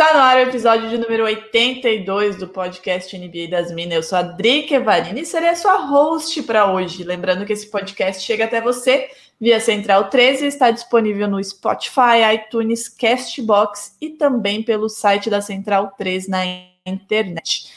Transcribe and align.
Está 0.00 0.14
no 0.14 0.20
ar 0.20 0.36
o 0.36 0.40
episódio 0.42 0.88
de 0.88 0.96
número 0.96 1.24
82 1.24 2.36
do 2.36 2.46
podcast 2.46 3.18
NBA 3.18 3.48
das 3.50 3.72
Minas. 3.72 3.96
Eu 3.96 4.02
sou 4.04 4.16
a 4.16 4.22
Drica 4.22 4.76
Evarini 4.76 5.22
e 5.22 5.26
serei 5.26 5.48
a 5.48 5.56
sua 5.56 5.74
host 5.74 6.40
para 6.44 6.72
hoje. 6.72 7.02
Lembrando 7.02 7.44
que 7.44 7.52
esse 7.52 7.68
podcast 7.68 8.24
chega 8.24 8.44
até 8.44 8.60
você 8.60 9.10
via 9.40 9.58
Central 9.58 10.08
13 10.08 10.44
e 10.44 10.46
está 10.46 10.70
disponível 10.70 11.26
no 11.26 11.42
Spotify, 11.42 12.32
iTunes, 12.32 12.88
Castbox 12.88 13.96
e 14.00 14.10
também 14.10 14.62
pelo 14.62 14.88
site 14.88 15.28
da 15.28 15.40
Central 15.40 15.92
3 15.98 16.28
na 16.28 16.42
internet. 16.86 17.68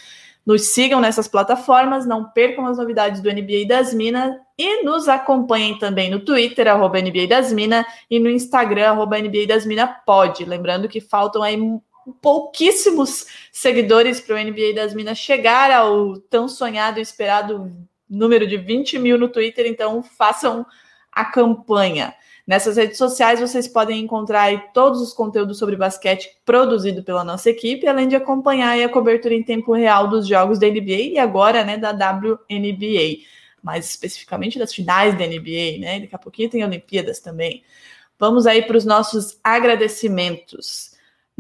Nos 0.46 0.68
sigam 0.68 1.02
nessas 1.02 1.28
plataformas, 1.28 2.06
não 2.06 2.26
percam 2.26 2.68
as 2.68 2.78
novidades 2.78 3.20
do 3.20 3.32
NBA 3.32 3.66
das 3.68 3.96
Minas 3.96 4.36
e 4.56 4.84
nos 4.84 5.10
acompanhem 5.10 5.76
também 5.80 6.12
no 6.12 6.20
Twitter, 6.20 6.68
arroba 6.68 7.02
NBA 7.02 7.26
das 7.28 7.52
Minas, 7.52 7.84
e 8.08 8.20
no 8.20 8.30
Instagram, 8.30 8.90
arroba 8.90 9.18
NBA 9.18 9.48
das 9.48 9.66
Minas 9.66 9.90
pode. 10.06 10.46
Lembrando 10.46 10.88
que 10.88 11.02
faltam 11.02 11.42
aí 11.42 11.58
pouquíssimos 12.12 13.26
seguidores 13.52 14.20
para 14.20 14.36
o 14.36 14.44
NBA 14.44 14.74
das 14.76 14.94
Minas 14.94 15.18
chegar 15.18 15.72
ao 15.72 16.18
tão 16.18 16.48
sonhado 16.48 17.00
e 17.00 17.02
esperado 17.02 17.72
número 18.10 18.46
de 18.46 18.58
20 18.58 19.00
mil 19.00 19.18
no 19.18 19.30
Twitter, 19.30 19.66
então 19.66 20.04
façam 20.04 20.66
a 21.12 21.26
campanha. 21.26 22.14
Nessas 22.46 22.76
redes 22.76 22.98
sociais 22.98 23.40
vocês 23.40 23.68
podem 23.68 24.04
encontrar 24.04 24.74
todos 24.74 25.02
os 25.02 25.14
conteúdos 25.14 25.58
sobre 25.58 25.76
basquete 25.76 26.38
produzido 26.44 27.04
pela 27.04 27.24
nossa 27.24 27.50
equipe, 27.50 27.88
além 27.88 28.08
de 28.08 28.16
acompanhar 28.16 28.78
a 28.78 28.90
cobertura 28.90 29.34
em 29.34 29.44
tempo 29.44 29.74
real 29.74 30.10
dos 30.10 30.28
jogos 30.28 30.60
da 30.60 30.68
NBA 30.68 31.14
e 31.14 31.20
agora, 31.20 31.64
né, 31.64 31.78
da 31.78 31.92
WNBA, 31.92 33.24
mais 33.64 33.88
especificamente 33.90 34.58
das 34.58 34.74
finais 34.74 35.18
da 35.18 35.26
NBA, 35.26 35.80
né? 35.80 36.00
Daqui 36.02 36.16
a 36.16 36.20
pouquinho 36.20 36.50
tem 36.50 36.64
Olimpíadas 36.64 37.20
também. 37.20 37.64
Vamos 38.18 38.46
aí 38.46 38.64
para 38.64 38.78
os 38.78 38.86
nossos 38.86 39.40
agradecimentos. 39.44 40.91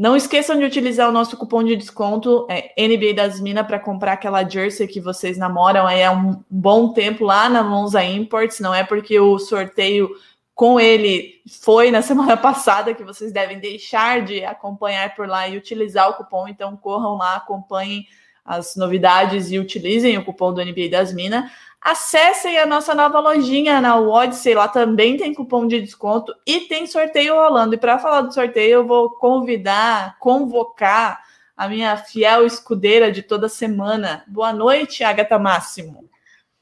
Não 0.01 0.15
esqueçam 0.15 0.57
de 0.57 0.65
utilizar 0.65 1.07
o 1.07 1.11
nosso 1.11 1.37
cupom 1.37 1.63
de 1.63 1.75
desconto 1.75 2.47
é, 2.49 2.73
NBA 2.75 3.13
das 3.13 3.39
Minas 3.39 3.67
para 3.67 3.77
comprar 3.77 4.13
aquela 4.13 4.43
jersey 4.43 4.87
que 4.87 4.99
vocês 4.99 5.37
namoram 5.37 5.85
há 5.85 6.11
um 6.11 6.43
bom 6.49 6.91
tempo 6.91 7.23
lá 7.23 7.47
na 7.47 7.61
Monza 7.61 8.03
Imports. 8.03 8.59
Não 8.59 8.73
é 8.73 8.83
porque 8.83 9.19
o 9.19 9.37
sorteio 9.37 10.09
com 10.55 10.79
ele 10.79 11.43
foi 11.61 11.91
na 11.91 12.01
semana 12.01 12.35
passada 12.35 12.95
que 12.95 13.03
vocês 13.03 13.31
devem 13.31 13.59
deixar 13.59 14.23
de 14.23 14.43
acompanhar 14.43 15.13
por 15.13 15.27
lá 15.27 15.47
e 15.47 15.55
utilizar 15.55 16.09
o 16.09 16.15
cupom. 16.15 16.47
Então 16.47 16.75
corram 16.75 17.15
lá, 17.15 17.35
acompanhem 17.35 18.07
as 18.43 18.75
novidades 18.75 19.51
e 19.51 19.59
utilizem 19.59 20.17
o 20.17 20.25
cupom 20.25 20.51
do 20.51 20.65
NBA 20.65 20.89
das 20.89 21.13
Minas. 21.13 21.45
Acessem 21.81 22.59
a 22.59 22.65
nossa 22.67 22.93
nova 22.93 23.19
lojinha 23.19 23.81
na 23.81 23.99
Odyssey, 23.99 24.53
lá 24.53 24.67
também 24.67 25.17
tem 25.17 25.33
cupom 25.33 25.65
de 25.65 25.81
desconto 25.81 26.31
e 26.45 26.61
tem 26.61 26.85
sorteio 26.85 27.33
rolando. 27.33 27.73
E 27.73 27.77
para 27.77 27.97
falar 27.97 28.21
do 28.21 28.31
sorteio, 28.31 28.73
eu 28.73 28.87
vou 28.87 29.09
convidar, 29.09 30.15
convocar 30.19 31.23
a 31.57 31.67
minha 31.67 31.97
fiel 31.97 32.45
escudeira 32.45 33.11
de 33.11 33.23
toda 33.23 33.49
semana. 33.49 34.23
Boa 34.27 34.53
noite, 34.53 35.03
Agatha 35.03 35.39
Máximo. 35.39 36.07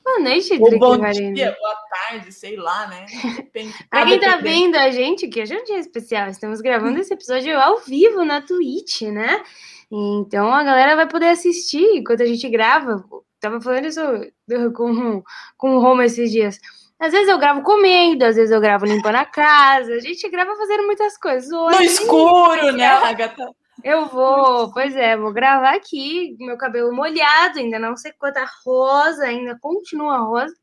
Boa 0.02 0.20
noite, 0.20 0.58
Ou 0.60 0.80
bom 0.80 0.98
Marina. 0.98 1.34
dia, 1.34 1.58
boa 1.60 1.76
tarde, 1.90 2.32
sei 2.32 2.56
lá, 2.56 2.88
né? 2.88 3.06
Quem 3.54 3.70
tá 4.20 4.38
vendo 4.38 4.76
a 4.76 4.90
gente, 4.90 5.28
que 5.28 5.42
hoje 5.42 5.54
é 5.54 5.60
um 5.60 5.66
dia 5.66 5.80
especial, 5.80 6.30
estamos 6.30 6.62
gravando 6.62 6.98
esse 6.98 7.14
episódio 7.14 7.60
ao 7.60 7.80
vivo 7.80 8.24
na 8.24 8.42
Twitch, 8.42 9.02
né? 9.02 9.44
Então 9.92 10.52
a 10.52 10.64
galera 10.64 10.96
vai 10.96 11.08
poder 11.08 11.28
assistir 11.28 11.98
enquanto 11.98 12.24
a 12.24 12.26
gente 12.26 12.48
grava. 12.50 13.04
Tava 13.40 13.62
falando 13.62 13.86
isso 13.86 14.02
com, 14.76 15.24
com 15.58 15.76
o 15.76 15.80
Roma 15.80 16.06
esses 16.06 16.32
dias. 16.32 16.60
Às 17.00 17.14
vezes 17.14 17.30
eu 17.30 17.38
gravo 17.38 17.62
comendo, 17.64 18.26
às 18.26 18.36
vezes 18.36 18.52
eu 18.52 18.60
gravo 18.60 18.86
limpando 18.86 19.16
a 19.16 19.26
casa. 19.26 19.94
A 19.94 20.00
gente 20.00 20.30
grava 20.30 20.56
fazendo 20.56 20.86
muitas 20.86 21.18
coisas. 21.18 21.50
Hoje, 21.52 21.78
No 21.78 21.84
escuro, 21.84 22.72
né, 22.74 22.88
Agatha? 22.88 23.50
Eu 23.82 24.08
vou, 24.08 24.74
pois 24.74 24.94
é, 24.96 25.16
vou 25.16 25.32
gravar 25.32 25.74
aqui, 25.74 26.36
meu 26.38 26.58
cabelo 26.58 26.94
molhado, 26.94 27.60
ainda 27.60 27.80
não 27.80 27.96
sei 27.96 28.12
quanta 28.12 28.46
rosa, 28.66 29.24
ainda 29.24 29.58
continua 29.62 30.18
rosa. 30.18 30.54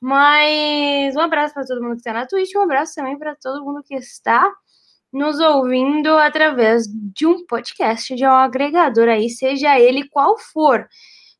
Mas 0.00 1.16
um 1.16 1.20
abraço 1.20 1.54
para 1.54 1.64
todo 1.64 1.82
mundo 1.82 1.92
que 1.94 1.98
está 1.98 2.12
na 2.12 2.26
Twitch, 2.26 2.54
um 2.54 2.62
abraço 2.62 2.94
também 2.94 3.18
para 3.18 3.34
todo 3.34 3.64
mundo 3.64 3.82
que 3.84 3.94
está 3.96 4.48
nos 5.12 5.40
ouvindo 5.40 6.08
através 6.16 6.84
de 6.86 7.26
um 7.26 7.44
podcast, 7.46 8.14
de 8.14 8.24
um 8.24 8.30
agregador 8.30 9.08
aí, 9.08 9.28
seja 9.28 9.78
ele 9.78 10.08
qual 10.08 10.38
for. 10.38 10.88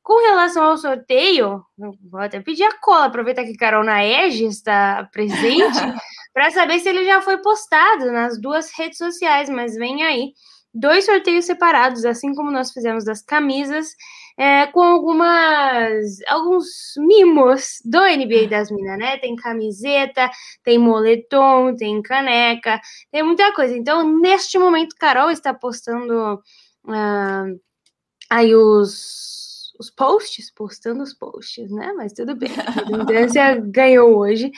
Com 0.03 0.21
relação 0.21 0.65
ao 0.65 0.77
sorteio, 0.77 1.65
vou 1.79 2.21
até 2.21 2.41
pedir 2.41 2.65
a 2.65 2.79
cola, 2.79 3.07
aproveitar 3.07 3.45
que 3.45 3.57
Carol 3.57 3.85
Naege 3.85 4.47
está 4.47 5.09
presente, 5.13 5.79
para 6.35 6.51
saber 6.51 6.81
se 6.81 6.89
ele 6.89 7.05
já 7.05 7.23
foi 7.23 7.39
postado 7.39 8.11
nas 8.11 8.41
duas 8.41 8.73
redes 8.77 8.99
sociais, 8.99 9.49
mas 9.49 9.77
vem 9.77 10.03
aí 10.03 10.33
dois 10.75 11.05
sorteios 11.05 11.45
separados, 11.45 12.05
assim 12.05 12.35
como 12.35 12.51
nós 12.51 12.73
fizemos 12.73 13.05
das 13.05 13.23
camisas, 13.23 13.95
é, 14.37 14.67
com 14.67 14.83
algumas 14.83 16.19
alguns 16.27 16.67
mimos 16.97 17.81
do 17.85 18.01
NBA 18.01 18.49
das 18.49 18.71
Minas, 18.71 18.99
né? 18.99 19.19
Tem 19.19 19.37
camiseta, 19.37 20.31
tem 20.65 20.79
moletom, 20.79 21.77
tem 21.77 22.01
caneca, 22.03 22.81
tem 23.11 23.23
muita 23.23 23.53
coisa. 23.53 23.77
Então, 23.77 24.03
neste 24.21 24.59
momento, 24.59 24.97
Carol 24.99 25.31
está 25.31 25.53
postando 25.53 26.41
ah, 26.89 27.45
aí 28.31 28.55
os, 28.55 29.32
os 29.83 29.91
posts, 29.91 30.51
postando 30.51 31.03
os 31.03 31.13
posts, 31.13 31.71
né? 31.71 31.93
Mas 31.97 32.13
tudo 32.13 32.35
bem. 32.35 32.51
A 32.67 32.71
redundância 32.71 33.57
ganhou 33.67 34.17
hoje. 34.17 34.51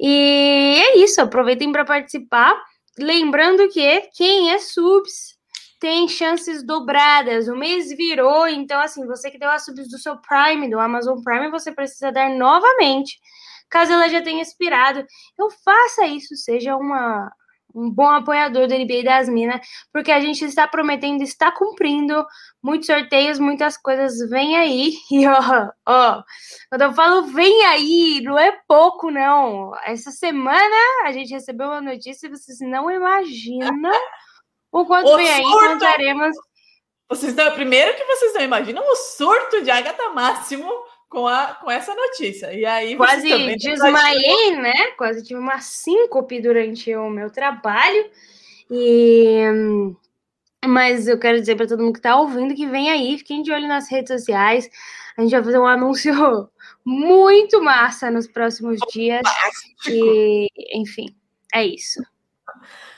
E 0.00 0.82
é 0.86 0.98
isso, 0.98 1.20
aproveitem 1.20 1.70
para 1.72 1.84
participar. 1.84 2.56
Lembrando 2.98 3.68
que 3.68 4.02
quem 4.14 4.52
é 4.52 4.58
subs 4.58 5.36
tem 5.80 6.08
chances 6.08 6.62
dobradas. 6.62 7.48
O 7.48 7.56
mês 7.56 7.88
virou, 7.90 8.48
então 8.48 8.80
assim, 8.80 9.06
você 9.06 9.30
que 9.30 9.38
deu 9.38 9.50
as 9.50 9.64
subs 9.64 9.88
do 9.88 9.98
seu 9.98 10.16
Prime, 10.16 10.70
do 10.70 10.78
Amazon 10.78 11.20
Prime, 11.22 11.50
você 11.50 11.72
precisa 11.72 12.10
dar 12.10 12.30
novamente, 12.30 13.18
caso 13.70 13.92
ela 13.92 14.08
já 14.08 14.22
tenha 14.22 14.42
expirado. 14.42 15.04
Então 15.34 15.48
faça 15.64 16.06
isso, 16.06 16.34
seja 16.36 16.76
uma 16.76 17.30
um 17.74 17.90
bom 17.90 18.08
apoiador 18.08 18.66
do 18.66 18.74
NBA 18.74 19.02
das 19.04 19.28
Minas, 19.28 19.60
porque 19.92 20.10
a 20.10 20.20
gente 20.20 20.44
está 20.44 20.66
prometendo, 20.66 21.22
está 21.22 21.52
cumprindo 21.52 22.26
muitos 22.62 22.86
sorteios, 22.86 23.38
muitas 23.38 23.76
coisas 23.76 24.18
vem 24.30 24.56
aí. 24.56 24.94
E 25.10 25.26
ó, 25.26 25.70
ó, 25.86 26.22
quando 26.68 26.82
eu 26.82 26.92
falo 26.92 27.22
vem 27.32 27.64
aí, 27.66 28.20
não 28.22 28.38
é 28.38 28.52
pouco 28.66 29.10
não. 29.10 29.72
Essa 29.84 30.10
semana 30.10 30.76
a 31.04 31.12
gente 31.12 31.32
recebeu 31.32 31.68
uma 31.68 31.80
notícia 31.80 32.26
e 32.26 32.30
vocês 32.30 32.58
não 32.60 32.90
imaginam 32.90 33.70
o 34.72 34.84
quanto 34.86 35.08
O 35.08 35.16
vem 35.16 35.30
aí, 35.30 35.42
contaremos. 35.42 36.36
Vocês 37.08 37.34
não, 37.34 37.50
primeiro 37.52 37.96
que 37.96 38.04
vocês 38.04 38.34
não 38.34 38.42
imaginam 38.42 38.84
o 38.86 38.96
surto 38.96 39.62
de 39.62 39.70
Agatha 39.70 40.10
Máximo 40.10 40.70
com, 41.08 41.26
a, 41.26 41.54
com 41.54 41.70
essa 41.70 41.94
notícia. 41.94 42.52
E 42.52 42.64
aí 42.64 42.96
Quase 42.96 43.56
desmaiei, 43.56 44.56
né? 44.56 44.92
Quase 44.96 45.22
tive 45.22 45.40
uma 45.40 45.60
síncope 45.60 46.40
durante 46.40 46.94
o 46.94 47.08
meu 47.08 47.30
trabalho. 47.30 48.10
E 48.70 49.42
mas 50.66 51.06
eu 51.06 51.18
quero 51.18 51.40
dizer 51.40 51.56
para 51.56 51.66
todo 51.66 51.82
mundo 51.82 51.92
que 51.92 52.00
está 52.00 52.16
ouvindo 52.16 52.54
que 52.54 52.66
vem 52.66 52.90
aí, 52.90 53.16
fiquem 53.16 53.42
de 53.42 53.52
olho 53.52 53.68
nas 53.68 53.90
redes 53.90 54.12
sociais. 54.12 54.68
A 55.16 55.22
gente 55.22 55.30
vai 55.30 55.42
fazer 55.42 55.58
um 55.58 55.66
anúncio 55.66 56.12
muito 56.84 57.62
massa 57.62 58.10
nos 58.10 58.26
próximos 58.26 58.78
dias. 58.92 59.22
E, 59.88 60.48
enfim, 60.74 61.14
é 61.54 61.64
isso. 61.64 62.02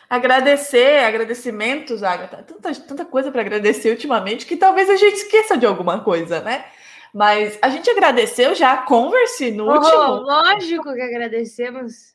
Agradecer, 0.08 1.04
agradecimentos, 1.04 2.02
Agatha. 2.02 2.42
Tanta, 2.42 2.74
tanta 2.74 3.04
coisa 3.04 3.30
para 3.30 3.42
agradecer 3.42 3.90
ultimamente 3.90 4.46
que 4.46 4.56
talvez 4.56 4.90
a 4.90 4.96
gente 4.96 5.18
esqueça 5.18 5.56
de 5.56 5.66
alguma 5.66 6.00
coisa, 6.00 6.40
né? 6.40 6.64
Mas 7.12 7.58
a 7.60 7.68
gente 7.68 7.90
agradeceu 7.90 8.54
já 8.54 8.72
a 8.72 8.76
Converse 8.78 9.50
no 9.50 9.68
Oh, 9.68 9.74
último. 9.74 10.02
lógico 10.22 10.94
que 10.94 11.00
agradecemos. 11.02 12.14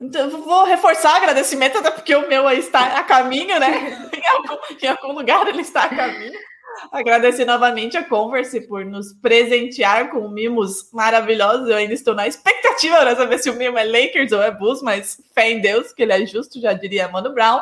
Então, 0.00 0.28
vou 0.30 0.64
reforçar 0.64 1.12
o 1.12 1.16
agradecimento, 1.16 1.78
até 1.78 1.90
porque 1.90 2.14
o 2.16 2.28
meu 2.28 2.50
está 2.50 2.98
a 2.98 3.04
caminho, 3.04 3.58
né? 3.60 4.10
em, 4.12 4.26
algum, 4.26 4.56
em 4.82 4.86
algum 4.88 5.12
lugar 5.12 5.46
ele 5.46 5.62
está 5.62 5.84
a 5.84 5.88
caminho. 5.94 6.38
Agradecer 6.90 7.44
novamente 7.44 7.96
a 7.96 8.02
Converse 8.02 8.62
por 8.62 8.84
nos 8.84 9.12
presentear 9.12 10.10
com 10.10 10.26
mimos 10.28 10.90
maravilhosos. 10.92 11.68
Eu 11.68 11.76
ainda 11.76 11.94
estou 11.94 12.14
na 12.14 12.26
expectativa 12.26 12.96
para 12.96 13.14
saber 13.14 13.38
se 13.38 13.50
o 13.50 13.54
mimo 13.54 13.78
é 13.78 13.84
Lakers 13.84 14.32
ou 14.32 14.42
é 14.42 14.50
Bulls, 14.50 14.82
mas 14.82 15.20
fé 15.34 15.50
em 15.52 15.60
Deus, 15.60 15.92
que 15.92 16.02
ele 16.02 16.12
é 16.12 16.26
justo, 16.26 16.60
já 16.60 16.72
diria 16.72 17.08
Mano 17.08 17.32
Brown. 17.32 17.60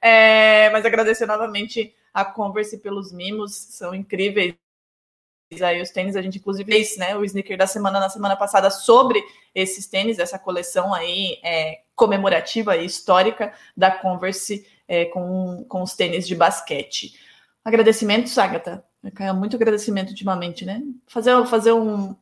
É, 0.00 0.70
mas 0.70 0.84
agradecer 0.86 1.26
novamente 1.26 1.92
a 2.14 2.24
Converse 2.24 2.78
pelos 2.78 3.12
mimos, 3.12 3.52
são 3.52 3.94
incríveis. 3.94 4.54
Aí 5.60 5.82
os 5.82 5.90
tênis, 5.90 6.14
a 6.14 6.22
gente 6.22 6.38
inclusive 6.38 6.70
fez 6.70 6.96
né, 6.96 7.16
o 7.16 7.24
sneaker 7.24 7.58
da 7.58 7.66
semana 7.66 7.98
na 7.98 8.08
semana 8.08 8.36
passada 8.36 8.70
sobre 8.70 9.20
esses 9.52 9.88
tênis, 9.88 10.20
essa 10.20 10.38
coleção 10.38 10.94
aí 10.94 11.40
é, 11.42 11.80
comemorativa 11.96 12.76
e 12.76 12.86
histórica 12.86 13.52
da 13.76 13.90
Converse 13.90 14.64
é, 14.86 15.06
com, 15.06 15.64
com 15.68 15.82
os 15.82 15.94
tênis 15.94 16.28
de 16.28 16.36
basquete. 16.36 17.18
Agradecimentos, 17.64 18.38
Agatha. 18.38 18.84
Muito 19.34 19.56
agradecimento 19.56 20.10
ultimamente, 20.10 20.64
né? 20.64 20.82
Fazer, 21.08 21.44
fazer 21.46 21.72
um. 21.72 22.14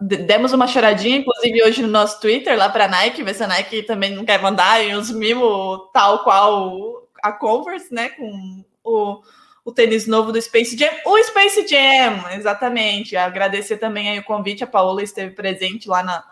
Demos 0.00 0.52
uma 0.52 0.66
choradinha, 0.66 1.18
inclusive, 1.18 1.62
hoje 1.62 1.82
no 1.82 1.88
nosso 1.88 2.18
Twitter, 2.18 2.56
lá 2.56 2.68
para 2.70 2.86
a 2.86 2.88
Nike, 2.88 3.22
ver 3.22 3.34
se 3.34 3.44
a 3.44 3.46
Nike 3.46 3.82
também 3.82 4.14
não 4.14 4.24
quer 4.24 4.40
mandar 4.40 4.80
uns 4.96 5.10
mimos 5.10 5.90
tal 5.92 6.24
qual 6.24 7.06
a 7.22 7.30
Converse, 7.30 7.92
né? 7.92 8.08
Com 8.08 8.64
o, 8.82 9.22
o 9.64 9.72
tênis 9.72 10.06
novo 10.06 10.30
do 10.30 10.40
Space 10.40 10.76
Jam. 10.76 10.90
O 11.06 11.22
Space 11.22 11.66
Jam, 11.66 12.30
exatamente. 12.32 13.16
Agradecer 13.16 13.78
também 13.78 14.10
aí 14.10 14.18
o 14.18 14.24
convite, 14.24 14.62
a 14.62 14.66
Paola 14.66 15.02
esteve 15.02 15.34
presente 15.34 15.88
lá 15.88 16.02
na, 16.02 16.24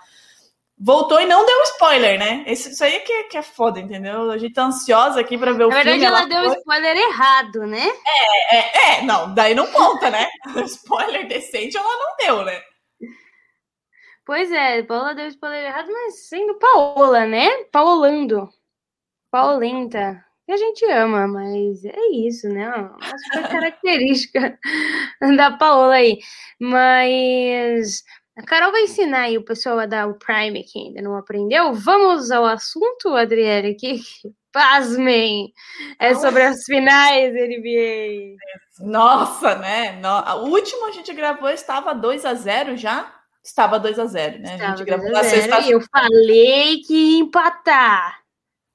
voltou 0.82 1.20
e 1.20 1.26
não 1.26 1.46
deu 1.46 1.62
spoiler, 1.62 2.18
né? 2.18 2.44
Isso, 2.46 2.70
isso 2.70 2.82
aí 2.82 2.98
que, 3.00 3.24
que 3.24 3.38
é 3.38 3.42
foda, 3.42 3.78
entendeu? 3.78 4.30
A 4.32 4.38
gente 4.38 4.54
tá 4.54 4.64
ansiosa 4.64 5.20
aqui 5.20 5.38
pra 5.38 5.52
ver 5.52 5.64
o 5.64 5.70
filme. 5.70 5.76
Na 5.76 5.82
verdade, 5.82 6.04
ela, 6.04 6.18
ela 6.18 6.28
deu 6.28 6.50
foi... 6.50 6.58
spoiler 6.58 6.96
errado, 6.96 7.66
né? 7.66 7.88
É, 8.06 8.56
é, 8.56 8.98
é, 8.98 9.02
não, 9.02 9.32
daí 9.32 9.54
não 9.54 9.70
conta, 9.70 10.10
né? 10.10 10.28
spoiler 10.66 11.28
decente 11.28 11.76
ela 11.76 11.88
não 11.88 12.16
deu, 12.18 12.44
né? 12.44 12.60
Pois 14.24 14.50
é, 14.50 14.82
Paola 14.82 15.14
deu 15.14 15.28
spoiler 15.28 15.64
errado, 15.64 15.90
mas 15.90 16.28
sendo 16.28 16.58
Paola, 16.58 17.26
né? 17.26 17.48
Paolando. 17.72 18.48
Paulenta. 19.30 20.24
Que 20.44 20.52
a 20.52 20.56
gente 20.56 20.84
ama, 20.86 21.28
mas 21.28 21.84
é 21.84 22.06
isso, 22.12 22.48
né? 22.48 22.68
Uma 22.68 22.98
super 23.32 23.48
característica 23.48 24.58
da 25.36 25.52
Paola 25.52 25.94
aí. 25.94 26.18
Mas 26.60 28.02
a 28.36 28.42
Carol 28.42 28.72
vai 28.72 28.82
ensinar 28.82 29.22
aí 29.22 29.38
o 29.38 29.44
pessoal 29.44 29.78
a 29.78 29.86
dar 29.86 30.08
o 30.08 30.18
Prime 30.18 30.64
que 30.64 30.78
ainda 30.78 31.02
não 31.02 31.16
aprendeu. 31.16 31.72
Vamos 31.74 32.30
ao 32.30 32.44
assunto, 32.44 33.14
Adriele, 33.14 33.74
que 33.74 34.00
pasmem, 34.52 35.52
é 35.98 36.14
sobre 36.14 36.42
as 36.42 36.64
finais 36.64 37.32
NBA. 37.32 38.36
Nossa, 38.80 39.54
né? 39.56 40.00
O 40.42 40.48
último 40.48 40.88
a 40.88 40.92
gente 40.92 41.12
gravou 41.14 41.48
estava 41.48 41.94
2 41.94 42.24
a 42.24 42.34
0 42.34 42.76
já? 42.76 43.14
Estava 43.44 43.78
2 43.78 43.98
a 43.98 44.06
0 44.06 44.38
né? 44.40 44.54
Estava 44.54 44.72
a 44.72 44.76
gente 44.76 44.86
gravou 44.86 45.10
na 45.10 45.24
sexta 45.24 45.60
E 45.60 45.70
eu 45.70 45.80
falei 45.80 46.80
que 46.80 46.94
ia 46.94 47.20
empatar. 47.20 48.21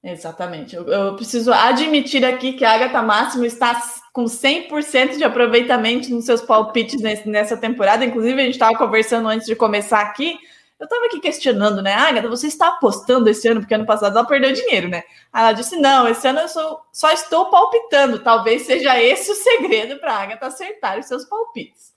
Exatamente. 0.02 0.76
Eu, 0.76 0.86
eu, 0.86 1.16
preciso 1.16 1.52
admitir 1.52 2.24
aqui 2.24 2.52
que 2.52 2.64
a 2.64 2.72
Agatha 2.72 3.02
Máximo 3.02 3.44
está 3.44 3.82
com 4.12 4.24
100% 4.24 5.16
de 5.16 5.24
aproveitamento 5.24 6.08
nos 6.10 6.24
seus 6.24 6.40
palpites 6.40 7.00
nessa 7.26 7.56
temporada. 7.56 8.04
Inclusive, 8.04 8.40
a 8.40 8.44
gente 8.44 8.54
estava 8.54 8.78
conversando 8.78 9.28
antes 9.28 9.46
de 9.46 9.56
começar 9.56 10.00
aqui. 10.00 10.38
Eu 10.78 10.84
estava 10.84 11.06
aqui 11.06 11.18
questionando, 11.18 11.82
né? 11.82 11.92
Agatha, 11.92 12.28
você 12.28 12.46
está 12.46 12.68
apostando 12.68 13.28
esse 13.28 13.48
ano? 13.48 13.60
Porque 13.60 13.74
ano 13.74 13.86
passado 13.86 14.16
ela 14.16 14.26
perdeu 14.26 14.52
dinheiro, 14.52 14.88
né? 14.88 15.02
Ela 15.34 15.52
disse: 15.52 15.76
não, 15.76 16.06
esse 16.06 16.26
ano 16.28 16.38
eu 16.40 16.48
sou, 16.48 16.80
só 16.92 17.10
estou 17.10 17.50
palpitando. 17.50 18.20
Talvez 18.20 18.62
seja 18.62 19.02
esse 19.02 19.32
o 19.32 19.34
segredo 19.34 19.98
para 19.98 20.12
a 20.12 20.22
Agatha 20.22 20.46
acertar 20.46 20.96
os 20.96 21.06
seus 21.06 21.24
palpites. 21.24 21.92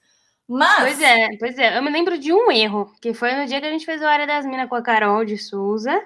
Mas. 0.47 0.81
Pois 0.81 1.01
é, 1.01 1.27
pois 1.37 1.57
é. 1.59 1.77
Eu 1.77 1.83
me 1.83 1.91
lembro 1.91 2.17
de 2.17 2.33
um 2.33 2.51
erro, 2.51 2.91
que 2.99 3.13
foi 3.13 3.35
no 3.35 3.45
dia 3.45 3.61
que 3.61 3.67
a 3.67 3.71
gente 3.71 3.85
fez 3.85 4.01
o 4.01 4.05
Área 4.05 4.25
das 4.25 4.43
Minas 4.43 4.67
com 4.67 4.75
a 4.75 4.81
Carol 4.81 5.23
de 5.23 5.37
Souza. 5.37 6.01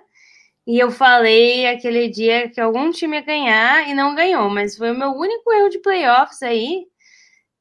E 0.68 0.80
eu 0.80 0.90
falei 0.92 1.68
aquele 1.68 2.10
dia 2.10 2.50
que 2.50 2.60
algum 2.60 2.90
time 2.92 3.18
ia 3.18 3.24
ganhar 3.24 3.88
e 3.88 3.94
não 3.94 4.16
ganhou, 4.16 4.50
mas 4.50 4.76
foi 4.78 4.92
o 4.92 4.98
meu 4.98 5.12
único 5.12 5.52
erro 5.54 5.70
de 5.70 5.80
playoffs 5.80 6.42
aí. 6.42 6.88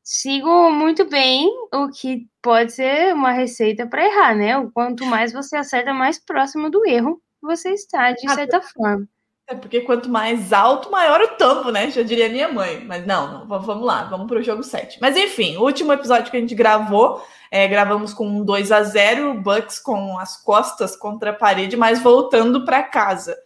Sigo 0.04 0.70
muito 0.70 1.06
bem, 1.08 1.48
o 1.74 1.88
que 1.90 2.28
pode 2.42 2.72
ser 2.72 3.14
uma 3.14 3.32
receita 3.32 3.86
para 3.88 4.04
errar, 4.06 4.34
né? 4.36 4.56
O 4.58 4.70
quanto 4.72 5.04
mais 5.06 5.32
você 5.32 5.56
acerta, 5.56 5.94
mais 5.94 6.18
próximo 6.24 6.70
do 6.70 6.86
erro 6.86 7.22
você 7.42 7.70
está, 7.74 8.12
de 8.12 8.28
certa 8.32 8.60
forma. 8.62 9.08
É 9.46 9.54
porque 9.54 9.82
quanto 9.82 10.08
mais 10.08 10.54
alto, 10.54 10.90
maior 10.90 11.20
o 11.20 11.28
tampo, 11.36 11.70
né? 11.70 11.90
Já 11.90 12.02
diria 12.02 12.30
minha 12.30 12.50
mãe. 12.50 12.82
Mas 12.84 13.06
não, 13.06 13.46
não 13.46 13.60
vamos 13.60 13.84
lá, 13.84 14.04
vamos 14.04 14.26
para 14.26 14.38
o 14.38 14.42
jogo 14.42 14.62
7. 14.62 14.98
Mas 15.00 15.16
enfim, 15.16 15.56
o 15.56 15.62
último 15.62 15.92
episódio 15.92 16.30
que 16.30 16.36
a 16.36 16.40
gente 16.40 16.54
gravou 16.54 17.22
é, 17.50 17.68
gravamos 17.68 18.14
com 18.14 18.26
um 18.26 18.44
2 18.44 18.72
a 18.72 18.82
0 18.82 19.30
o 19.30 19.40
Bucks 19.40 19.78
com 19.78 20.18
as 20.18 20.42
costas 20.42 20.96
contra 20.96 21.30
a 21.30 21.34
parede, 21.34 21.76
mas 21.76 22.02
voltando 22.02 22.64
para 22.64 22.82
casa. 22.82 23.36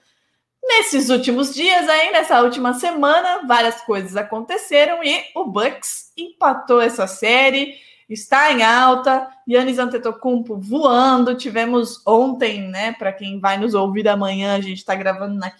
Nesses 0.62 1.08
últimos 1.08 1.54
dias, 1.54 1.88
aí 1.88 2.12
nessa 2.12 2.42
última 2.42 2.74
semana, 2.74 3.46
várias 3.46 3.80
coisas 3.82 4.16
aconteceram 4.16 5.02
e 5.02 5.24
o 5.34 5.46
Bucks 5.46 6.12
empatou 6.16 6.80
essa 6.80 7.06
série, 7.06 7.74
está 8.08 8.52
em 8.52 8.62
alta. 8.62 9.28
Yannis 9.48 9.78
Antetokounmpo 9.78 10.56
voando. 10.58 11.34
Tivemos 11.34 12.00
ontem, 12.06 12.68
né? 12.68 12.92
Para 12.92 13.12
quem 13.12 13.40
vai 13.40 13.58
nos 13.58 13.74
ouvir 13.74 14.08
amanhã, 14.08 14.54
a 14.54 14.60
gente 14.60 14.78
está 14.78 14.94
gravando 14.94 15.34
na 15.34 15.50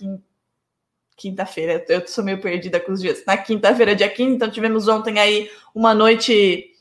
quinta-feira. 1.19 1.85
Eu 1.88 2.06
sou 2.06 2.25
meio 2.25 2.41
perdida 2.41 2.79
com 2.81 2.93
os 2.93 3.00
dias. 3.00 3.23
Na 3.26 3.37
quinta-feira, 3.37 3.94
dia 3.94 4.09
15, 4.09 4.37
então 4.37 4.50
tivemos 4.50 4.88
ontem 4.88 5.19
aí 5.19 5.50
uma 5.75 5.93
noite 5.93 6.73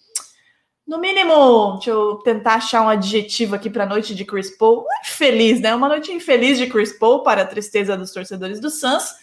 no 0.88 1.00
mínimo, 1.00 1.74
deixa 1.74 1.90
eu 1.90 2.16
tentar 2.24 2.54
achar 2.54 2.82
um 2.82 2.88
adjetivo 2.88 3.56
aqui 3.56 3.70
para 3.70 3.84
a 3.84 3.88
noite 3.88 4.16
de 4.16 4.24
Chris 4.24 4.50
Paul. 4.50 4.86
Feliz, 5.04 5.60
né? 5.60 5.76
Uma 5.76 5.90
noite 5.90 6.14
infeliz 6.14 6.58
de 6.58 6.68
Chris 6.68 6.98
Paul 6.98 7.24
para 7.24 7.42
a 7.42 7.46
tristeza 7.46 7.98
dos 7.98 8.14
torcedores 8.14 8.62
do 8.62 8.70
Suns. 8.70 9.16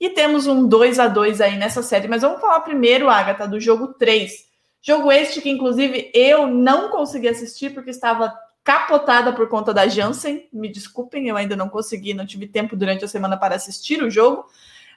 E 0.00 0.10
temos 0.10 0.48
um 0.48 0.66
2 0.66 0.98
a 0.98 1.06
2 1.06 1.40
aí 1.40 1.56
nessa 1.56 1.80
série. 1.80 2.08
Mas 2.08 2.22
vamos 2.22 2.40
falar 2.40 2.58
primeiro, 2.62 3.08
Agatha, 3.08 3.46
do 3.46 3.60
jogo 3.60 3.94
3. 3.94 4.32
Jogo 4.80 5.12
este 5.12 5.40
que, 5.40 5.48
inclusive, 5.48 6.10
eu 6.12 6.48
não 6.48 6.88
consegui 6.88 7.28
assistir 7.28 7.72
porque 7.72 7.90
estava 7.90 8.34
capotada 8.64 9.32
por 9.32 9.48
conta 9.48 9.72
da 9.72 9.88
Jansen. 9.88 10.48
Me 10.52 10.68
desculpem, 10.68 11.28
eu 11.28 11.36
ainda 11.36 11.56
não 11.56 11.68
consegui, 11.68 12.14
não 12.14 12.26
tive 12.26 12.46
tempo 12.46 12.76
durante 12.76 13.04
a 13.04 13.08
semana 13.08 13.36
para 13.36 13.54
assistir 13.54 14.02
o 14.02 14.10
jogo. 14.10 14.46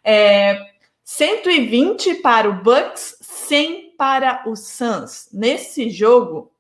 É, 0.04 0.60
120 1.04 2.16
para 2.16 2.50
o 2.50 2.64
Bucks, 2.64 3.18
100 3.22 3.96
para 3.98 4.44
o 4.48 4.56
Suns. 4.56 5.30
Nesse 5.32 5.90
jogo, 5.90 6.52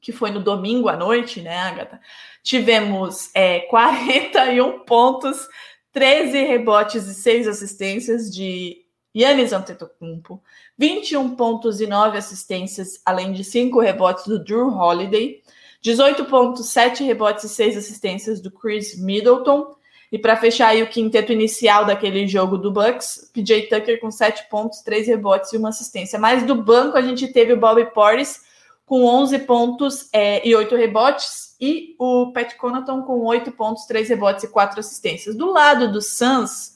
que 0.00 0.12
foi 0.12 0.30
no 0.30 0.40
domingo 0.40 0.88
à 0.88 0.96
noite, 0.96 1.40
né, 1.40 1.56
Agatha? 1.58 2.00
Tivemos 2.42 3.30
é, 3.34 3.60
41 3.68 4.80
pontos, 4.80 5.48
13 5.92 6.44
rebotes 6.44 7.06
e 7.06 7.14
6 7.14 7.48
assistências 7.48 8.30
de 8.30 8.84
Yannis 9.16 9.52
Antetokounmpo, 9.52 10.42
21 10.78 11.34
pontos 11.34 11.80
e 11.80 11.86
9 11.86 12.16
assistências, 12.16 13.00
além 13.04 13.32
de 13.32 13.42
5 13.42 13.80
rebotes 13.80 14.24
do 14.26 14.42
Drew 14.42 14.68
Holiday, 14.68 15.42
18 15.80 16.24
pontos, 16.26 16.68
7 16.68 17.04
rebotes 17.04 17.44
e 17.44 17.48
6 17.48 17.76
assistências 17.76 18.40
do 18.40 18.50
Chris 18.50 18.98
Middleton, 18.98 19.74
e 20.12 20.18
para 20.18 20.36
fechar 20.36 20.68
aí 20.68 20.82
o 20.82 20.88
quinteto 20.88 21.32
inicial 21.32 21.84
daquele 21.84 22.26
jogo 22.26 22.58
do 22.58 22.72
Bucks, 22.72 23.30
PJ 23.32 23.68
Tucker 23.68 24.00
com 24.00 24.10
7 24.10 24.48
pontos, 24.50 24.80
3 24.80 25.06
rebotes 25.06 25.52
e 25.52 25.56
uma 25.56 25.68
assistência. 25.68 26.18
Mas 26.18 26.44
do 26.44 26.54
banco 26.54 26.98
a 26.98 27.02
gente 27.02 27.28
teve 27.28 27.52
o 27.52 27.60
Bobby 27.60 27.86
Portis 27.92 28.40
com 28.84 29.04
11 29.04 29.38
pontos 29.40 30.08
é, 30.12 30.46
e 30.46 30.52
8 30.52 30.74
rebotes 30.74 31.54
e 31.60 31.94
o 31.96 32.32
Pat 32.32 32.56
Connaughton 32.56 33.02
com 33.02 33.24
8 33.24 33.52
pontos, 33.52 33.86
3 33.86 34.08
rebotes 34.08 34.42
e 34.42 34.48
4 34.48 34.80
assistências. 34.80 35.36
Do 35.36 35.52
lado 35.52 35.92
do 35.92 36.02
Suns, 36.02 36.74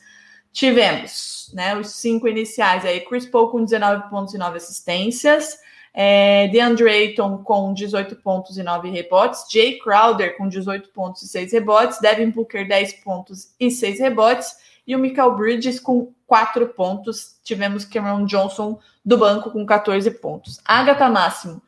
tivemos 0.53 1.51
né, 1.53 1.77
os 1.77 1.89
cinco 1.91 2.29
iniciais 2.29 2.85
aí, 2.85 3.01
Chris 3.01 3.27
Paul 3.27 3.49
com 3.49 3.65
19 3.65 4.09
pontos 4.09 4.33
e 4.33 4.39
9 4.39 4.57
assistências, 4.59 5.59
é, 5.97 6.49
DeAndre 6.49 6.89
Ayton 6.89 7.39
com 7.39 7.73
18 7.73 8.17
pontos 8.17 8.59
e 8.59 8.65
9 8.65 8.91
rebotes. 8.91 9.45
Jay 9.49 9.79
Crowder 9.79 10.37
com 10.37 10.49
18 10.49 10.89
pontos 10.89 11.23
e 11.23 11.29
6 11.29 11.53
rebotes. 11.53 12.01
Devin 12.01 12.31
Booker, 12.31 12.67
10 12.67 12.95
pontos 12.95 13.55
e 13.61 13.71
6 13.71 14.01
rebotes. 14.01 14.57
E 14.85 14.97
o 14.97 14.99
Michael 14.99 15.37
Bridges 15.37 15.79
com 15.79 16.13
4 16.27 16.67
pontos. 16.71 17.37
Tivemos 17.45 17.85
Cameron 17.85 18.27
Johnson 18.27 18.81
do 19.05 19.17
banco 19.17 19.53
com 19.53 19.65
14 19.65 20.11
pontos. 20.11 20.61
Agatha 20.65 21.09
Máximo. 21.09 21.63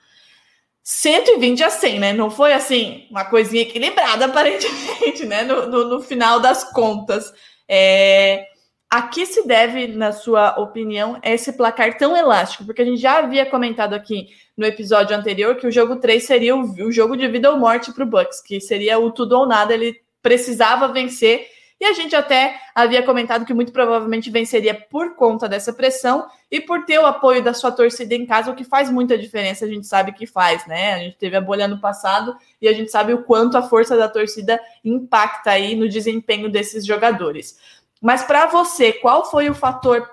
120 0.82 1.62
a 1.62 1.70
100, 1.70 1.98
né? 1.98 2.12
Não 2.12 2.30
foi 2.30 2.52
assim, 2.52 3.06
uma 3.10 3.24
coisinha 3.24 3.62
equilibrada, 3.62 4.26
aparentemente, 4.26 5.24
né? 5.24 5.44
No, 5.44 5.68
no, 5.68 5.88
no 5.88 6.00
final 6.02 6.40
das 6.40 6.64
contas. 6.72 7.32
É, 7.68 8.46
a 8.88 9.02
que 9.02 9.26
se 9.26 9.46
deve, 9.46 9.88
na 9.88 10.12
sua 10.12 10.58
opinião, 10.60 11.18
esse 11.22 11.52
placar 11.52 11.96
tão 11.98 12.16
elástico? 12.16 12.64
Porque 12.64 12.82
a 12.82 12.84
gente 12.84 13.00
já 13.00 13.18
havia 13.18 13.44
comentado 13.44 13.94
aqui 13.94 14.28
no 14.56 14.64
episódio 14.64 15.16
anterior 15.16 15.56
que 15.56 15.66
o 15.66 15.72
jogo 15.72 15.96
3 15.96 16.22
seria 16.22 16.54
o, 16.56 16.62
o 16.62 16.92
jogo 16.92 17.16
de 17.16 17.26
vida 17.28 17.50
ou 17.50 17.58
morte 17.58 17.92
para 17.92 18.04
o 18.04 18.06
Bucks, 18.06 18.40
que 18.40 18.60
seria 18.60 18.98
o 18.98 19.10
tudo 19.10 19.38
ou 19.38 19.46
nada, 19.46 19.74
ele 19.74 20.00
precisava 20.22 20.88
vencer 20.88 21.46
E 21.78 21.84
a 21.84 21.92
gente 21.92 22.16
até 22.16 22.58
havia 22.74 23.02
comentado 23.02 23.44
que 23.44 23.52
muito 23.52 23.70
provavelmente 23.70 24.30
venceria 24.30 24.74
por 24.74 25.14
conta 25.14 25.46
dessa 25.46 25.72
pressão 25.72 26.26
e 26.50 26.60
por 26.60 26.86
ter 26.86 26.98
o 26.98 27.04
apoio 27.04 27.42
da 27.42 27.52
sua 27.52 27.70
torcida 27.70 28.14
em 28.14 28.24
casa, 28.24 28.50
o 28.50 28.54
que 28.54 28.64
faz 28.64 28.90
muita 28.90 29.18
diferença, 29.18 29.64
a 29.64 29.68
gente 29.68 29.86
sabe 29.86 30.12
que 30.12 30.26
faz, 30.26 30.66
né? 30.66 30.94
A 30.94 30.98
gente 31.00 31.16
teve 31.18 31.36
a 31.36 31.40
bolha 31.40 31.68
no 31.68 31.78
passado 31.78 32.34
e 32.62 32.68
a 32.68 32.72
gente 32.72 32.90
sabe 32.90 33.12
o 33.12 33.24
quanto 33.24 33.58
a 33.58 33.62
força 33.62 33.96
da 33.96 34.08
torcida 34.08 34.58
impacta 34.82 35.50
aí 35.50 35.76
no 35.76 35.88
desempenho 35.88 36.50
desses 36.50 36.86
jogadores. 36.86 37.58
Mas 38.02 38.22
para 38.22 38.46
você, 38.46 38.92
qual 38.92 39.30
foi 39.30 39.48
o 39.48 39.54
fator 39.54 40.08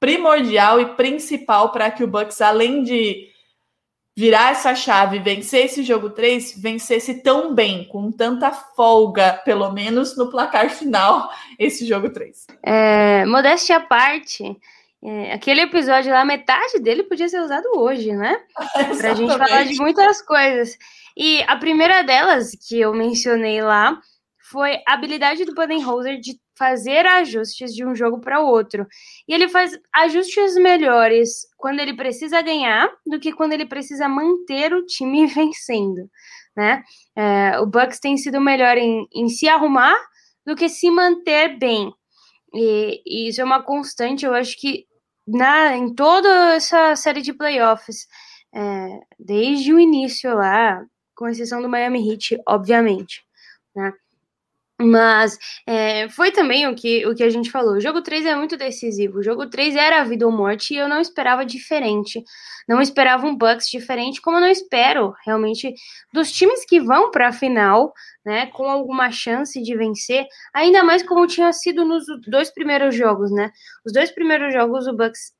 primordial 0.00 0.80
e 0.80 0.94
principal 0.94 1.70
para 1.70 1.90
que 1.90 2.04
o 2.04 2.08
Bucks, 2.08 2.40
além 2.40 2.82
de 2.82 3.28
virar 4.16 4.50
essa 4.50 4.74
chave, 4.74 5.20
vencer 5.20 5.66
esse 5.66 5.84
jogo 5.84 6.10
3, 6.10 6.60
vencesse 6.60 7.22
tão 7.22 7.54
bem, 7.54 7.84
com 7.84 8.10
tanta 8.10 8.50
folga, 8.50 9.34
pelo 9.44 9.70
menos 9.70 10.16
no 10.16 10.28
placar 10.28 10.70
final, 10.74 11.30
esse 11.56 11.86
jogo 11.86 12.10
3. 12.10 12.46
É, 12.64 13.24
modéstia 13.26 13.76
à 13.76 13.80
parte, 13.80 14.56
é, 15.04 15.32
aquele 15.32 15.60
episódio 15.60 16.12
lá, 16.12 16.24
metade 16.24 16.80
dele 16.80 17.04
podia 17.04 17.28
ser 17.28 17.40
usado 17.40 17.68
hoje, 17.76 18.12
né? 18.12 18.36
Pra 18.98 19.14
gente 19.14 19.38
falar 19.38 19.64
de 19.64 19.76
muitas 19.76 20.20
coisas. 20.20 20.76
E 21.16 21.42
a 21.44 21.54
primeira 21.54 22.02
delas, 22.02 22.50
que 22.68 22.80
eu 22.80 22.92
mencionei 22.92 23.62
lá, 23.62 24.00
foi 24.50 24.82
a 24.84 24.94
habilidade 24.94 25.44
do 25.44 25.54
Budenholzer 25.54 26.18
de 26.18 26.40
fazer 26.58 27.06
ajustes 27.06 27.74
de 27.74 27.86
um 27.86 27.94
jogo 27.94 28.20
para 28.20 28.40
outro. 28.40 28.86
E 29.26 29.32
ele 29.32 29.48
faz 29.48 29.78
ajustes 29.94 30.56
melhores 30.56 31.46
quando 31.56 31.80
ele 31.80 31.94
precisa 31.94 32.42
ganhar 32.42 32.90
do 33.06 33.20
que 33.20 33.32
quando 33.32 33.52
ele 33.52 33.64
precisa 33.64 34.08
manter 34.08 34.74
o 34.74 34.84
time 34.84 35.26
vencendo, 35.28 36.10
né? 36.56 36.82
É, 37.16 37.58
o 37.60 37.66
Bucks 37.66 38.00
tem 38.00 38.16
sido 38.16 38.40
melhor 38.40 38.76
em, 38.76 39.06
em 39.14 39.28
se 39.28 39.48
arrumar 39.48 39.96
do 40.44 40.56
que 40.56 40.68
se 40.68 40.90
manter 40.90 41.58
bem. 41.58 41.92
E, 42.54 43.02
e, 43.06 43.28
isso 43.28 43.40
é 43.40 43.44
uma 43.44 43.62
constante, 43.62 44.24
eu 44.24 44.34
acho 44.34 44.58
que 44.58 44.86
na, 45.26 45.76
em 45.76 45.94
toda 45.94 46.54
essa 46.54 46.96
série 46.96 47.20
de 47.20 47.34
playoffs, 47.34 48.06
é, 48.54 49.00
desde 49.18 49.72
o 49.72 49.78
início 49.78 50.34
lá, 50.34 50.82
com 51.14 51.28
exceção 51.28 51.60
do 51.60 51.68
Miami 51.68 52.10
Heat, 52.10 52.40
obviamente, 52.46 53.22
né? 53.76 53.92
Mas 54.80 55.36
é, 55.66 56.08
foi 56.08 56.30
também 56.30 56.68
o 56.68 56.74
que, 56.74 57.04
o 57.04 57.14
que 57.14 57.24
a 57.24 57.30
gente 57.30 57.50
falou. 57.50 57.74
O 57.74 57.80
jogo 57.80 58.00
3 58.00 58.24
é 58.26 58.36
muito 58.36 58.56
decisivo. 58.56 59.18
O 59.18 59.22
jogo 59.22 59.48
3 59.50 59.74
era 59.74 60.00
a 60.00 60.04
vida 60.04 60.24
ou 60.24 60.30
morte 60.30 60.72
e 60.72 60.76
eu 60.76 60.88
não 60.88 61.00
esperava 61.00 61.44
diferente. 61.44 62.22
Não 62.68 62.80
esperava 62.80 63.26
um 63.26 63.36
Bucks 63.36 63.68
diferente, 63.68 64.20
como 64.20 64.36
eu 64.36 64.40
não 64.42 64.48
espero 64.48 65.14
realmente 65.26 65.74
dos 66.12 66.30
times 66.30 66.64
que 66.64 66.80
vão 66.80 67.10
para 67.10 67.28
a 67.28 67.32
final, 67.32 67.92
né, 68.24 68.46
com 68.48 68.70
alguma 68.70 69.10
chance 69.10 69.60
de 69.60 69.76
vencer, 69.76 70.26
ainda 70.54 70.84
mais 70.84 71.02
como 71.02 71.26
tinha 71.26 71.52
sido 71.52 71.84
nos 71.84 72.04
dois 72.28 72.52
primeiros 72.52 72.94
jogos, 72.94 73.32
né? 73.32 73.50
Os 73.84 73.92
dois 73.92 74.10
primeiros 74.12 74.52
jogos 74.52 74.86
o 74.86 74.94
Bucks 74.94 75.32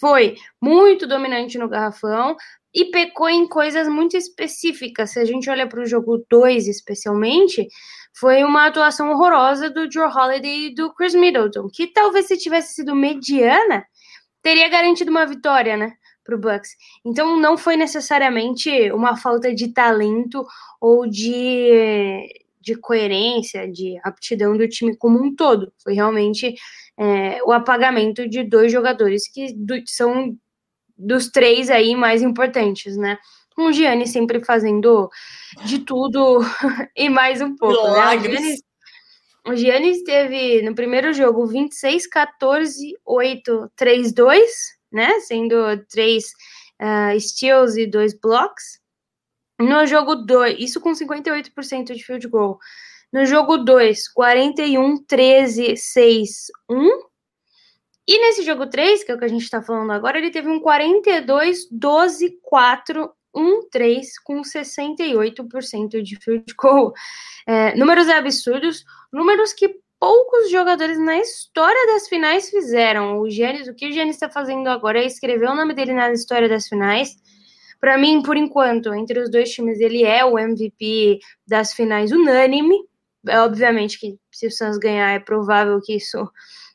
foi 0.00 0.36
muito 0.60 1.06
dominante 1.06 1.58
no 1.58 1.68
garrafão, 1.68 2.36
e 2.74 2.86
pecou 2.86 3.28
em 3.28 3.48
coisas 3.48 3.88
muito 3.88 4.16
específicas. 4.16 5.10
Se 5.12 5.18
a 5.18 5.24
gente 5.24 5.48
olha 5.48 5.66
para 5.66 5.80
o 5.80 5.86
jogo 5.86 6.24
2, 6.28 6.68
especialmente, 6.68 7.66
foi 8.18 8.42
uma 8.42 8.66
atuação 8.66 9.10
horrorosa 9.10 9.70
do 9.70 9.90
Joe 9.90 10.10
Holiday 10.10 10.66
e 10.66 10.74
do 10.74 10.92
Chris 10.92 11.14
Middleton, 11.14 11.68
que 11.72 11.86
talvez 11.86 12.26
se 12.26 12.36
tivesse 12.36 12.74
sido 12.74 12.94
mediana, 12.94 13.84
teria 14.42 14.68
garantido 14.68 15.10
uma 15.10 15.26
vitória, 15.26 15.76
né? 15.76 15.92
Para 16.24 16.36
o 16.36 16.38
Bucks. 16.38 16.70
Então 17.06 17.38
não 17.38 17.56
foi 17.56 17.76
necessariamente 17.76 18.90
uma 18.92 19.16
falta 19.16 19.54
de 19.54 19.72
talento 19.72 20.44
ou 20.80 21.06
de, 21.08 22.28
de 22.60 22.74
coerência, 22.74 23.70
de 23.70 23.98
aptidão 24.04 24.56
do 24.56 24.68
time 24.68 24.94
como 24.96 25.22
um 25.22 25.34
todo. 25.34 25.72
Foi 25.82 25.94
realmente 25.94 26.54
é, 26.98 27.42
o 27.44 27.52
apagamento 27.52 28.28
de 28.28 28.42
dois 28.42 28.70
jogadores 28.70 29.26
que 29.32 29.54
do, 29.54 29.74
são 29.86 30.36
dos 30.98 31.28
três 31.28 31.70
aí 31.70 31.94
mais 31.94 32.22
importantes, 32.22 32.96
né? 32.96 33.18
com 33.58 33.66
o 33.66 33.72
Gianni 33.72 34.06
sempre 34.06 34.44
fazendo 34.44 35.10
de 35.64 35.80
tudo 35.80 36.38
e 36.94 37.08
mais 37.08 37.40
um 37.40 37.56
pouco, 37.56 37.90
né? 37.90 38.16
O 38.16 38.20
Giannis, 38.20 38.60
o 39.48 39.56
Giannis 39.56 40.02
teve 40.04 40.62
no 40.62 40.76
primeiro 40.76 41.12
jogo 41.12 41.44
26, 41.44 42.06
14, 42.06 42.96
8, 43.04 43.72
3, 43.74 44.12
2, 44.12 44.50
né? 44.92 45.18
Sendo 45.18 45.56
três 45.88 46.26
uh, 46.80 47.18
steals 47.18 47.76
e 47.76 47.84
dois 47.84 48.14
blocks. 48.14 48.78
No 49.58 49.84
jogo 49.86 50.14
2, 50.14 50.60
isso 50.60 50.80
com 50.80 50.92
58% 50.92 51.96
de 51.96 52.04
field 52.04 52.28
goal. 52.28 52.60
No 53.12 53.26
jogo 53.26 53.58
2, 53.58 54.06
41, 54.12 55.04
13, 55.04 55.76
6, 55.76 56.46
1. 56.70 57.07
E 58.08 58.18
nesse 58.18 58.42
jogo 58.42 58.66
3, 58.66 59.04
que 59.04 59.12
é 59.12 59.14
o 59.14 59.18
que 59.18 59.26
a 59.26 59.28
gente 59.28 59.42
está 59.42 59.60
falando 59.60 59.92
agora, 59.92 60.16
ele 60.16 60.30
teve 60.30 60.48
um 60.48 60.58
42, 60.58 61.68
12, 61.70 62.38
4 62.42 63.10
1-3 63.36 64.04
com 64.24 64.40
68% 64.40 66.02
de 66.02 66.16
field 66.16 66.54
goal. 66.56 66.92
É, 67.46 67.76
números 67.76 68.08
absurdos, 68.08 68.84
números 69.12 69.52
que 69.52 69.76
poucos 70.00 70.50
jogadores 70.50 70.98
na 70.98 71.18
história 71.18 71.86
das 71.92 72.08
finais 72.08 72.48
fizeram. 72.48 73.20
O 73.20 73.30
Giannis, 73.30 73.68
o 73.68 73.74
que 73.74 73.88
o 73.88 73.92
Giannis 73.92 74.16
está 74.16 74.30
fazendo 74.30 74.68
agora 74.68 75.00
é 75.00 75.06
escrever 75.06 75.48
o 75.48 75.54
nome 75.54 75.74
dele 75.74 75.92
na 75.92 76.10
história 76.12 76.48
das 76.48 76.66
finais. 76.66 77.16
Para 77.80 77.96
mim, 77.96 78.22
por 78.22 78.36
enquanto, 78.36 78.92
entre 78.92 79.20
os 79.20 79.30
dois 79.30 79.50
times, 79.50 79.78
ele 79.80 80.02
é 80.02 80.24
o 80.24 80.38
MVP 80.38 81.18
das 81.46 81.72
finais 81.72 82.10
unânime. 82.10 82.76
É, 83.26 83.40
obviamente 83.40 83.98
que 83.98 84.16
se 84.32 84.46
o 84.46 84.50
Suns 84.50 84.78
ganhar, 84.78 85.12
é 85.12 85.18
provável 85.18 85.80
que 85.80 85.96
isso 85.96 86.28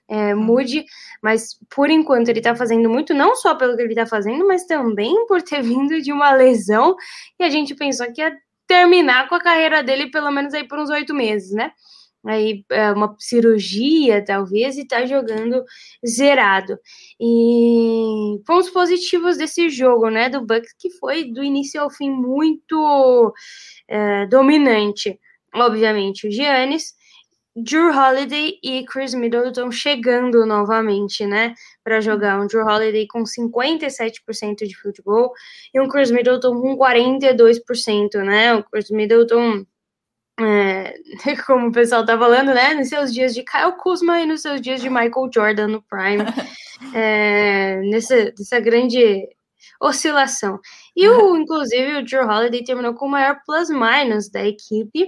é, 0.07 0.33
mude, 0.33 0.85
mas 1.21 1.57
por 1.69 1.89
enquanto 1.89 2.29
ele 2.29 2.41
tá 2.41 2.55
fazendo 2.55 2.89
muito, 2.89 3.13
não 3.13 3.35
só 3.35 3.55
pelo 3.55 3.75
que 3.75 3.81
ele 3.81 3.95
tá 3.95 4.05
fazendo, 4.05 4.47
mas 4.47 4.65
também 4.65 5.25
por 5.27 5.41
ter 5.41 5.61
vindo 5.63 6.01
de 6.01 6.11
uma 6.11 6.33
lesão 6.33 6.95
e 7.39 7.43
a 7.43 7.49
gente 7.49 7.75
pensou 7.75 8.11
que 8.11 8.21
ia 8.21 8.35
terminar 8.67 9.27
com 9.29 9.35
a 9.35 9.41
carreira 9.41 9.83
dele 9.83 10.09
pelo 10.09 10.31
menos 10.31 10.53
aí 10.53 10.67
por 10.67 10.79
uns 10.79 10.89
oito 10.89 11.13
meses, 11.13 11.51
né? 11.51 11.71
Aí 12.25 12.63
é, 12.69 12.91
uma 12.91 13.15
cirurgia, 13.19 14.23
talvez, 14.23 14.77
e 14.77 14.87
tá 14.87 15.05
jogando 15.05 15.61
zerado. 16.07 16.79
E 17.19 18.39
pontos 18.45 18.69
positivos 18.69 19.37
desse 19.37 19.69
jogo, 19.69 20.09
né, 20.09 20.29
do 20.29 20.39
Bucks, 20.39 20.73
que 20.79 20.89
foi 20.91 21.25
do 21.25 21.43
início 21.43 21.81
ao 21.81 21.89
fim 21.89 22.09
muito 22.09 23.33
é, 23.89 24.25
dominante. 24.27 25.19
Obviamente, 25.53 26.27
o 26.27 26.31
Giannis, 26.31 26.93
Drew 27.55 27.91
Holiday 27.91 28.59
e 28.63 28.83
Chris 28.85 29.13
Middleton 29.13 29.71
chegando 29.71 30.45
novamente, 30.45 31.25
né, 31.25 31.53
para 31.83 32.01
jogar. 32.01 32.39
Um 32.39 32.47
Drew 32.47 32.65
Holiday 32.65 33.05
com 33.07 33.23
57% 33.23 34.67
de 34.67 34.75
field 34.75 35.01
goal 35.03 35.31
e 35.73 35.79
um 35.79 35.87
Chris 35.87 36.09
Middleton 36.09 36.59
com 36.59 36.75
42%, 36.75 38.23
né? 38.23 38.55
O 38.55 38.63
Chris 38.63 38.89
Middleton, 38.89 39.65
é, 40.39 40.95
como 41.45 41.67
o 41.67 41.71
pessoal 41.71 42.03
tá 42.05 42.17
falando, 42.17 42.53
né, 42.53 42.73
nos 42.73 42.89
seus 42.89 43.13
dias 43.13 43.35
de 43.35 43.43
Kyle 43.43 43.77
Kuzma 43.77 44.19
e 44.21 44.25
nos 44.25 44.41
seus 44.41 44.59
dias 44.59 44.81
de 44.81 44.89
Michael 44.89 45.29
Jordan 45.33 45.67
no 45.67 45.83
Prime, 45.83 46.23
é, 46.95 47.81
nessa, 47.81 48.33
nessa 48.37 48.59
grande 48.59 49.27
oscilação. 49.79 50.59
E 50.95 51.07
o, 51.07 51.35
inclusive, 51.35 51.97
o 51.97 52.05
Drew 52.05 52.27
Holiday 52.27 52.63
terminou 52.63 52.93
com 52.93 53.05
o 53.05 53.09
maior 53.09 53.39
plus-minus 53.45 54.29
da 54.29 54.45
equipe 54.45 55.07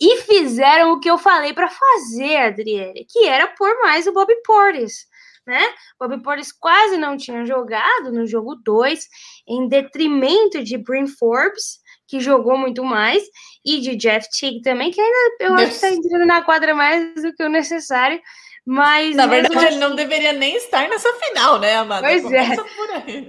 e 0.00 0.16
fizeram 0.18 0.92
o 0.92 1.00
que 1.00 1.10
eu 1.10 1.18
falei 1.18 1.52
para 1.52 1.68
fazer, 1.68 2.36
Adriele, 2.36 3.06
que 3.08 3.26
era 3.26 3.46
por 3.46 3.80
mais 3.82 4.06
o 4.06 4.12
Bobby 4.12 4.34
Portis. 4.44 5.08
Né? 5.46 5.62
Bobby 5.98 6.22
Portis 6.22 6.52
quase 6.52 6.96
não 6.96 7.16
tinha 7.16 7.44
jogado 7.44 8.12
no 8.12 8.26
jogo 8.26 8.54
2, 8.54 9.08
em 9.48 9.68
detrimento 9.68 10.62
de 10.62 10.76
Brin 10.76 11.06
Forbes, 11.06 11.80
que 12.06 12.20
jogou 12.20 12.58
muito 12.58 12.84
mais, 12.84 13.22
e 13.64 13.80
de 13.80 13.96
Jeff 13.96 14.28
Teague 14.30 14.62
também, 14.62 14.90
que 14.90 15.00
ainda 15.00 15.36
eu 15.40 15.54
acho 15.54 15.66
que 15.66 15.72
está 15.72 15.90
entrando 15.90 16.26
na 16.26 16.42
quadra 16.42 16.74
mais 16.74 17.22
do 17.22 17.32
que 17.32 17.42
o 17.42 17.48
necessário. 17.48 18.20
Mas. 18.66 19.16
Na 19.16 19.26
verdade, 19.26 19.56
assim, 19.56 19.66
ele 19.66 19.76
não 19.76 19.94
deveria 19.94 20.32
nem 20.32 20.56
estar 20.56 20.88
nessa 20.88 21.12
final, 21.14 21.58
né, 21.58 21.76
Amada? 21.76 22.06
Pois 22.06 22.32
é. 22.32 22.56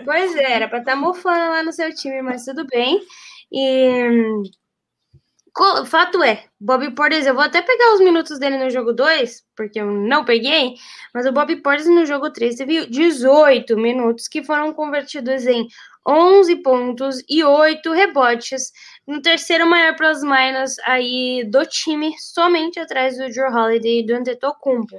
Pois 0.04 0.36
é, 0.36 0.52
era 0.52 0.68
para 0.68 0.80
estar 0.80 0.92
tá 0.92 0.98
mofando 0.98 1.50
lá 1.50 1.64
no 1.64 1.72
seu 1.72 1.94
time, 1.94 2.22
mas 2.22 2.46
tudo 2.46 2.66
bem. 2.68 3.00
E. 3.52 4.04
O 5.54 5.86
fato 5.86 6.24
é, 6.24 6.46
Bobby 6.58 6.96
Portis, 6.96 7.26
eu 7.26 7.34
vou 7.34 7.44
até 7.44 7.62
pegar 7.62 7.94
os 7.94 8.00
minutos 8.00 8.40
dele 8.40 8.58
no 8.58 8.70
jogo 8.70 8.94
2, 8.94 9.44
porque 9.54 9.82
eu 9.82 9.86
não 9.86 10.24
peguei, 10.24 10.76
mas 11.14 11.26
o 11.26 11.32
Bobby 11.34 11.58
Portis 11.58 11.88
no 11.88 12.06
jogo 12.06 12.32
3 12.32 12.56
teve 12.56 12.86
18 12.86 13.76
minutos 13.76 14.30
que 14.30 14.46
foram 14.46 14.74
convertidos 14.74 15.46
em 15.46 15.68
11 16.08 16.56
pontos 16.58 17.24
e 17.30 17.44
8 17.44 17.92
rebotes, 17.92 18.72
no 19.06 19.22
terceiro 19.22 19.68
maior 19.68 19.94
plus 19.98 20.24
minus 20.24 20.80
aí 20.86 21.44
do 21.50 21.66
time, 21.66 22.16
somente 22.18 22.80
atrás 22.80 23.18
do 23.18 23.28
Drew 23.30 23.54
Holiday 23.54 24.00
e 24.00 24.06
do 24.06 24.16
Antetokounmpo. 24.16 24.98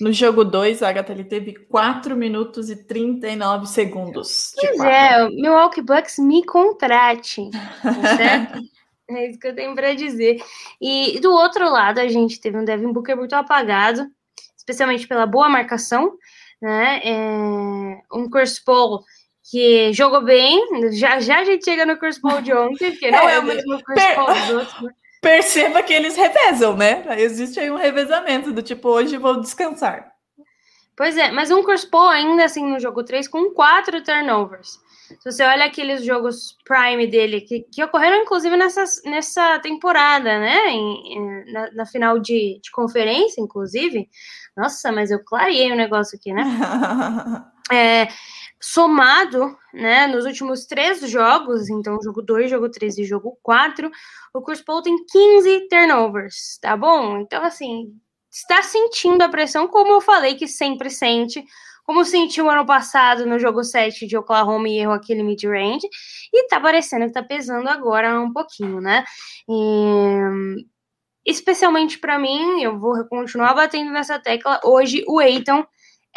No 0.00 0.12
jogo 0.12 0.44
2, 0.44 0.82
a 0.82 0.88
Agatha 0.88 1.12
ele 1.12 1.24
teve 1.24 1.54
4 1.54 2.16
minutos 2.16 2.70
e 2.70 2.76
39 2.76 3.66
segundos. 3.66 4.52
Pois 4.54 4.80
é, 4.80 5.28
Milwaukee 5.30 5.82
Bucks 5.82 6.18
me 6.18 6.44
contrate, 6.44 7.50
certo? 8.16 8.60
É 9.08 9.28
isso 9.28 9.38
que 9.38 9.46
eu 9.46 9.54
tenho 9.54 9.72
para 9.72 9.94
dizer. 9.94 10.42
E 10.80 11.20
do 11.20 11.30
outro 11.30 11.70
lado, 11.70 12.00
a 12.00 12.08
gente 12.08 12.40
teve 12.40 12.58
um 12.58 12.64
Devin 12.64 12.92
Booker 12.92 13.16
muito 13.16 13.34
apagado, 13.34 14.04
especialmente 14.56 15.06
pela 15.06 15.24
boa 15.24 15.48
marcação, 15.48 16.14
né? 16.60 17.00
É, 17.04 18.00
um 18.12 18.28
Chris 18.28 18.58
Paul 18.58 19.04
que 19.50 19.92
jogou 19.92 20.24
bem. 20.24 20.90
Já 20.92 21.20
já 21.20 21.38
a 21.38 21.44
gente 21.44 21.64
chega 21.64 21.86
no 21.86 21.96
Chris 21.96 22.20
Paul 22.20 22.42
de 22.42 22.52
ontem, 22.52 22.90
porque 22.90 23.10
não 23.10 23.28
é, 23.28 23.34
é 23.34 23.38
o 23.38 23.44
mesmo 23.44 23.80
Chris 23.84 24.02
per... 24.02 24.14
Paul 24.16 24.34
dos 24.34 24.50
outros. 24.50 24.92
Perceba 25.20 25.82
que 25.82 25.92
eles 25.92 26.16
revezam, 26.16 26.76
né? 26.76 27.04
Existe 27.18 27.58
aí 27.58 27.70
um 27.70 27.76
revezamento 27.76 28.52
do 28.52 28.62
tipo, 28.62 28.88
hoje 28.88 29.16
vou 29.16 29.40
descansar. 29.40 30.12
Pois 30.96 31.16
é, 31.16 31.30
mas 31.30 31.50
um 31.50 31.62
Paul 31.90 32.08
ainda 32.08 32.44
assim 32.44 32.66
no 32.66 32.80
jogo 32.80 33.04
3 33.04 33.28
com 33.28 33.50
quatro 33.50 34.02
turnovers. 34.02 34.78
Se 35.20 35.30
você 35.30 35.44
olha 35.44 35.66
aqueles 35.66 36.04
jogos 36.04 36.56
prime 36.64 37.06
dele, 37.06 37.42
que, 37.42 37.60
que 37.60 37.84
ocorreram 37.84 38.22
inclusive 38.22 38.56
nessa, 38.56 38.84
nessa 39.04 39.58
temporada, 39.60 40.38
né? 40.38 40.70
Em, 40.70 41.52
na, 41.52 41.70
na, 41.72 41.86
final 41.86 42.18
de, 42.18 42.58
de 42.62 42.70
conferência, 42.72 43.40
inclusive. 43.40 44.08
Nossa, 44.56 44.90
mas 44.90 45.10
eu 45.10 45.22
clareei 45.22 45.70
o 45.70 45.76
negócio 45.76 46.18
aqui, 46.18 46.32
né? 46.32 46.42
é, 47.70 48.08
somado, 48.60 49.56
né, 49.72 50.06
nos 50.06 50.24
últimos 50.24 50.66
três 50.66 51.00
jogos, 51.08 51.68
então 51.68 52.00
jogo 52.02 52.22
2, 52.22 52.50
jogo 52.50 52.70
3 52.70 52.98
e 52.98 53.04
jogo 53.04 53.38
4, 53.42 53.90
o 54.32 54.42
Chris 54.42 54.62
Paul 54.62 54.82
tem 54.82 54.96
15 55.04 55.68
turnovers, 55.68 56.58
tá 56.60 56.76
bom? 56.76 57.18
Então, 57.18 57.44
assim, 57.44 57.92
está 58.30 58.62
sentindo 58.62 59.22
a 59.22 59.28
pressão, 59.28 59.68
como 59.68 59.92
eu 59.92 60.00
falei 60.00 60.34
que 60.34 60.48
sempre 60.48 60.90
sente, 60.90 61.44
como 61.84 62.04
sentiu 62.04 62.50
ano 62.50 62.66
passado 62.66 63.26
no 63.26 63.38
jogo 63.38 63.62
7 63.62 64.06
de 64.06 64.16
Oklahoma 64.16 64.68
e 64.68 64.78
errou 64.78 64.94
aquele 64.94 65.22
mid-range, 65.22 65.86
e 66.32 66.48
tá 66.48 66.58
parecendo 66.58 67.06
que 67.06 67.12
tá 67.12 67.22
pesando 67.22 67.68
agora 67.68 68.20
um 68.20 68.32
pouquinho, 68.32 68.80
né? 68.80 69.04
E, 69.48 70.66
especialmente 71.24 71.98
para 71.98 72.18
mim, 72.18 72.62
eu 72.62 72.78
vou 72.78 73.04
continuar 73.06 73.54
batendo 73.54 73.90
nessa 73.92 74.18
tecla, 74.18 74.60
hoje 74.64 75.04
o 75.06 75.20
Eiton 75.20 75.64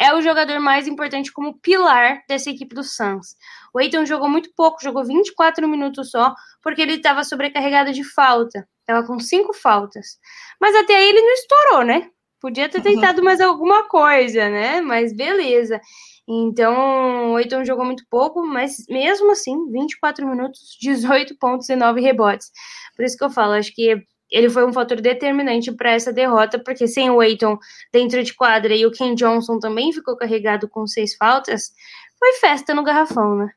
é 0.00 0.14
o 0.14 0.22
jogador 0.22 0.58
mais 0.58 0.88
importante 0.88 1.30
como 1.30 1.58
pilar 1.58 2.22
dessa 2.26 2.48
equipe 2.48 2.74
do 2.74 2.82
Suns. 2.82 3.36
O 3.72 3.78
Eiton 3.78 4.06
jogou 4.06 4.30
muito 4.30 4.50
pouco, 4.56 4.82
jogou 4.82 5.04
24 5.04 5.68
minutos 5.68 6.10
só, 6.10 6.34
porque 6.62 6.80
ele 6.80 6.94
estava 6.94 7.22
sobrecarregado 7.22 7.92
de 7.92 8.02
falta. 8.02 8.66
Estava 8.80 9.06
com 9.06 9.20
cinco 9.20 9.52
faltas. 9.52 10.18
Mas 10.58 10.74
até 10.74 10.96
aí 10.96 11.06
ele 11.06 11.20
não 11.20 11.32
estourou, 11.34 11.84
né? 11.84 12.10
Podia 12.40 12.70
ter 12.70 12.80
tentado 12.80 13.22
mais 13.22 13.42
alguma 13.42 13.86
coisa, 13.88 14.48
né? 14.48 14.80
Mas 14.80 15.14
beleza. 15.14 15.78
Então, 16.26 17.32
o 17.32 17.38
Eiton 17.38 17.62
jogou 17.62 17.84
muito 17.84 18.04
pouco, 18.08 18.42
mas 18.42 18.86
mesmo 18.88 19.32
assim, 19.32 19.70
24 19.70 20.26
minutos, 20.26 20.78
18 20.80 21.36
pontos 21.36 21.68
e 21.68 21.76
9 21.76 22.00
rebotes. 22.00 22.50
Por 22.96 23.04
isso 23.04 23.18
que 23.18 23.24
eu 23.24 23.30
falo, 23.30 23.52
acho 23.52 23.74
que 23.74 24.02
ele 24.30 24.48
foi 24.48 24.64
um 24.64 24.72
fator 24.72 25.00
determinante 25.00 25.72
para 25.72 25.92
essa 25.92 26.12
derrota, 26.12 26.58
porque 26.58 26.86
sem 26.86 27.10
o 27.10 27.22
Eiton 27.22 27.58
dentro 27.92 28.22
de 28.22 28.34
quadra 28.34 28.74
e 28.74 28.86
o 28.86 28.92
Ken 28.92 29.14
Johnson 29.14 29.58
também 29.58 29.92
ficou 29.92 30.16
carregado 30.16 30.68
com 30.68 30.86
seis 30.86 31.14
faltas, 31.16 31.72
foi 32.18 32.32
festa 32.34 32.74
no 32.74 32.84
garrafão, 32.84 33.34
né? 33.34 33.50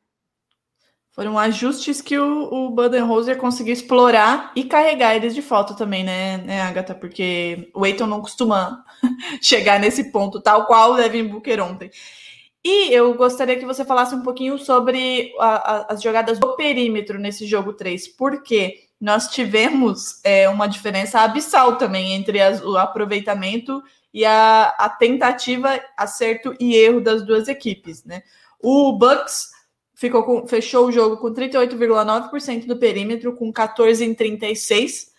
Foram 1.12 1.38
ajustes 1.38 2.02
que 2.02 2.18
o, 2.18 2.52
o 2.52 2.70
Budenholzer 2.72 3.38
conseguiu 3.38 3.74
explorar 3.74 4.52
e 4.56 4.64
carregar 4.64 5.16
eles 5.16 5.36
de 5.36 5.44
falta 5.44 5.76
também, 5.76 6.04
né, 6.04 6.38
né 6.38 6.62
Agatha? 6.64 6.96
Porque 6.96 7.70
o 7.76 7.86
Eiton 7.86 8.08
não 8.08 8.20
costuma 8.20 8.84
chegar 9.40 9.80
nesse 9.80 10.12
ponto, 10.12 10.42
tal 10.42 10.66
qual 10.66 10.94
o 10.94 10.96
Devin 10.96 11.28
Booker 11.28 11.62
ontem. 11.62 11.92
E 12.66 12.92
eu 12.92 13.14
gostaria 13.14 13.60
que 13.60 13.66
você 13.66 13.86
falasse 13.86 14.16
um 14.16 14.24
pouquinho 14.24 14.58
sobre 14.58 15.32
a, 15.40 15.56
a, 15.56 15.94
as 15.94 16.02
jogadas 16.02 16.40
do 16.40 16.56
perímetro 16.56 17.20
nesse 17.20 17.46
jogo 17.46 17.74
3, 17.74 18.08
porque 18.16 18.88
nós 19.04 19.28
tivemos 19.28 20.22
é, 20.24 20.48
uma 20.48 20.66
diferença 20.66 21.20
abissal 21.20 21.78
também 21.78 22.14
entre 22.14 22.40
as, 22.40 22.64
o 22.64 22.78
aproveitamento 22.78 23.84
e 24.14 24.24
a, 24.24 24.70
a, 24.80 24.88
tentativa, 24.88 25.78
acerto 25.98 26.56
e 26.58 26.74
erro 26.74 27.02
das 27.02 27.22
duas 27.22 27.50
equipes, 27.50 28.06
né? 28.06 28.24
O 28.62 28.94
Bucks 28.94 29.50
ficou 29.94 30.24
com, 30.24 30.48
fechou 30.48 30.88
o 30.88 30.92
jogo 30.92 31.18
com 31.18 31.34
38,9% 31.34 32.66
do 32.66 32.78
perímetro, 32.78 33.36
com 33.36 33.52
14 33.52 34.06
em 34.06 34.14
36, 34.14 35.12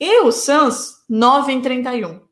e 0.00 0.20
o 0.20 0.32
Suns 0.32 1.04
9 1.06 1.52
em 1.52 1.60
31, 1.60 2.22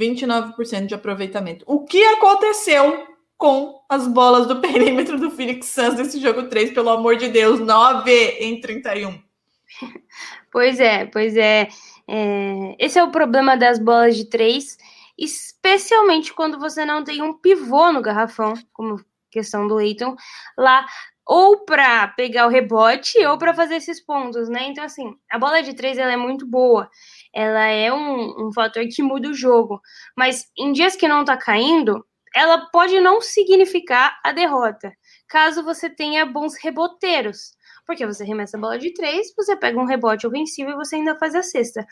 29% 0.00 0.86
de 0.86 0.94
aproveitamento. 0.94 1.66
O 1.68 1.84
que 1.84 2.02
aconteceu 2.02 3.06
com 3.36 3.78
as 3.90 4.08
bolas 4.08 4.46
do 4.46 4.56
perímetro 4.62 5.20
do 5.20 5.30
Phoenix 5.30 5.66
Suns 5.66 5.96
nesse 5.96 6.18
jogo 6.18 6.44
3, 6.44 6.72
pelo 6.72 6.88
amor 6.88 7.16
de 7.16 7.28
Deus, 7.28 7.60
9 7.60 8.10
em 8.40 8.58
31? 8.58 9.28
Pois 10.52 10.80
é, 10.80 11.06
pois 11.06 11.36
é. 11.36 11.68
é. 12.08 12.76
Esse 12.78 12.98
é 12.98 13.04
o 13.04 13.10
problema 13.10 13.56
das 13.56 13.78
bolas 13.78 14.16
de 14.16 14.28
três, 14.28 14.76
especialmente 15.18 16.32
quando 16.34 16.58
você 16.58 16.84
não 16.84 17.04
tem 17.04 17.22
um 17.22 17.34
pivô 17.34 17.92
no 17.92 18.02
garrafão, 18.02 18.54
como 18.72 19.04
questão 19.30 19.66
do 19.68 19.76
Leighton, 19.76 20.16
lá 20.58 20.86
ou 21.26 21.64
para 21.64 22.08
pegar 22.08 22.46
o 22.46 22.50
rebote 22.50 23.24
ou 23.24 23.38
para 23.38 23.54
fazer 23.54 23.76
esses 23.76 24.04
pontos, 24.04 24.48
né? 24.48 24.64
Então, 24.64 24.82
assim, 24.82 25.14
a 25.30 25.38
bola 25.38 25.62
de 25.62 25.74
três 25.74 25.96
ela 25.98 26.12
é 26.12 26.16
muito 26.16 26.44
boa, 26.44 26.90
ela 27.32 27.66
é 27.66 27.92
um, 27.92 28.48
um 28.48 28.52
fator 28.52 28.84
que 28.88 29.02
muda 29.02 29.28
o 29.28 29.34
jogo, 29.34 29.80
mas 30.16 30.46
em 30.58 30.72
dias 30.72 30.96
que 30.96 31.06
não 31.06 31.24
tá 31.24 31.36
caindo, 31.36 32.04
ela 32.34 32.68
pode 32.72 32.98
não 33.00 33.20
significar 33.20 34.18
a 34.24 34.32
derrota, 34.32 34.92
caso 35.28 35.62
você 35.62 35.88
tenha 35.88 36.26
bons 36.26 36.56
reboteiros. 36.60 37.52
Porque 37.90 38.06
você 38.06 38.22
remessa 38.22 38.56
a 38.56 38.60
bola 38.60 38.78
de 38.78 38.94
três, 38.94 39.34
você 39.36 39.56
pega 39.56 39.76
um 39.76 39.84
rebote 39.84 40.24
ofensivo 40.24 40.70
e 40.70 40.76
você 40.76 40.94
ainda 40.94 41.18
faz 41.18 41.34
a 41.34 41.42
cesta. 41.42 41.84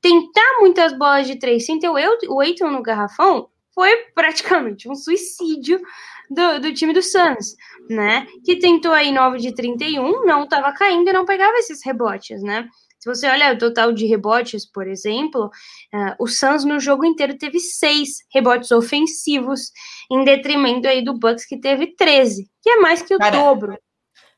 Tentar 0.00 0.60
muitas 0.60 0.96
bolas 0.96 1.26
de 1.26 1.36
três 1.36 1.66
sem 1.66 1.80
ter 1.80 1.88
o 1.88 2.40
Eiton 2.40 2.70
no 2.70 2.80
garrafão 2.80 3.48
foi 3.74 3.90
praticamente 4.14 4.88
um 4.88 4.94
suicídio 4.94 5.80
do, 6.30 6.60
do, 6.60 6.72
time 6.72 6.92
do 6.92 7.02
Suns, 7.02 7.56
né? 7.90 8.24
Que 8.44 8.60
tentou 8.60 8.92
aí 8.92 9.10
9 9.10 9.38
de 9.38 9.52
31, 9.52 10.24
não 10.24 10.44
estava 10.44 10.72
caindo 10.72 11.10
e 11.10 11.12
não 11.12 11.24
pegava 11.24 11.58
esses 11.58 11.84
rebotes, 11.84 12.40
né? 12.40 12.68
Se 13.00 13.12
você 13.12 13.26
olha 13.26 13.52
o 13.52 13.58
total 13.58 13.92
de 13.92 14.06
rebotes, 14.06 14.64
por 14.64 14.86
exemplo, 14.86 15.46
uh, 15.46 16.14
o 16.20 16.28
Suns 16.28 16.64
no 16.64 16.78
jogo 16.78 17.04
inteiro 17.04 17.36
teve 17.36 17.58
seis 17.58 18.18
rebotes 18.32 18.70
ofensivos, 18.70 19.72
em 20.08 20.24
detrimento 20.24 20.86
aí 20.86 21.02
do 21.02 21.18
Bucks 21.18 21.44
que 21.44 21.58
teve 21.58 21.96
13, 21.96 22.48
que 22.62 22.70
é 22.70 22.76
mais 22.76 23.02
que 23.02 23.12
o 23.12 23.18
Cara, 23.18 23.36
dobro 23.36 23.76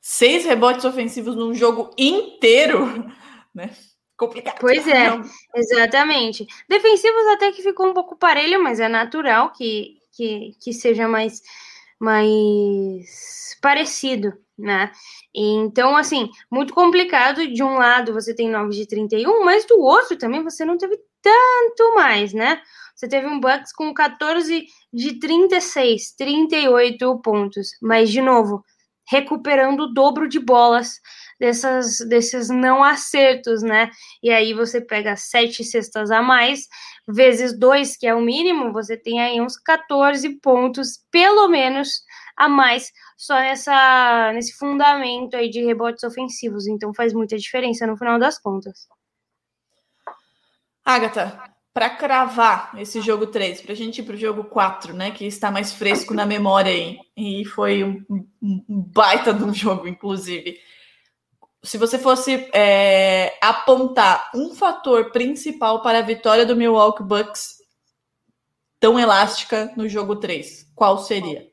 seis 0.06 0.44
rebotes 0.44 0.84
ofensivos 0.84 1.34
num 1.34 1.54
jogo 1.54 1.90
inteiro, 1.96 3.10
né? 3.54 3.70
Complicado. 4.18 4.58
Pois 4.60 4.86
é, 4.86 5.08
exatamente. 5.56 6.46
Defensivos 6.68 7.26
até 7.28 7.50
que 7.50 7.62
ficou 7.62 7.86
um 7.86 7.94
pouco 7.94 8.14
parelho, 8.14 8.62
mas 8.62 8.78
é 8.80 8.86
natural 8.86 9.50
que, 9.52 9.96
que, 10.12 10.52
que 10.60 10.74
seja 10.74 11.08
mais, 11.08 11.40
mais 11.98 13.56
parecido, 13.62 14.34
né? 14.58 14.92
Então, 15.34 15.96
assim, 15.96 16.28
muito 16.50 16.74
complicado. 16.74 17.48
De 17.48 17.62
um 17.62 17.78
lado 17.78 18.12
você 18.12 18.34
tem 18.34 18.50
9 18.50 18.76
de 18.76 18.86
31, 18.86 19.42
mas 19.42 19.64
do 19.64 19.80
outro 19.80 20.18
também 20.18 20.44
você 20.44 20.66
não 20.66 20.76
teve 20.76 21.00
tanto 21.22 21.94
mais, 21.94 22.34
né? 22.34 22.60
Você 22.94 23.08
teve 23.08 23.26
um 23.26 23.40
Bucks 23.40 23.72
com 23.72 23.92
14 23.92 24.66
de 24.92 25.18
36, 25.18 26.12
38 26.12 27.20
pontos. 27.20 27.70
Mas, 27.82 28.10
de 28.10 28.20
novo, 28.20 28.62
recuperando 29.06 29.80
o 29.80 29.92
dobro 29.92 30.28
de 30.28 30.38
bolas 30.38 31.00
dessas, 31.38 31.98
desses 32.08 32.48
não 32.48 32.82
acertos, 32.82 33.62
né? 33.62 33.90
E 34.22 34.30
aí 34.30 34.54
você 34.54 34.80
pega 34.80 35.16
sete 35.16 35.62
cestas 35.64 36.10
a 36.10 36.22
mais, 36.22 36.66
vezes 37.06 37.58
dois, 37.58 37.96
que 37.96 38.06
é 38.06 38.14
o 38.14 38.20
mínimo, 38.20 38.72
você 38.72 38.96
tem 38.96 39.20
aí 39.20 39.40
uns 39.40 39.56
14 39.58 40.28
pontos, 40.40 41.04
pelo 41.10 41.48
menos, 41.48 42.02
a 42.36 42.48
mais, 42.48 42.90
só 43.16 43.34
nessa, 43.34 44.32
nesse 44.32 44.56
fundamento 44.56 45.36
aí 45.36 45.48
de 45.48 45.64
rebotes 45.64 46.02
ofensivos. 46.02 46.66
Então 46.66 46.92
faz 46.94 47.12
muita 47.12 47.36
diferença 47.36 47.86
no 47.86 47.96
final 47.96 48.18
das 48.18 48.38
contas. 48.38 48.88
Agatha, 50.84 51.53
para 51.74 51.90
cravar 51.90 52.70
esse 52.78 53.00
jogo 53.00 53.26
3, 53.26 53.60
para 53.60 53.72
a 53.72 53.76
gente 53.76 53.98
ir 53.98 54.04
para 54.04 54.14
o 54.14 54.18
jogo 54.18 54.44
4, 54.44 54.94
né, 54.94 55.10
que 55.10 55.26
está 55.26 55.50
mais 55.50 55.72
fresco 55.72 56.14
na 56.14 56.24
memória 56.24 56.70
aí, 56.70 57.00
e 57.16 57.44
foi 57.46 57.82
um, 57.82 58.00
um, 58.40 58.64
baita 58.68 59.34
de 59.34 59.42
um 59.42 59.52
jogo, 59.52 59.88
inclusive. 59.88 60.56
Se 61.64 61.76
você 61.76 61.98
fosse 61.98 62.48
é, 62.52 63.36
apontar 63.42 64.30
um 64.32 64.54
fator 64.54 65.10
principal 65.10 65.82
para 65.82 65.98
a 65.98 66.02
vitória 66.02 66.46
do 66.46 66.54
Milwaukee 66.54 67.02
Bucks 67.02 67.56
tão 68.78 69.00
elástica 69.00 69.72
no 69.76 69.88
jogo 69.88 70.14
3, 70.14 70.70
qual 70.76 70.98
seria? 70.98 71.48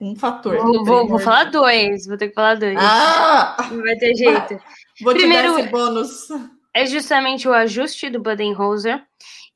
Um 0.00 0.14
fator. 0.14 0.56
Vou, 0.58 0.84
vou, 0.84 1.08
vou 1.08 1.18
falar 1.18 1.44
dois, 1.44 2.06
vou 2.06 2.16
ter 2.16 2.28
que 2.28 2.34
falar 2.34 2.54
dois. 2.54 2.76
Ah! 2.78 3.56
Não 3.72 3.82
vai 3.82 3.96
ter 3.96 4.14
jeito. 4.14 4.56
Vou 5.02 5.12
Primeiro, 5.12 5.48
te 5.48 5.54
dar 5.54 5.60
esse 5.62 5.68
bônus 5.70 6.28
é 6.74 6.86
justamente 6.86 7.48
o 7.48 7.52
ajuste 7.52 8.10
do 8.10 8.20
Budenholzer 8.20 9.02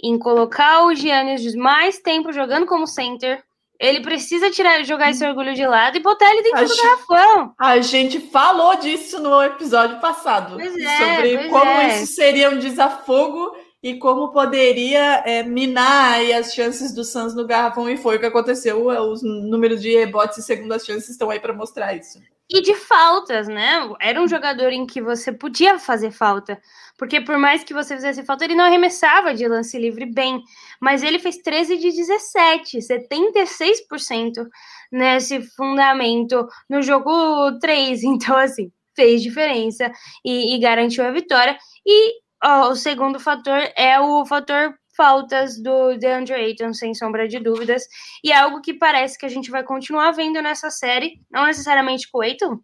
em 0.02 0.18
colocar 0.18 0.84
o 0.84 0.94
Giannis 0.94 1.54
mais 1.54 1.98
tempo 2.00 2.32
jogando 2.32 2.66
como 2.66 2.86
center. 2.86 3.42
Ele 3.78 4.00
precisa 4.00 4.50
tirar, 4.50 4.84
jogar 4.84 5.10
esse 5.10 5.26
orgulho 5.26 5.54
de 5.54 5.66
lado 5.66 5.96
e 5.96 6.00
botar 6.00 6.30
ele 6.30 6.42
dentro 6.42 6.58
A 6.58 6.62
do 6.62 6.68
gente- 6.68 6.82
garrafão. 6.82 7.54
A 7.58 7.80
gente 7.80 8.20
falou 8.20 8.76
disso 8.76 9.20
no 9.20 9.42
episódio 9.42 10.00
passado. 10.00 10.54
Pois 10.54 10.76
é, 10.76 10.98
sobre 10.98 11.48
como 11.48 11.70
é. 11.70 12.02
isso 12.02 12.14
seria 12.14 12.50
um 12.50 12.58
desafogo 12.58 13.56
e 13.82 13.96
como 13.98 14.30
poderia 14.30 15.24
é, 15.26 15.42
minar 15.42 16.20
as 16.38 16.54
chances 16.54 16.94
do 16.94 17.02
Suns 17.02 17.34
no 17.34 17.44
garrafão. 17.44 17.90
E 17.90 17.96
foi 17.96 18.16
o 18.16 18.20
que 18.20 18.26
aconteceu. 18.26 18.86
Os 18.86 19.20
números 19.22 19.82
de 19.82 19.90
rebotes 19.96 20.38
e 20.38 20.42
segundas 20.42 20.84
chances 20.86 21.10
estão 21.10 21.28
aí 21.30 21.40
para 21.40 21.52
mostrar 21.52 21.92
isso. 21.92 22.20
E 22.48 22.60
de 22.60 22.74
faltas, 22.76 23.48
né? 23.48 23.88
Era 24.00 24.20
um 24.20 24.28
jogador 24.28 24.70
em 24.72 24.86
que 24.86 25.00
você 25.02 25.32
podia 25.32 25.78
fazer 25.80 26.12
falta. 26.12 26.60
Porque 27.02 27.20
por 27.20 27.36
mais 27.36 27.64
que 27.64 27.74
você 27.74 27.96
fizesse 27.96 28.22
falta, 28.22 28.44
ele 28.44 28.54
não 28.54 28.64
arremessava 28.64 29.34
de 29.34 29.48
lance 29.48 29.76
livre 29.76 30.06
bem. 30.06 30.40
Mas 30.80 31.02
ele 31.02 31.18
fez 31.18 31.36
13 31.38 31.76
de 31.76 31.90
17, 31.90 32.78
76% 32.78 34.46
nesse 34.92 35.42
fundamento 35.56 36.46
no 36.70 36.80
jogo 36.80 37.58
3. 37.58 38.04
Então, 38.06 38.36
assim, 38.36 38.70
fez 38.94 39.20
diferença 39.20 39.90
e, 40.24 40.54
e 40.54 40.60
garantiu 40.60 41.04
a 41.04 41.10
vitória. 41.10 41.58
E 41.84 42.20
ó, 42.40 42.68
o 42.68 42.76
segundo 42.76 43.18
fator 43.18 43.58
é 43.76 43.98
o 43.98 44.24
fator 44.24 44.72
faltas 44.96 45.60
do 45.60 45.96
DeAndre 45.96 46.34
Ayton, 46.34 46.72
sem 46.72 46.94
sombra 46.94 47.26
de 47.26 47.40
dúvidas. 47.40 47.82
E 48.22 48.30
é 48.30 48.36
algo 48.36 48.60
que 48.60 48.74
parece 48.74 49.18
que 49.18 49.26
a 49.26 49.28
gente 49.28 49.50
vai 49.50 49.64
continuar 49.64 50.12
vendo 50.12 50.40
nessa 50.40 50.70
série, 50.70 51.14
não 51.28 51.46
necessariamente 51.46 52.08
com 52.08 52.18
o 52.18 52.22
Ayton, 52.22 52.60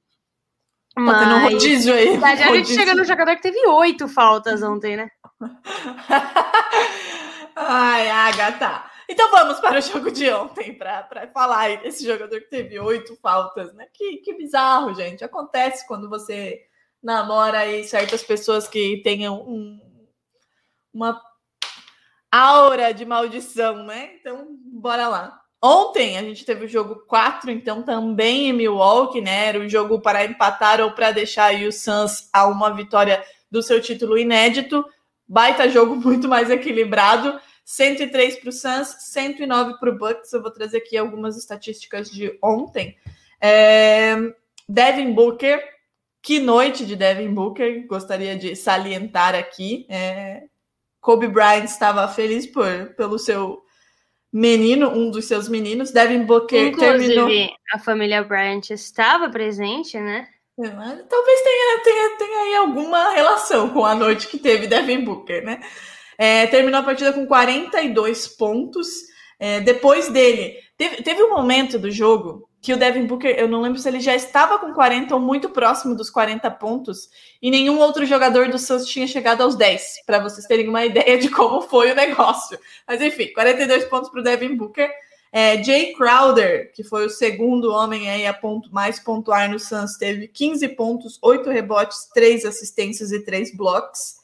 Tá 1.06 1.18
tendo 1.18 1.34
um 1.34 1.40
mas... 1.40 1.52
rodízio 1.54 1.94
aí. 1.94 2.16
Na 2.18 2.28
verdade, 2.28 2.42
a 2.42 2.56
gente 2.56 2.74
chega 2.74 2.94
no 2.94 3.04
jogador 3.04 3.36
que 3.36 3.42
teve 3.42 3.66
oito 3.66 4.08
faltas 4.08 4.62
ontem, 4.62 4.96
né? 4.96 5.08
Ai, 7.56 8.08
Agatha. 8.08 8.84
Então 9.08 9.30
vamos 9.30 9.58
para 9.58 9.78
o 9.78 9.82
jogo 9.82 10.10
de 10.10 10.30
ontem, 10.30 10.76
para 10.76 11.08
falar 11.32 11.78
desse 11.78 12.04
jogador 12.04 12.40
que 12.40 12.50
teve 12.50 12.78
oito 12.78 13.16
faltas, 13.16 13.72
né? 13.74 13.86
Que, 13.94 14.18
que 14.18 14.34
bizarro, 14.34 14.94
gente. 14.94 15.24
Acontece 15.24 15.86
quando 15.86 16.08
você 16.08 16.60
namora 17.02 17.60
aí 17.60 17.84
certas 17.84 18.22
pessoas 18.22 18.68
que 18.68 19.00
tenham 19.02 19.40
um- 19.40 19.80
uma 20.92 21.20
aura 22.30 22.92
de 22.92 23.04
maldição, 23.06 23.84
né? 23.84 24.14
Então, 24.20 24.46
bora 24.72 25.08
lá. 25.08 25.40
Ontem 25.60 26.16
a 26.16 26.22
gente 26.22 26.44
teve 26.44 26.66
o 26.66 26.68
jogo 26.68 27.04
4, 27.06 27.50
então 27.50 27.82
também 27.82 28.48
em 28.48 28.52
Milwaukee, 28.52 29.20
né? 29.20 29.46
Era 29.46 29.58
o 29.58 29.68
jogo 29.68 30.00
para 30.00 30.24
empatar 30.24 30.80
ou 30.80 30.92
para 30.92 31.10
deixar 31.10 31.52
o 31.54 31.72
Suns 31.72 32.28
a 32.32 32.46
uma 32.46 32.70
vitória 32.70 33.24
do 33.50 33.60
seu 33.60 33.80
título 33.80 34.16
inédito. 34.16 34.84
Baita 35.26 35.68
jogo 35.68 35.96
muito 36.00 36.28
mais 36.28 36.48
equilibrado. 36.48 37.40
103 37.64 38.36
para 38.36 38.48
o 38.48 38.52
Suns, 38.52 38.96
109 39.00 39.78
para 39.78 39.90
o 39.90 39.98
Bucks. 39.98 40.32
Eu 40.32 40.40
vou 40.40 40.50
trazer 40.50 40.78
aqui 40.78 40.96
algumas 40.96 41.36
estatísticas 41.36 42.08
de 42.08 42.38
ontem. 42.42 42.96
É, 43.40 44.16
Devin 44.68 45.12
Booker, 45.12 45.62
que 46.22 46.38
noite 46.38 46.86
de 46.86 46.94
Devin 46.94 47.34
Booker, 47.34 47.86
gostaria 47.86 48.36
de 48.36 48.54
salientar 48.54 49.34
aqui. 49.34 49.86
É, 49.90 50.44
Kobe 51.00 51.28
Bryant 51.28 51.64
estava 51.64 52.06
feliz 52.08 52.46
por, 52.46 52.94
pelo 52.96 53.18
seu 53.18 53.62
menino, 54.32 54.88
um 54.90 55.10
dos 55.10 55.26
seus 55.26 55.48
meninos. 55.48 55.90
Devin 55.90 56.24
Booker 56.24 56.68
Inclusive, 56.68 57.14
terminou. 57.14 57.56
a 57.72 57.78
família 57.78 58.22
Bryant 58.22 58.70
estava 58.70 59.28
presente, 59.28 59.98
né? 59.98 60.28
Talvez 60.56 61.42
tenha, 61.42 61.80
tenha, 61.84 62.16
tenha 62.18 62.38
aí 62.40 62.54
alguma 62.56 63.10
relação 63.12 63.70
com 63.70 63.84
a 63.84 63.94
noite 63.94 64.26
que 64.26 64.38
teve 64.38 64.66
Devin 64.66 65.04
Booker, 65.04 65.44
né? 65.44 65.60
É, 66.18 66.48
terminou 66.48 66.80
a 66.80 66.82
partida 66.82 67.12
com 67.12 67.26
42 67.26 68.26
pontos. 68.26 68.88
É, 69.38 69.60
depois 69.60 70.08
dele, 70.08 70.56
teve, 70.76 71.02
teve 71.02 71.22
um 71.22 71.30
momento 71.30 71.78
do 71.78 71.92
jogo 71.92 72.47
que 72.60 72.72
o 72.72 72.76
Devin 72.76 73.06
Booker, 73.06 73.36
eu 73.38 73.48
não 73.48 73.60
lembro 73.60 73.78
se 73.78 73.88
ele 73.88 74.00
já 74.00 74.14
estava 74.14 74.58
com 74.58 74.72
40 74.72 75.14
ou 75.14 75.20
muito 75.20 75.48
próximo 75.50 75.94
dos 75.94 76.10
40 76.10 76.50
pontos, 76.52 77.08
e 77.40 77.50
nenhum 77.50 77.78
outro 77.78 78.04
jogador 78.04 78.48
do 78.48 78.58
Suns 78.58 78.86
tinha 78.86 79.06
chegado 79.06 79.42
aos 79.42 79.54
10, 79.54 80.02
para 80.04 80.18
vocês 80.18 80.46
terem 80.46 80.68
uma 80.68 80.84
ideia 80.86 81.18
de 81.18 81.28
como 81.30 81.62
foi 81.62 81.92
o 81.92 81.94
negócio. 81.94 82.58
Mas 82.86 83.00
enfim, 83.00 83.32
42 83.32 83.84
pontos 83.84 84.10
para 84.10 84.20
o 84.20 84.24
Devin 84.24 84.56
Booker. 84.56 84.90
É, 85.30 85.62
Jay 85.62 85.92
Crowder, 85.92 86.72
que 86.72 86.82
foi 86.82 87.04
o 87.04 87.10
segundo 87.10 87.70
homem 87.70 88.10
aí 88.10 88.26
a 88.26 88.32
ponto, 88.32 88.72
mais 88.72 88.98
pontuar 88.98 89.50
no 89.50 89.58
Suns, 89.58 89.98
teve 89.98 90.26
15 90.26 90.68
pontos, 90.68 91.18
8 91.22 91.50
rebotes, 91.50 92.08
3 92.14 92.46
assistências 92.46 93.12
e 93.12 93.20
3 93.20 93.54
blocos. 93.54 94.16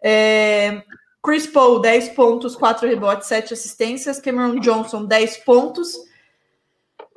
É, 0.00 0.82
Chris 1.22 1.46
Paul, 1.46 1.80
10 1.80 2.10
pontos, 2.10 2.54
4 2.54 2.86
rebotes, 2.86 3.26
7 3.26 3.52
assistências. 3.52 4.20
Cameron 4.20 4.60
Johnson, 4.60 5.04
10 5.04 5.38
pontos. 5.38 5.96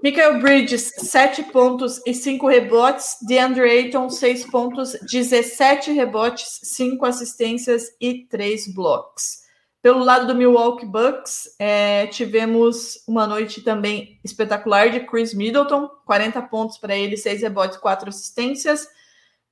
Michael 0.01 0.39
Bridges, 0.39 0.93
7 0.97 1.43
pontos 1.43 2.01
e 2.05 2.13
5 2.13 2.47
rebotes. 2.47 3.17
DeAndre 3.27 3.69
Ayton, 3.69 4.09
6 4.09 4.45
pontos, 4.49 4.93
17 5.01 5.91
rebotes, 5.91 6.59
5 6.63 7.05
assistências 7.05 7.89
e 7.99 8.25
3 8.25 8.73
blocos. 8.73 9.39
Pelo 9.81 10.03
lado 10.03 10.27
do 10.27 10.35
Milwaukee 10.35 10.85
Bucks, 10.85 11.55
é, 11.59 12.07
tivemos 12.07 13.03
uma 13.05 13.27
noite 13.27 13.61
também 13.61 14.19
espetacular 14.23 14.89
de 14.89 15.01
Chris 15.01 15.33
Middleton, 15.33 15.89
40 16.05 16.41
pontos 16.43 16.77
para 16.77 16.95
ele, 16.95 17.17
6 17.17 17.41
rebotes, 17.41 17.77
4 17.77 18.07
assistências. 18.07 18.87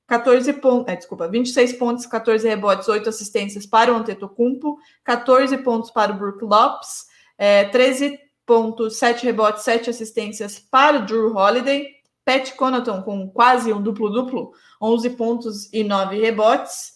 14 0.06 0.50
pontos, 0.54 0.90
é, 0.90 0.96
desculpa, 0.96 1.28
26 1.28 1.74
pontos, 1.74 2.06
14 2.06 2.48
rebotes, 2.48 2.88
8 2.88 3.06
assistências 3.10 3.66
para 3.66 3.92
o 3.92 3.96
Antetokounmpo, 3.96 4.78
14 5.04 5.58
pontos 5.58 5.90
para 5.90 6.12
o 6.12 6.14
Brook 6.16 6.42
Lopes, 6.42 7.04
é, 7.36 7.64
13 7.64 8.18
pontos, 8.48 8.96
7 8.96 9.26
rebotes, 9.26 9.62
7 9.62 9.90
assistências 9.90 10.58
para 10.58 10.98
Drew 10.98 11.36
Holiday, 11.36 11.86
Pat 12.24 12.56
Connaughton 12.56 13.02
com 13.02 13.28
quase 13.28 13.70
um 13.72 13.80
duplo-duplo, 13.80 14.52
11 14.80 15.10
pontos 15.10 15.72
e 15.72 15.84
9 15.84 16.18
rebotes. 16.18 16.94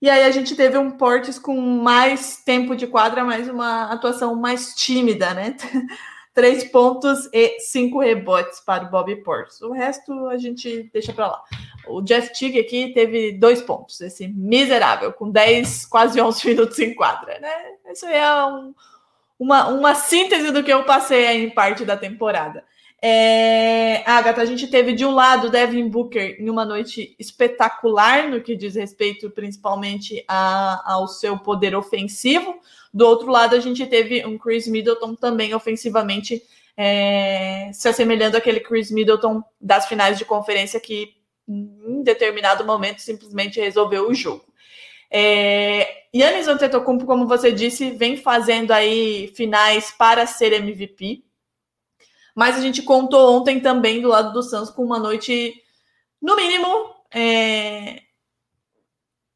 E 0.00 0.10
aí 0.10 0.22
a 0.24 0.30
gente 0.30 0.54
teve 0.54 0.76
um 0.76 0.90
Portes 0.90 1.38
com 1.38 1.58
mais 1.58 2.42
tempo 2.44 2.76
de 2.76 2.86
quadra, 2.86 3.24
mas 3.24 3.48
uma 3.48 3.84
atuação 3.90 4.36
mais 4.36 4.74
tímida, 4.74 5.32
né? 5.32 5.56
Três 6.34 6.64
pontos 6.64 7.28
e 7.32 7.60
cinco 7.60 8.00
rebotes 8.00 8.60
para 8.60 8.84
o 8.84 8.90
Bobby 8.90 9.16
Portes. 9.22 9.62
O 9.62 9.72
resto 9.72 10.26
a 10.26 10.36
gente 10.36 10.90
deixa 10.92 11.12
para 11.12 11.28
lá. 11.28 11.42
O 11.86 12.02
Jeff 12.02 12.36
Teague 12.38 12.58
aqui 12.58 12.92
teve 12.92 13.32
dois 13.32 13.62
pontos, 13.62 14.00
esse 14.00 14.26
miserável, 14.28 15.12
com 15.12 15.30
10, 15.30 15.86
quase 15.86 16.20
11 16.20 16.48
minutos 16.48 16.78
em 16.80 16.94
quadra, 16.94 17.38
né? 17.38 17.52
Isso 17.90 18.04
é 18.06 18.46
um, 18.46 18.74
uma, 19.44 19.68
uma 19.68 19.94
síntese 19.94 20.50
do 20.50 20.64
que 20.64 20.72
eu 20.72 20.84
passei 20.84 21.26
aí 21.26 21.44
em 21.44 21.50
parte 21.50 21.84
da 21.84 21.98
temporada. 21.98 22.64
É, 23.00 24.02
Agatha, 24.06 24.40
a 24.40 24.46
gente 24.46 24.66
teve 24.66 24.94
de 24.94 25.04
um 25.04 25.10
lado 25.10 25.50
Devin 25.50 25.86
Booker 25.86 26.38
em 26.40 26.48
uma 26.48 26.64
noite 26.64 27.14
espetacular 27.18 28.30
no 28.30 28.40
que 28.40 28.56
diz 28.56 28.74
respeito 28.74 29.30
principalmente 29.30 30.24
a, 30.26 30.94
ao 30.94 31.06
seu 31.06 31.38
poder 31.38 31.76
ofensivo. 31.76 32.58
Do 32.92 33.06
outro 33.06 33.30
lado, 33.30 33.54
a 33.54 33.60
gente 33.60 33.84
teve 33.86 34.24
um 34.24 34.38
Chris 34.38 34.66
Middleton 34.66 35.14
também 35.14 35.52
ofensivamente 35.54 36.42
é, 36.74 37.70
se 37.74 37.86
assemelhando 37.86 38.38
àquele 38.38 38.60
Chris 38.60 38.90
Middleton 38.90 39.42
das 39.60 39.86
finais 39.86 40.16
de 40.16 40.24
conferência 40.24 40.80
que 40.80 41.12
em 41.46 42.02
determinado 42.02 42.64
momento 42.64 43.02
simplesmente 43.02 43.60
resolveu 43.60 44.08
o 44.08 44.14
jogo. 44.14 44.46
É, 45.10 46.04
Yannis 46.14 46.48
Antetokounmpo, 46.48 47.06
como 47.06 47.26
você 47.26 47.52
disse, 47.52 47.90
vem 47.90 48.16
fazendo 48.16 48.72
aí 48.72 49.32
finais 49.34 49.90
para 49.90 50.26
ser 50.26 50.52
MVP. 50.52 51.24
Mas 52.34 52.56
a 52.56 52.60
gente 52.60 52.82
contou 52.82 53.36
ontem 53.36 53.60
também 53.60 54.00
do 54.00 54.08
lado 54.08 54.32
do 54.32 54.42
Suns 54.42 54.70
com 54.70 54.84
uma 54.84 54.98
noite, 54.98 55.54
no 56.20 56.36
mínimo, 56.36 56.94
é, 57.12 58.02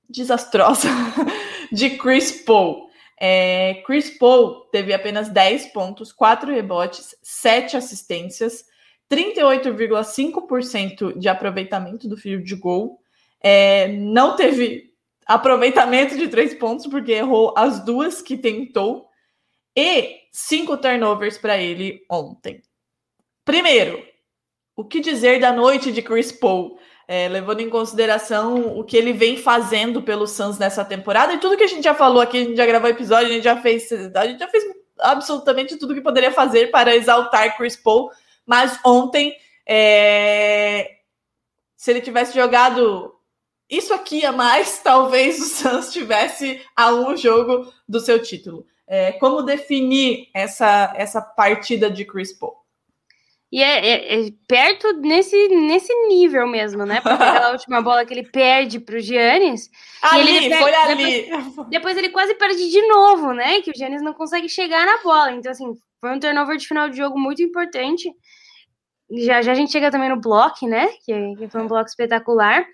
desastrosa 0.09 0.89
de 1.71 1.91
Chris 1.91 2.43
Paul. 2.43 2.89
É, 3.21 3.83
Chris 3.85 4.17
Paul 4.17 4.61
teve 4.71 4.95
apenas 4.95 5.29
10 5.29 5.67
pontos, 5.67 6.13
4 6.13 6.53
rebotes, 6.53 7.17
7 7.23 7.77
assistências, 7.77 8.65
38,5% 9.11 11.19
de 11.19 11.29
aproveitamento 11.29 12.09
do 12.09 12.17
field 12.17 12.45
de 12.45 12.55
gol. 12.55 13.01
É, 13.41 13.89
não 13.89 14.37
teve 14.37 14.88
aproveitamento 15.29 16.17
de 16.17 16.27
3 16.27 16.55
pontos, 16.55 16.87
porque 16.87 17.13
errou 17.13 17.53
as 17.55 17.85
duas 17.85 18.23
que 18.23 18.39
tentou. 18.39 19.07
E 19.77 20.23
5 20.33 20.77
turnovers 20.79 21.37
para 21.37 21.59
ele 21.59 22.01
ontem. 22.11 22.63
Primeiro, 23.45 24.03
o 24.75 24.85
que 24.85 25.01
dizer 25.01 25.39
da 25.39 25.53
noite 25.53 25.93
de 25.93 26.03
Chris 26.03 26.33
Paul? 26.33 26.79
É, 27.07 27.29
levando 27.29 27.61
em 27.61 27.71
consideração 27.71 28.79
o 28.79 28.85
que 28.85 28.97
ele 28.97 29.13
vem 29.13 29.37
fazendo 29.37 30.03
pelo 30.03 30.27
Suns 30.27 30.59
nessa 30.59 30.85
temporada 30.85 31.33
e 31.33 31.39
tudo 31.39 31.57
que 31.57 31.65
a 31.65 31.69
gente 31.69 31.83
já 31.83 31.95
falou 31.95 32.21
aqui, 32.21 32.37
a 32.37 32.45
gente 32.45 32.57
já 32.57 32.67
gravou 32.67 32.91
episódio, 32.91 33.29
a 33.29 33.33
gente 33.33 33.45
já 33.45 33.57
fez, 33.63 33.91
a 33.91 34.27
gente 34.27 34.39
já 34.39 34.49
fez 34.49 34.65
absolutamente 34.99 35.77
tudo 35.77 35.95
que 35.95 36.03
poderia 36.03 36.31
fazer 36.31 36.71
para 36.71 36.95
exaltar 36.95 37.57
Chris 37.57 37.77
Paul, 37.77 38.11
mas 38.45 38.79
ontem, 38.85 39.35
é, 39.67 40.99
se 41.77 41.91
ele 41.91 42.03
tivesse 42.03 42.35
jogado 42.35 43.18
isso 43.69 43.93
aqui 43.93 44.25
a 44.25 44.33
mais, 44.33 44.79
talvez 44.85 45.41
o 45.41 45.45
Suns 45.45 45.93
tivesse 45.93 46.61
a 46.77 46.95
um 46.95 47.17
jogo 47.17 47.73
do 47.89 48.01
seu 48.01 48.21
título. 48.23 48.67
É, 48.87 49.13
como 49.13 49.43
definir 49.43 50.29
essa, 50.33 50.95
essa 50.97 51.21
partida 51.21 51.91
de 51.91 52.07
Chris 52.07 52.33
Paul? 52.33 52.57
E 53.51 53.63
é, 53.63 53.87
é, 53.87 54.27
é, 54.27 54.31
perto 54.47 54.93
nesse, 55.01 55.49
nesse 55.49 55.93
nível 56.07 56.47
mesmo, 56.47 56.85
né? 56.85 57.01
Porque 57.01 57.23
aquela 57.23 57.53
última 57.53 57.81
bola 57.81 58.05
que 58.05 58.13
ele 58.13 58.25
perde 58.25 58.79
para 58.79 58.97
o 58.97 59.01
Giannis. 59.01 59.71
Ali, 60.03 60.37
ele 60.37 60.55
foi 60.55 60.75
ali. 60.75 61.23
Depois, 61.31 61.69
depois, 61.71 61.97
ele 61.97 62.09
quase 62.11 62.35
perde 62.35 62.71
de 62.71 62.87
novo, 62.87 63.33
né? 63.33 63.63
Que 63.63 63.71
o 63.71 63.75
Giannis 63.75 64.03
não 64.03 64.13
consegue 64.13 64.51
chegar 64.51 64.85
na 64.85 65.03
bola. 65.03 65.33
Então, 65.33 65.51
assim, 65.51 65.73
foi 65.99 66.11
um 66.15 66.21
turnover 66.21 66.59
de 66.59 66.69
final 66.69 66.91
de 66.91 66.99
jogo 66.99 67.19
muito 67.19 67.43
importante. 67.43 68.11
Já, 69.11 69.41
já 69.41 69.53
a 69.53 69.55
gente 69.55 69.73
chega 69.73 69.91
também 69.91 70.11
no 70.11 70.21
bloco, 70.21 70.67
né? 70.67 70.89
Que, 71.07 71.37
que 71.37 71.49
foi 71.49 71.63
um 71.63 71.69
bloco 71.69 71.89
espetacular. 71.89 72.67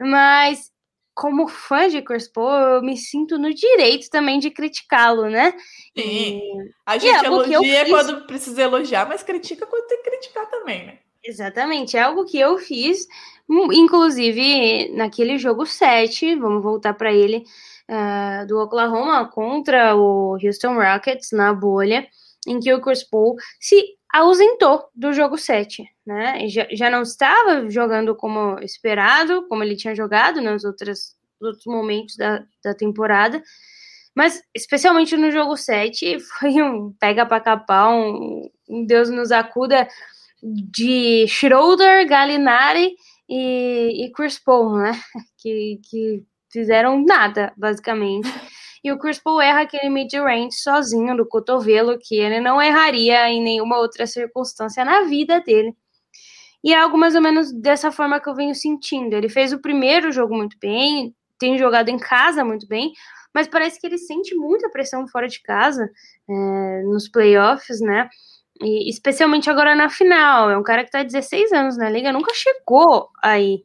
Mas 0.00 0.70
como 1.18 1.48
fã 1.48 1.88
de 1.88 2.00
Chris 2.00 2.28
Paul, 2.28 2.76
eu 2.76 2.82
me 2.82 2.96
sinto 2.96 3.36
no 3.38 3.52
direito 3.52 4.08
também 4.08 4.38
de 4.38 4.50
criticá-lo, 4.50 5.28
né? 5.28 5.52
Sim. 5.96 6.38
E, 6.40 6.40
a 6.86 6.96
gente 6.96 7.24
é 7.24 7.26
elogia 7.26 7.88
quando 7.88 8.26
precisa 8.26 8.62
elogiar, 8.62 9.08
mas 9.08 9.24
critica 9.24 9.66
quando 9.66 9.88
tem 9.88 10.00
que 10.00 10.10
criticar 10.10 10.48
também, 10.48 10.86
né? 10.86 10.98
Exatamente, 11.24 11.96
é 11.96 12.02
algo 12.02 12.24
que 12.24 12.38
eu 12.38 12.56
fiz, 12.58 13.08
hum, 13.50 13.72
inclusive 13.72 14.90
naquele 14.94 15.38
jogo 15.38 15.66
7, 15.66 16.36
vamos 16.36 16.62
voltar 16.62 16.94
para 16.94 17.12
ele, 17.12 17.44
uh, 17.90 18.46
do 18.46 18.60
Oklahoma 18.60 19.28
contra 19.28 19.96
o 19.96 20.38
Houston 20.40 20.74
Rockets 20.74 21.32
na 21.32 21.52
bolha, 21.52 22.06
em 22.46 22.60
que 22.60 22.72
o 22.72 22.80
Chris 22.80 23.02
Paul 23.02 23.34
se 23.58 23.97
ausentou 24.12 24.88
do 24.94 25.12
jogo 25.12 25.36
7, 25.36 25.84
né? 26.06 26.48
Já, 26.48 26.66
já 26.72 26.90
não 26.90 27.02
estava 27.02 27.68
jogando 27.70 28.14
como 28.14 28.58
esperado, 28.60 29.46
como 29.48 29.62
ele 29.62 29.76
tinha 29.76 29.94
jogado 29.94 30.40
nos 30.40 30.64
outros, 30.64 31.14
outros 31.40 31.66
momentos 31.66 32.16
da, 32.16 32.42
da 32.64 32.74
temporada, 32.74 33.42
mas 34.14 34.42
especialmente 34.54 35.16
no 35.16 35.30
jogo 35.30 35.56
7 35.56 36.18
foi 36.40 36.62
um 36.62 36.92
pega 36.98 37.26
para 37.26 37.40
capar, 37.40 37.90
um, 37.90 38.50
um, 38.68 38.86
Deus 38.86 39.10
nos 39.10 39.30
acuda 39.30 39.86
de 40.42 41.26
Schroeder, 41.28 42.06
Gallinari 42.08 42.96
e, 43.28 44.04
e 44.06 44.12
Chris 44.12 44.38
Paul, 44.38 44.76
né? 44.78 44.92
Que, 45.40 45.80
que 45.88 46.24
fizeram 46.50 47.04
nada, 47.04 47.52
basicamente. 47.56 48.28
E 48.82 48.92
o 48.92 48.98
Chris 48.98 49.18
Paul 49.18 49.40
erra 49.40 49.62
aquele 49.62 49.88
mid-range 49.88 50.52
sozinho 50.52 51.16
do 51.16 51.26
cotovelo, 51.26 51.98
que 52.00 52.16
ele 52.16 52.40
não 52.40 52.60
erraria 52.60 53.28
em 53.28 53.42
nenhuma 53.42 53.78
outra 53.78 54.06
circunstância 54.06 54.84
na 54.84 55.02
vida 55.02 55.40
dele. 55.40 55.74
E 56.62 56.72
é 56.74 56.78
algo 56.78 56.98
mais 56.98 57.14
ou 57.14 57.20
menos 57.20 57.52
dessa 57.52 57.90
forma 57.92 58.20
que 58.20 58.28
eu 58.28 58.34
venho 58.34 58.54
sentindo. 58.54 59.14
Ele 59.14 59.28
fez 59.28 59.52
o 59.52 59.60
primeiro 59.60 60.10
jogo 60.10 60.34
muito 60.36 60.56
bem, 60.60 61.14
tem 61.38 61.56
jogado 61.56 61.88
em 61.88 61.98
casa 61.98 62.44
muito 62.44 62.66
bem, 62.66 62.92
mas 63.34 63.46
parece 63.46 63.80
que 63.80 63.86
ele 63.86 63.98
sente 63.98 64.34
muita 64.34 64.68
pressão 64.70 65.06
fora 65.06 65.28
de 65.28 65.40
casa, 65.42 65.88
é, 66.28 66.82
nos 66.82 67.08
playoffs, 67.08 67.80
né? 67.80 68.08
E 68.60 68.90
especialmente 68.90 69.48
agora 69.48 69.74
na 69.76 69.88
final. 69.88 70.50
É 70.50 70.58
um 70.58 70.62
cara 70.62 70.82
que 70.82 70.88
está 70.88 71.02
16 71.02 71.52
anos 71.52 71.76
na 71.76 71.88
liga, 71.88 72.12
nunca 72.12 72.32
chegou 72.34 73.08
aí. 73.22 73.62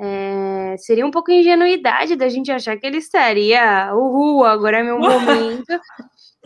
É, 0.00 0.76
seria 0.78 1.06
um 1.06 1.10
pouco 1.10 1.30
ingenuidade 1.30 2.16
da 2.16 2.28
gente 2.28 2.50
achar 2.50 2.76
que 2.76 2.86
ele 2.86 2.98
estaria, 2.98 3.92
uhul, 3.94 4.44
agora 4.44 4.78
é 4.78 4.82
meu 4.82 4.98
momento. 4.98 5.80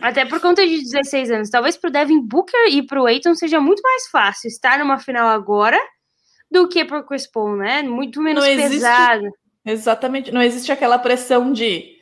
Até 0.01 0.25
por 0.25 0.41
conta 0.41 0.67
de 0.67 0.81
16 0.83 1.31
anos. 1.31 1.51
Talvez 1.51 1.77
pro 1.77 1.91
Devin 1.91 2.21
Booker 2.21 2.69
e 2.71 2.87
pro 2.87 3.07
Aiton 3.07 3.35
seja 3.35 3.61
muito 3.61 3.83
mais 3.83 4.07
fácil 4.09 4.49
estar 4.49 4.79
numa 4.79 4.99
final 4.99 5.29
agora 5.29 5.81
do 6.51 6.69
que 6.69 6.85
pro 6.85 7.05
Chris 7.05 7.27
Paul, 7.27 7.57
né? 7.57 7.83
Muito 7.83 8.21
menos 8.21 8.47
não 8.47 8.57
pesado. 8.57 9.23
Existe, 9.23 9.39
exatamente. 9.65 10.31
Não 10.33 10.43
existe 10.43 10.71
aquela 10.71 10.99
pressão 10.99 11.53
de, 11.53 11.97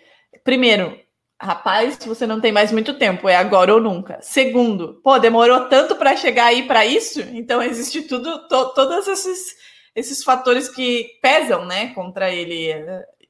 primeiro, 0.45 0.99
rapaz, 1.41 1.99
você 2.05 2.27
não 2.27 2.41
tem 2.41 2.53
mais 2.53 2.71
muito 2.71 2.95
tempo, 2.95 3.29
é 3.29 3.37
agora 3.37 3.75
ou 3.75 3.81
nunca. 3.81 4.19
Segundo, 4.21 5.01
pô, 5.03 5.19
demorou 5.19 5.69
tanto 5.69 5.97
para 5.97 6.17
chegar 6.17 6.47
aí 6.47 6.67
para 6.67 6.85
isso, 6.87 7.21
então 7.33 7.63
existe 7.63 8.03
tudo, 8.03 8.47
to, 8.49 8.75
todas 8.75 9.09
esses 9.09 9.55
esses 9.97 10.23
fatores 10.23 10.69
que 10.69 11.19
pesam, 11.23 11.65
né, 11.65 11.95
contra 11.95 12.31
ele. 12.31 12.71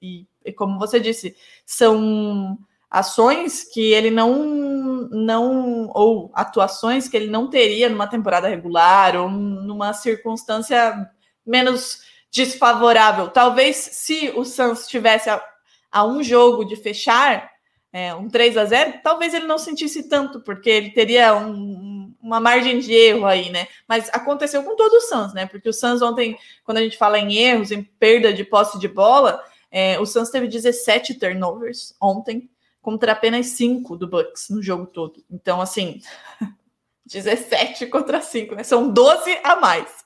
E, 0.03 0.27
e, 0.45 0.53
como 0.53 0.79
você 0.79 0.99
disse, 0.99 1.37
são 1.65 2.59
ações 2.91 3.65
que 3.65 3.93
ele 3.93 4.11
não, 4.11 5.09
não, 5.11 5.91
ou 5.95 6.31
atuações 6.35 7.09
que 7.09 7.17
ele 7.17 7.29
não 7.29 7.49
teria 7.49 7.89
numa 7.89 8.09
temporada 8.09 8.49
regular 8.49 9.17
ou 9.17 9.31
numa 9.31 9.93
circunstância 9.93 11.09
menos 11.45 12.01
desfavorável. 12.33 13.29
Talvez 13.29 13.77
se 13.77 14.33
o 14.37 14.45
Suns 14.45 14.87
tivesse 14.89 15.31
a, 15.31 15.43
a 15.91 16.05
um 16.05 16.23
jogo 16.23 16.65
de 16.65 16.75
fechar, 16.75 17.51
é, 17.93 18.15
um 18.15 18.29
3 18.29 18.57
a 18.57 18.65
0 18.65 19.01
talvez 19.03 19.33
ele 19.33 19.47
não 19.47 19.57
sentisse 19.57 20.09
tanto, 20.09 20.41
porque 20.43 20.69
ele 20.69 20.91
teria 20.91 21.35
um, 21.35 21.96
uma 22.27 22.41
margem 22.41 22.81
de 22.81 22.93
erro 22.93 23.25
aí, 23.25 23.51
né? 23.51 23.69
Mas 23.87 24.11
aconteceu 24.13 24.63
com 24.65 24.75
todo 24.75 24.95
o 24.95 25.01
Suns, 25.01 25.33
né? 25.33 25.47
Porque 25.47 25.69
o 25.69 25.73
Suns 25.73 26.03
ontem, 26.03 26.37
quando 26.65 26.79
a 26.79 26.83
gente 26.83 26.99
fala 26.99 27.19
em 27.21 27.37
erros, 27.37 27.71
em 27.71 27.85
perda 27.85 28.33
de 28.33 28.43
posse 28.43 28.81
de 28.81 28.89
bola, 28.89 29.41
é, 29.71 29.99
o 30.01 30.05
Suns 30.05 30.29
teve 30.29 30.49
17 30.49 31.15
turnovers 31.15 31.95
ontem, 32.03 32.51
contra 32.83 33.13
apenas 33.13 33.47
5 33.47 33.97
do 33.97 34.09
Bucks 34.09 34.49
no 34.51 34.61
jogo 34.61 34.87
todo. 34.87 35.25
Então, 35.31 35.61
assim, 35.61 36.01
17 37.07 37.87
contra 37.87 38.21
5, 38.21 38.57
né? 38.57 38.65
São 38.65 38.93
12 38.93 39.39
a 39.45 39.57
mais. 39.57 40.05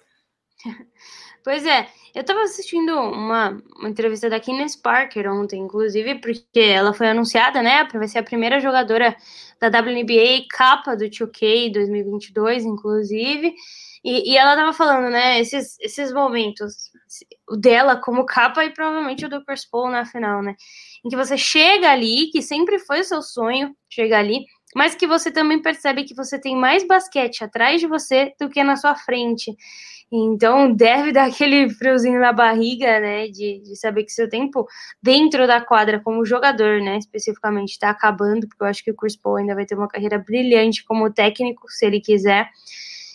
Pois 1.42 1.64
é, 1.64 1.88
eu 2.14 2.20
estava 2.20 2.42
assistindo 2.42 2.92
uma, 2.92 3.62
uma 3.78 3.88
entrevista 3.88 4.28
da 4.28 4.38
Kines 4.38 4.76
Parker 4.76 5.30
ontem, 5.32 5.60
inclusive, 5.60 6.16
porque 6.16 6.60
ela 6.60 6.92
foi 6.92 7.08
anunciada, 7.08 7.62
né, 7.62 7.84
para 7.84 8.06
ser 8.06 8.18
a 8.18 8.22
primeira 8.22 8.60
jogadora 8.60 9.16
da 9.58 9.68
WNBA 9.68 10.46
capa 10.50 10.94
do 10.94 11.04
2K 11.04 11.72
2022, 11.72 12.64
inclusive, 12.64 13.54
e, 14.04 14.32
e 14.32 14.36
ela 14.36 14.52
estava 14.52 14.72
falando, 14.74 15.10
né, 15.10 15.40
esses, 15.40 15.78
esses 15.80 16.12
momentos, 16.12 16.90
o 17.48 17.56
dela 17.56 17.96
como 17.96 18.26
capa 18.26 18.64
e 18.64 18.70
provavelmente 18.70 19.24
o 19.24 19.28
do 19.28 19.44
Chris 19.44 19.64
Paul 19.64 19.90
na 19.90 20.04
final, 20.04 20.42
né, 20.42 20.54
em 21.04 21.08
que 21.08 21.16
você 21.16 21.38
chega 21.38 21.90
ali, 21.90 22.30
que 22.30 22.42
sempre 22.42 22.78
foi 22.78 23.00
o 23.00 23.04
seu 23.04 23.22
sonho 23.22 23.74
chegar 23.88 24.18
ali, 24.18 24.44
mas 24.74 24.94
que 24.94 25.06
você 25.06 25.30
também 25.30 25.60
percebe 25.60 26.04
que 26.04 26.14
você 26.14 26.38
tem 26.38 26.56
mais 26.56 26.86
basquete 26.86 27.42
atrás 27.42 27.80
de 27.80 27.86
você 27.86 28.32
do 28.38 28.48
que 28.48 28.62
na 28.62 28.76
sua 28.76 28.94
frente. 28.94 29.56
Então, 30.12 30.72
deve 30.72 31.12
dar 31.12 31.28
aquele 31.28 31.70
friozinho 31.70 32.20
na 32.20 32.32
barriga, 32.32 32.98
né, 32.98 33.28
de, 33.28 33.60
de 33.60 33.76
saber 33.76 34.02
que 34.02 34.10
seu 34.10 34.28
tempo 34.28 34.66
dentro 35.00 35.46
da 35.46 35.60
quadra 35.60 36.00
como 36.00 36.24
jogador, 36.24 36.80
né, 36.80 36.98
especificamente, 36.98 37.70
está 37.70 37.90
acabando, 37.90 38.48
porque 38.48 38.62
eu 38.64 38.66
acho 38.66 38.82
que 38.82 38.90
o 38.90 38.96
Chris 38.96 39.16
Paul 39.16 39.36
ainda 39.36 39.54
vai 39.54 39.64
ter 39.64 39.76
uma 39.76 39.86
carreira 39.86 40.18
brilhante 40.18 40.84
como 40.84 41.12
técnico, 41.12 41.68
se 41.70 41.86
ele 41.86 42.00
quiser. 42.00 42.50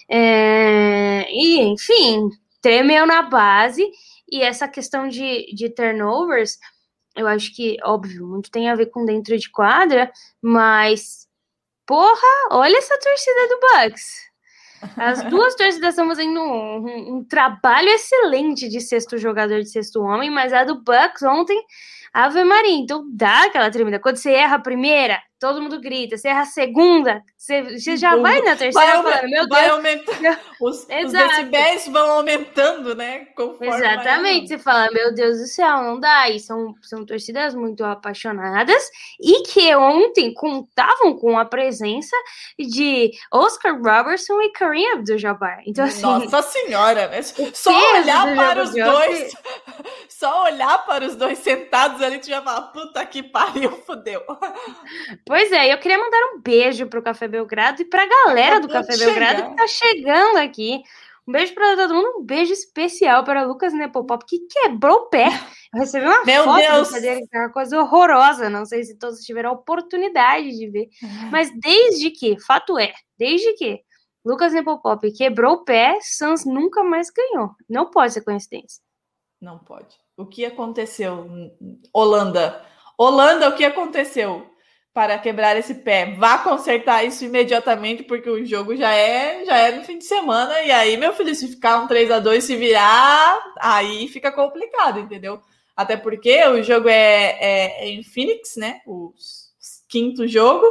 É, 0.09 1.25
e, 1.29 1.61
enfim, 1.63 2.29
tremeu 2.61 3.05
na 3.05 3.23
base, 3.23 3.85
e 4.31 4.41
essa 4.41 4.67
questão 4.67 5.09
de, 5.09 5.53
de 5.53 5.69
turnovers, 5.69 6.57
eu 7.15 7.27
acho 7.27 7.53
que, 7.53 7.77
óbvio, 7.83 8.25
muito 8.25 8.49
tem 8.49 8.69
a 8.69 8.75
ver 8.75 8.87
com 8.87 9.05
dentro 9.05 9.37
de 9.37 9.49
quadra, 9.51 10.11
mas, 10.41 11.27
porra, 11.85 12.47
olha 12.51 12.77
essa 12.77 12.97
torcida 12.99 13.47
do 13.49 13.59
Bucks. 13.59 14.34
As 14.97 15.23
duas 15.23 15.55
torcidas 15.55 15.89
estão 15.89 16.07
fazendo 16.07 16.39
um, 16.39 16.77
um, 16.77 17.15
um, 17.15 17.23
trabalho 17.23 17.89
excelente 17.89 18.67
de 18.67 18.81
sexto 18.81 19.17
jogador, 19.17 19.61
de 19.61 19.69
sexto 19.69 20.01
homem, 20.01 20.29
mas 20.29 20.53
a 20.53 20.63
do 20.63 20.75
Bucks 20.75 21.23
ontem, 21.23 21.61
Ave 22.13 22.43
Maria, 22.43 22.77
então 22.77 23.05
dá 23.11 23.45
aquela 23.45 23.69
tremida. 23.69 23.99
Quando 23.99 24.17
você 24.17 24.31
erra 24.31 24.55
a 24.55 24.61
primeira, 24.61 25.19
todo 25.45 25.61
mundo 25.61 25.79
grita. 25.79 26.17
Você 26.17 26.27
erra 26.27 26.41
a 26.41 26.45
segunda, 26.45 27.21
você, 27.37 27.77
você 27.77 27.95
já 27.95 28.15
vai 28.15 28.41
na 28.41 28.55
terceira 28.55 29.01
vai 29.01 29.13
falando, 29.13 29.29
meu 29.29 29.47
Deus. 29.47 29.69
Aumentando, 29.69 30.37
os, 30.59 30.77
os 30.79 31.11
decibéis 31.11 31.87
vão 31.87 32.11
aumentando, 32.11 32.95
né? 32.95 33.27
Exatamente. 33.61 34.47
Você 34.47 34.57
fala, 34.57 34.89
meu 34.91 35.13
Deus 35.13 35.37
do 35.37 35.45
céu, 35.45 35.83
não 35.83 35.99
dá. 35.99 36.29
E 36.29 36.39
são, 36.39 36.73
são 36.81 37.05
torcidas 37.05 37.53
muito 37.53 37.83
apaixonadas 37.83 38.83
e 39.21 39.43
que 39.43 39.75
ontem 39.75 40.33
contavam 40.33 41.15
com 41.17 41.37
a 41.37 41.45
presença 41.45 42.15
de 42.57 43.11
Oscar 43.31 43.75
Robertson 43.75 44.41
e 44.41 44.51
Kareem 44.51 44.93
Abdul-Jabbar. 44.93 45.61
Então, 45.67 45.85
assim, 45.85 46.01
Nossa 46.01 46.41
senhora, 46.41 47.07
né? 47.07 47.21
Só 47.53 47.71
olhar 47.93 48.35
para 48.35 48.63
os 48.63 48.71
dois, 48.73 49.33
só 50.09 50.45
olhar 50.45 50.85
para 50.85 51.05
os 51.05 51.15
dois 51.15 51.37
sentados 51.39 52.01
ali, 52.01 52.19
tu 52.19 52.27
já 52.27 52.41
fala, 52.41 52.61
puta 52.63 53.05
que 53.05 53.21
pariu, 53.21 53.71
fudeu. 53.85 54.23
Pois 55.35 55.51
é, 55.51 55.73
eu 55.73 55.77
queria 55.79 55.97
mandar 55.97 56.31
um 56.33 56.39
beijo 56.39 56.87
pro 56.87 57.03
Café 57.03 57.27
Belgrado 57.27 57.81
e 57.81 57.85
pra 57.85 58.05
galera 58.05 58.61
do 58.61 58.69
Café 58.69 58.95
Belgrado 58.95 59.49
que 59.49 59.55
tá 59.57 59.67
chegando 59.67 60.37
aqui. 60.37 60.81
Um 61.27 61.33
beijo 61.33 61.53
para 61.53 61.75
todo 61.75 61.93
mundo, 61.93 62.19
um 62.19 62.23
beijo 62.23 62.53
especial 62.53 63.21
para 63.25 63.43
Lucas 63.43 63.73
Nepopop, 63.73 64.25
que 64.25 64.47
quebrou 64.47 64.95
o 64.95 65.09
pé. 65.09 65.27
Eu 65.73 65.79
recebi 65.81 66.05
uma 66.05 66.23
Meu 66.23 66.45
foto 66.45 66.61
Deus. 66.61 66.91
dele, 67.01 67.27
que 67.27 67.35
é 67.35 67.39
uma 67.41 67.51
coisa 67.51 67.77
horrorosa. 67.81 68.49
Não 68.49 68.65
sei 68.65 68.85
se 68.85 68.97
todos 68.97 69.25
tiveram 69.25 69.49
a 69.49 69.53
oportunidade 69.55 70.57
de 70.57 70.69
ver. 70.69 70.87
Uhum. 71.03 71.29
Mas 71.29 71.51
desde 71.59 72.11
que, 72.11 72.39
fato 72.39 72.79
é, 72.79 72.93
desde 73.17 73.51
que 73.55 73.81
Lucas 74.23 74.53
Nepopop 74.53 75.11
quebrou 75.11 75.55
o 75.55 75.65
pé, 75.65 75.99
Sans 75.99 76.45
nunca 76.45 76.81
mais 76.81 77.09
ganhou. 77.09 77.49
Não 77.69 77.91
pode 77.91 78.13
ser 78.13 78.21
coincidência. 78.21 78.81
Não 79.41 79.59
pode. 79.59 79.97
O 80.15 80.25
que 80.25 80.45
aconteceu? 80.45 81.27
Holanda. 81.93 82.65
Holanda, 82.97 83.49
o 83.49 83.55
que 83.57 83.65
aconteceu? 83.65 84.54
Para 84.95 85.19
quebrar 85.19 85.57
esse 85.57 85.75
pé. 85.75 86.15
Vá 86.17 86.37
consertar 86.37 87.03
isso 87.03 87.25
imediatamente, 87.25 88.01
porque 88.01 88.29
o 88.29 88.45
jogo 88.45 88.77
já 88.77 88.93
é 88.95 89.43
já 89.43 89.57
é 89.57 89.71
no 89.73 89.83
fim 89.83 89.97
de 89.97 90.05
semana. 90.05 90.61
E 90.61 90.71
aí, 90.71 90.95
meu 90.95 91.11
filho, 91.11 91.35
se 91.35 91.49
ficar 91.49 91.81
um 91.81 91.87
3 91.87 92.09
a 92.11 92.19
2 92.19 92.41
se 92.41 92.55
virar, 92.55 93.37
aí 93.59 94.07
fica 94.07 94.31
complicado, 94.31 95.01
entendeu? 95.01 95.41
Até 95.75 95.97
porque 95.97 96.41
o 96.47 96.63
jogo 96.63 96.87
é, 96.87 97.37
é, 97.41 97.83
é 97.83 97.89
em 97.89 98.03
Phoenix, 98.03 98.55
né? 98.55 98.79
O 98.87 99.13
quinto 99.89 100.25
jogo. 100.29 100.65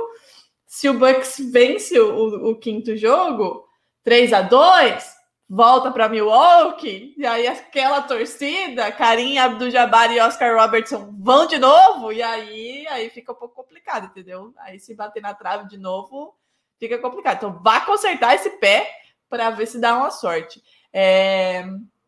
Se 0.67 0.89
o 0.89 0.95
Bucks 0.95 1.37
vence 1.53 2.01
o, 2.01 2.51
o 2.51 2.57
quinto 2.57 2.97
jogo, 2.97 3.63
3 4.03 4.33
a 4.33 4.41
2 4.41 5.14
volta 5.49 5.91
para 5.91 6.09
Milwaukee, 6.09 7.15
e 7.17 7.27
aí 7.27 7.47
aquela 7.47 8.03
torcida, 8.03 8.91
Karim 8.91 9.39
Abdul-Jabbar 9.39 10.13
e 10.13 10.21
Oscar 10.21 10.59
Robertson 10.59 11.15
vão 11.19 11.47
de 11.47 11.59
novo, 11.59 12.13
e 12.13 12.23
aí, 12.23 12.87
aí 12.89 13.11
fica 13.11 13.33
um 13.33 13.37
pouco 13.37 13.55
complicado, 13.55 14.07
entendeu? 14.07 14.55
Aí 14.59 14.81
se 14.81 14.95
bater 14.95 15.23
na 15.23 15.35
trave 15.35 15.69
de 15.69 15.77
novo, 15.77 16.35
fica 16.79 16.99
complicado. 16.99 17.37
Então 17.37 17.61
vá 17.63 17.81
consertar 17.81 18.35
esse 18.35 18.51
pé 18.51 18.91
para 19.29 19.51
ver 19.51 19.67
se 19.67 19.79
dá 19.79 19.97
uma 19.97 20.11
sorte. 20.11 20.63
É... 20.93 21.65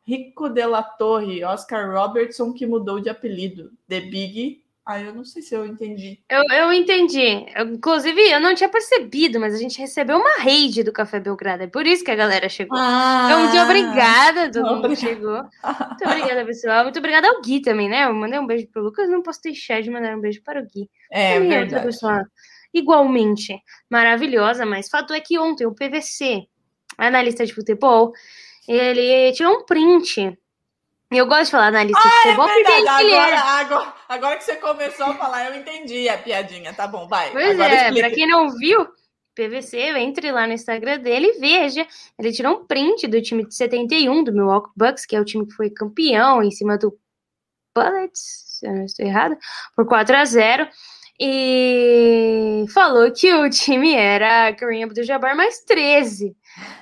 Rico 0.07 0.49
de 0.49 0.65
la 0.65 0.85
Torre, 0.85 1.45
Oscar 1.45 1.93
Robertson, 1.93 2.53
que 2.53 2.65
mudou 2.65 3.01
de 3.01 3.09
apelido. 3.09 3.73
The 3.89 4.01
Big 4.03 4.63
ah, 4.89 5.01
eu 5.01 5.13
não 5.13 5.25
sei 5.25 5.43
se 5.43 5.53
eu 5.53 5.67
entendi. 5.67 6.21
Eu, 6.31 6.45
eu 6.45 6.73
entendi. 6.73 7.45
Eu, 7.57 7.67
inclusive, 7.71 8.21
eu 8.31 8.39
não 8.39 8.55
tinha 8.55 8.69
percebido, 8.69 9.41
mas 9.41 9.53
a 9.53 9.59
gente 9.59 9.81
recebeu 9.81 10.17
uma 10.17 10.39
raid 10.39 10.85
do 10.85 10.93
Café 10.93 11.19
Belgrado. 11.19 11.65
É 11.65 11.67
por 11.67 11.85
isso 11.85 12.05
que 12.05 12.11
a 12.13 12.15
galera 12.15 12.49
chegou. 12.49 12.79
Ah, 12.79 13.27
então, 13.27 13.41
muito 13.41 13.59
obrigada 13.59 14.49
todo 14.53 14.77
mundo 14.77 14.89
que 14.89 14.95
chegou. 14.95 15.43
Muito 15.97 16.05
obrigada, 16.05 16.45
pessoal. 16.45 16.85
Muito 16.85 16.99
obrigada 16.99 17.29
ao 17.29 17.41
Gui 17.41 17.61
também, 17.61 17.89
né? 17.89 18.05
Eu 18.05 18.15
mandei 18.15 18.39
um 18.39 18.47
beijo 18.47 18.69
pro 18.69 18.83
Lucas, 18.83 19.09
não 19.09 19.23
posso 19.23 19.41
deixar 19.43 19.83
de 19.83 19.91
mandar 19.91 20.17
um 20.17 20.21
beijo 20.21 20.41
para 20.45 20.61
o 20.61 20.63
Gui. 20.63 20.89
É, 21.11 21.35
também 21.35 21.49
verdade. 21.49 21.75
outra 21.75 21.87
pessoa 21.87 22.25
igualmente 22.73 23.59
maravilhosa, 23.91 24.65
mas 24.65 24.89
fato 24.89 25.13
é 25.13 25.21
que 25.21 25.39
ontem 25.39 25.67
o 25.67 25.75
PVC, 25.75 26.47
analista 26.97 27.45
de 27.45 27.53
futebol, 27.53 28.13
ele 28.69 29.33
tirou 29.33 29.55
um 29.55 29.65
print 29.65 30.37
eu 31.11 31.27
gosto 31.27 31.45
de 31.45 31.51
falar 31.53 31.69
analista 31.69 32.03
ah, 32.05 32.09
de 32.09 32.23
futebol. 32.23 32.49
É 32.49 32.63
verdade. 32.63 33.15
Agora, 33.15 33.41
agora, 33.41 33.95
agora, 34.09 34.37
que 34.37 34.45
você 34.45 34.57
começou 34.57 35.07
a 35.07 35.15
falar, 35.15 35.51
eu 35.51 35.61
entendi 35.61 36.09
a 36.09 36.19
piadinha. 36.19 36.73
Tá 36.73 36.87
bom, 36.87 37.07
vai. 37.07 37.31
Pois 37.31 37.59
é, 37.59 37.93
para 37.93 38.11
quem 38.11 38.27
não 38.27 38.51
viu, 38.51 38.87
PVC, 39.35 39.79
entre 39.99 40.33
lá 40.33 40.47
no 40.47 40.55
Instagram 40.55 40.99
dele 40.99 41.29
e 41.29 41.39
veja. 41.39 41.87
Ele 42.19 42.33
tirou 42.33 42.55
um 42.55 42.67
print 42.67 43.07
do 43.07 43.23
time 43.23 43.47
de 43.47 43.55
71 43.55 44.25
do 44.25 44.33
Milwaukee 44.33 44.73
Bucks, 44.77 45.07
que 45.07 45.15
é 45.15 45.21
o 45.21 45.25
time 45.25 45.47
que 45.47 45.53
foi 45.53 45.71
campeão 45.71 46.43
em 46.43 46.51
cima 46.51 46.77
do 46.79 46.99
Bullets, 47.75 48.59
se 48.59 48.67
eu 48.67 48.73
não 48.73 48.85
estou 48.85 49.05
errado, 49.05 49.37
por 49.77 49.87
4 49.87 50.17
a 50.17 50.25
0 50.25 50.69
e 51.19 52.67
falou 52.73 53.11
que 53.11 53.33
o 53.33 53.49
time 53.49 53.95
era 53.95 54.53
Kareem 54.55 54.85
Abdul-Jabbar 54.85 55.35
mais 55.35 55.61
13, 55.61 56.37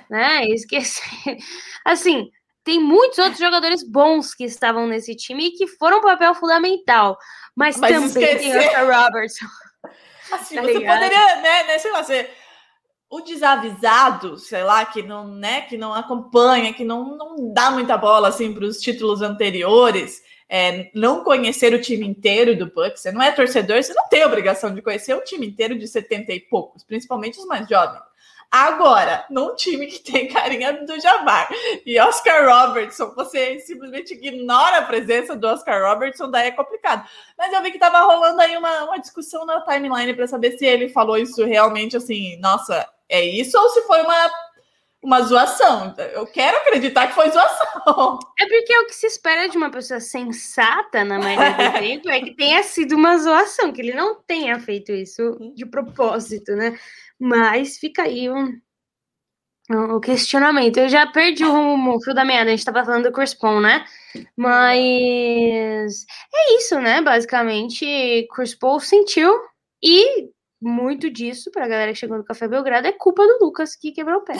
né? 0.09 0.45
Esqueci. 0.47 1.01
Assim, 1.85 2.29
tem 2.65 2.79
muitos 2.79 3.19
outros 3.19 3.37
jogadores 3.37 3.87
bons 3.87 4.33
que 4.33 4.43
estavam 4.43 4.87
nesse 4.87 5.15
time 5.15 5.47
e 5.47 5.51
que 5.51 5.67
foram 5.67 5.99
um 5.99 6.01
papel 6.01 6.33
fundamental. 6.33 7.15
Mas, 7.55 7.77
mas 7.77 7.91
também 7.91 8.07
esquecer... 8.07 8.39
tem 8.39 8.57
Oscar 8.57 9.03
Robertson. 9.03 9.45
Assim, 10.33 10.55
tá 10.55 10.61
você 10.63 10.73
ligado? 10.73 10.95
poderia, 10.95 11.35
né, 11.41 11.63
né, 11.65 11.77
sei 11.77 11.91
lá, 11.91 12.03
ser 12.03 12.31
o 13.07 13.21
desavisado, 13.21 14.39
sei 14.39 14.63
lá, 14.63 14.83
que 14.83 15.03
não, 15.03 15.27
né, 15.27 15.61
que 15.61 15.77
não 15.77 15.93
acompanha, 15.93 16.73
que 16.73 16.83
não, 16.83 17.15
não 17.15 17.53
dá 17.53 17.69
muita 17.69 17.95
bola 17.95 18.29
assim 18.29 18.51
para 18.51 18.65
os 18.65 18.79
títulos 18.79 19.21
anteriores, 19.21 20.23
é, 20.49 20.89
não 20.95 21.23
conhecer 21.23 21.71
o 21.75 21.81
time 21.81 22.07
inteiro 22.07 22.57
do 22.57 22.65
Bucks, 22.65 23.03
você 23.03 23.11
não 23.11 23.21
é 23.21 23.31
torcedor, 23.31 23.81
você 23.81 23.93
não 23.93 24.09
tem 24.09 24.25
obrigação 24.25 24.73
de 24.73 24.81
conhecer 24.81 25.13
o 25.13 25.23
time 25.23 25.45
inteiro 25.45 25.77
de 25.77 25.87
70 25.87 26.33
e 26.33 26.39
poucos, 26.39 26.83
principalmente 26.83 27.39
os 27.39 27.45
mais 27.45 27.69
jovens. 27.69 28.01
Agora, 28.51 29.25
num 29.29 29.55
time 29.55 29.87
que 29.87 29.99
tem 29.99 30.27
carinha 30.27 30.73
do 30.73 30.99
Jabbar 30.99 31.49
e 31.85 31.99
Oscar 31.99 32.45
Robertson, 32.47 33.13
você 33.15 33.59
simplesmente 33.59 34.13
ignora 34.13 34.77
a 34.77 34.85
presença 34.85 35.35
do 35.35 35.47
Oscar 35.47 35.83
Robertson, 35.89 36.29
daí 36.29 36.47
é 36.47 36.51
complicado. 36.51 37.07
Mas 37.37 37.51
eu 37.51 37.61
vi 37.61 37.71
que 37.71 37.79
tava 37.79 37.99
rolando 38.01 38.39
aí 38.41 38.55
uma, 38.57 38.85
uma 38.85 38.99
discussão 38.99 39.45
na 39.45 39.61
timeline 39.61 40.13
para 40.13 40.27
saber 40.27 40.57
se 40.57 40.65
ele 40.65 40.89
falou 40.89 41.17
isso 41.17 41.43
realmente 41.45 41.97
assim, 41.97 42.37
nossa, 42.39 42.87
é 43.09 43.23
isso 43.23 43.57
ou 43.59 43.69
se 43.69 43.81
foi 43.81 44.01
uma 44.01 44.29
uma 45.05 45.21
zoação. 45.21 45.93
Eu 46.13 46.25
quero 46.25 46.57
acreditar 46.57 47.07
que 47.07 47.13
foi 47.13 47.29
zoação. 47.29 48.19
É 48.39 48.47
porque 48.47 48.77
o 48.79 48.87
que 48.87 48.95
se 48.95 49.05
espera 49.05 49.47
de 49.47 49.55
uma 49.55 49.69
pessoa 49.69 49.99
sensata 49.99 51.05
na 51.05 51.19
maioria 51.19 51.69
do 51.69 51.73
tempo 51.79 52.09
é 52.09 52.19
que 52.19 52.31
tenha 52.31 52.63
sido 52.63 52.95
uma 52.95 53.17
zoação, 53.17 53.71
que 53.71 53.81
ele 53.81 53.93
não 53.93 54.15
tenha 54.15 54.59
feito 54.59 54.91
isso 54.91 55.37
de 55.53 55.65
propósito, 55.65 56.55
né? 56.55 56.77
Mas 57.19 57.77
fica 57.77 58.03
aí 58.03 58.29
um, 58.29 58.59
o 59.95 59.99
questionamento. 59.99 60.77
Eu 60.77 60.89
já 60.89 61.07
perdi 61.07 61.43
o 61.43 61.51
rumo, 61.51 61.95
o 61.95 62.01
fio 62.01 62.13
da 62.13 62.25
meada. 62.25 62.49
A 62.49 62.55
gente 62.55 62.65
tava 62.65 62.85
falando 62.85 63.09
do 63.09 63.37
Paul, 63.39 63.61
né? 63.61 63.85
Mas 64.37 66.05
é 66.33 66.55
isso, 66.57 66.79
né? 66.79 67.01
Basicamente, 67.01 68.27
Paul 68.59 68.79
sentiu 68.79 69.33
e 69.83 70.29
muito 70.61 71.09
disso, 71.09 71.51
pra 71.51 71.67
galera 71.67 71.91
que 71.91 71.99
chegou 71.99 72.17
no 72.17 72.23
Café 72.23 72.47
Belgrado, 72.47 72.87
é 72.87 72.91
culpa 72.91 73.23
do 73.25 73.45
Lucas 73.45 73.75
que 73.75 73.91
quebrou 73.91 74.19
o 74.19 74.23
pé. 74.23 74.33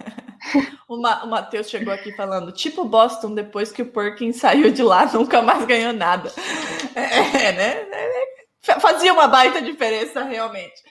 o, 0.88 1.00
Ma 1.00 1.24
o 1.24 1.28
Matheus 1.28 1.68
chegou 1.68 1.92
aqui 1.92 2.12
falando, 2.12 2.52
tipo 2.52 2.84
Boston, 2.84 3.34
depois 3.34 3.70
que 3.70 3.82
o 3.82 3.92
Perkins 3.92 4.36
saiu 4.36 4.70
de 4.70 4.82
lá, 4.82 5.04
nunca 5.12 5.42
mais 5.42 5.64
ganhou 5.64 5.92
nada. 5.92 6.32
É, 6.94 7.52
né? 7.52 7.86
É, 7.90 8.78
fazia 8.78 9.14
uma 9.14 9.26
baita 9.26 9.62
diferença, 9.62 10.24
realmente. 10.24 10.82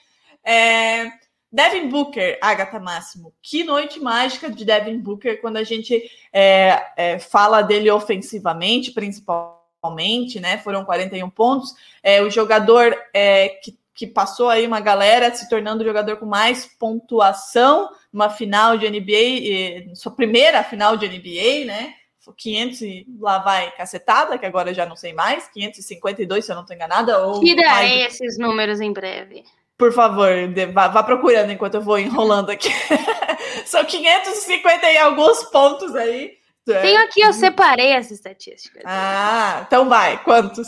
É, 0.44 1.12
Devin 1.52 1.90
Booker, 1.90 2.40
Agatha 2.42 2.80
Máximo, 2.80 3.34
que 3.42 3.64
noite 3.64 4.00
mágica 4.00 4.50
de 4.50 4.64
Devin 4.64 5.00
Booker 5.00 5.42
quando 5.42 5.58
a 5.58 5.64
gente 5.64 6.02
é, 6.32 6.82
é, 6.96 7.20
fala 7.20 7.62
dele 7.62 7.92
ofensivamente, 7.92 8.92
principalmente, 8.92 10.40
né? 10.40 10.58
Foram 10.60 10.86
41 10.86 11.30
pontos. 11.30 11.74
É, 12.02 12.22
o 12.22 12.30
jogador 12.30 12.98
é, 13.14 13.50
que, 13.50 13.78
que 13.94 14.08
passou 14.08 14.50
aí 14.50 14.66
uma 14.66 14.80
galera 14.80 15.34
se 15.36 15.50
tornando 15.50 15.84
o 15.84 15.86
jogador 15.86 16.16
com 16.18 16.26
mais 16.26 16.66
pontuação 16.66 17.90
numa 18.14 18.30
final 18.30 18.78
de 18.78 18.90
NBA, 18.90 19.94
sua 19.96 20.12
primeira 20.14 20.64
final 20.64 20.96
de 20.96 21.08
NBA, 21.08 21.66
né? 21.66 21.96
500 22.38 22.82
e 22.82 23.06
lá 23.20 23.40
vai 23.40 23.72
cacetada, 23.72 24.38
que 24.38 24.46
agora 24.46 24.74
já 24.74 24.86
não 24.86 24.96
sei 24.96 25.12
mais, 25.12 25.50
552, 25.50 26.46
se 26.46 26.52
eu 26.52 26.56
não 26.56 26.62
estou 26.62 26.76
enganada. 26.76 27.26
Ou 27.26 27.42
Tirarei 27.42 28.04
esses 28.04 28.38
números 28.38 28.80
em 28.80 28.94
breve. 28.94 29.44
Por 29.82 29.92
favor, 29.92 30.30
vá, 30.74 30.90
vá, 30.90 31.02
procurando 31.02 31.52
enquanto 31.52 31.74
eu 31.74 31.82
vou 31.82 31.98
enrolando 31.98 32.52
aqui. 32.52 32.70
São 33.66 33.84
550 33.84 34.92
e 34.92 34.98
alguns 35.00 35.44
pontos 35.46 35.96
aí. 35.96 36.34
Tenho 36.64 37.02
aqui, 37.02 37.22
eu 37.22 37.34
separei 37.34 37.88
essa 37.88 38.14
estatística. 38.14 38.80
Ah, 38.86 39.64
então 39.66 39.90
vai. 39.90 40.24
Quantos? 40.24 40.68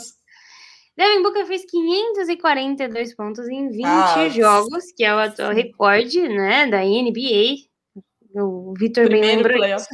Devin 0.96 1.22
Booker 1.22 1.46
fez 1.46 1.64
542 1.64 3.14
pontos 3.14 3.46
em 3.46 3.70
20 3.70 3.84
ah, 3.84 4.28
jogos, 4.30 4.86
que 4.96 5.04
é 5.04 5.14
o 5.14 5.18
atual 5.18 5.52
recorde 5.52 6.20
né, 6.28 6.66
da 6.66 6.80
NBA. 6.80 7.68
O 8.34 8.74
Vitor 8.76 9.08
bem 9.08 9.20
lembrou 9.20 9.64
isso. 9.64 9.86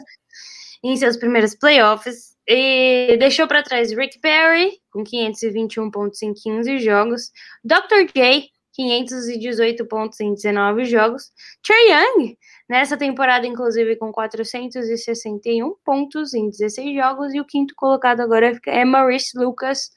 Em 0.82 0.96
seus 0.96 1.18
primeiros 1.18 1.54
playoffs. 1.54 2.34
E 2.48 3.18
deixou 3.18 3.46
para 3.46 3.62
trás 3.62 3.92
Rick 3.92 4.18
Perry, 4.18 4.80
com 4.90 5.04
521 5.04 5.90
pontos 5.90 6.22
em 6.22 6.32
15 6.32 6.78
jogos. 6.78 7.30
Dr. 7.62 8.10
J, 8.14 8.50
518 8.72 9.86
pontos 9.86 10.20
em 10.20 10.34
19 10.34 10.84
jogos. 10.84 11.30
Trey 11.62 11.90
Young, 11.90 12.36
nessa 12.68 12.96
temporada, 12.96 13.46
inclusive, 13.46 13.96
com 13.96 14.12
461 14.12 15.74
pontos 15.84 16.34
em 16.34 16.48
16 16.48 16.94
jogos. 16.94 17.34
E 17.34 17.40
o 17.40 17.44
quinto 17.44 17.74
colocado 17.76 18.20
agora 18.20 18.58
é 18.66 18.84
Maurice 18.84 19.38
Lucas, 19.38 19.90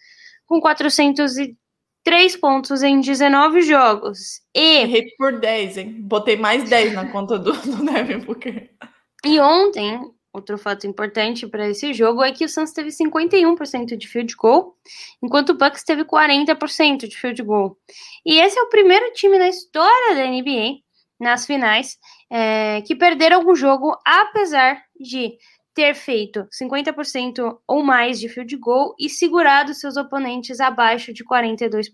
com 0.45 0.59
403 0.59 2.35
pontos 2.37 2.83
em 2.83 2.99
19 2.99 3.61
jogos. 3.61 4.41
E. 4.55 4.81
Errei 4.81 5.07
por 5.17 5.39
10, 5.39 5.77
hein? 5.77 5.95
Botei 6.01 6.35
mais 6.35 6.69
10 6.69 6.93
na 6.93 7.11
conta 7.11 7.37
do, 7.37 7.53
do 7.53 7.85
Devin 7.85 8.19
Booker. 8.19 8.69
E 9.25 9.39
ontem, 9.39 10.01
Outro 10.33 10.57
fato 10.57 10.87
importante 10.87 11.45
para 11.45 11.69
esse 11.69 11.93
jogo 11.93 12.23
é 12.23 12.31
que 12.31 12.43
o 12.43 12.49
Suns 12.49 12.73
teve 12.73 12.89
51% 12.89 13.95
de 13.95 14.07
field 14.07 14.35
goal, 14.35 14.75
enquanto 15.21 15.51
o 15.51 15.53
Bucks 15.57 15.83
teve 15.83 16.03
40% 16.03 17.07
de 17.07 17.15
field 17.15 17.43
goal. 17.43 17.77
E 18.25 18.39
esse 18.39 18.57
é 18.57 18.63
o 18.63 18.69
primeiro 18.69 19.13
time 19.13 19.37
na 19.37 19.47
história 19.47 20.15
da 20.15 20.25
NBA, 20.25 20.79
nas 21.19 21.45
finais, 21.45 21.99
é, 22.31 22.81
que 22.81 22.95
perderam 22.95 23.37
algum 23.37 23.55
jogo, 23.55 23.95
apesar 24.03 24.81
de 24.99 25.37
ter 25.75 25.93
feito 25.93 26.47
50% 26.51 27.59
ou 27.67 27.83
mais 27.83 28.19
de 28.19 28.27
field 28.27 28.57
goal 28.57 28.95
e 28.99 29.09
segurado 29.09 29.73
seus 29.75 29.97
oponentes 29.97 30.59
abaixo 30.59 31.13
de 31.13 31.23
42%. 31.23 31.89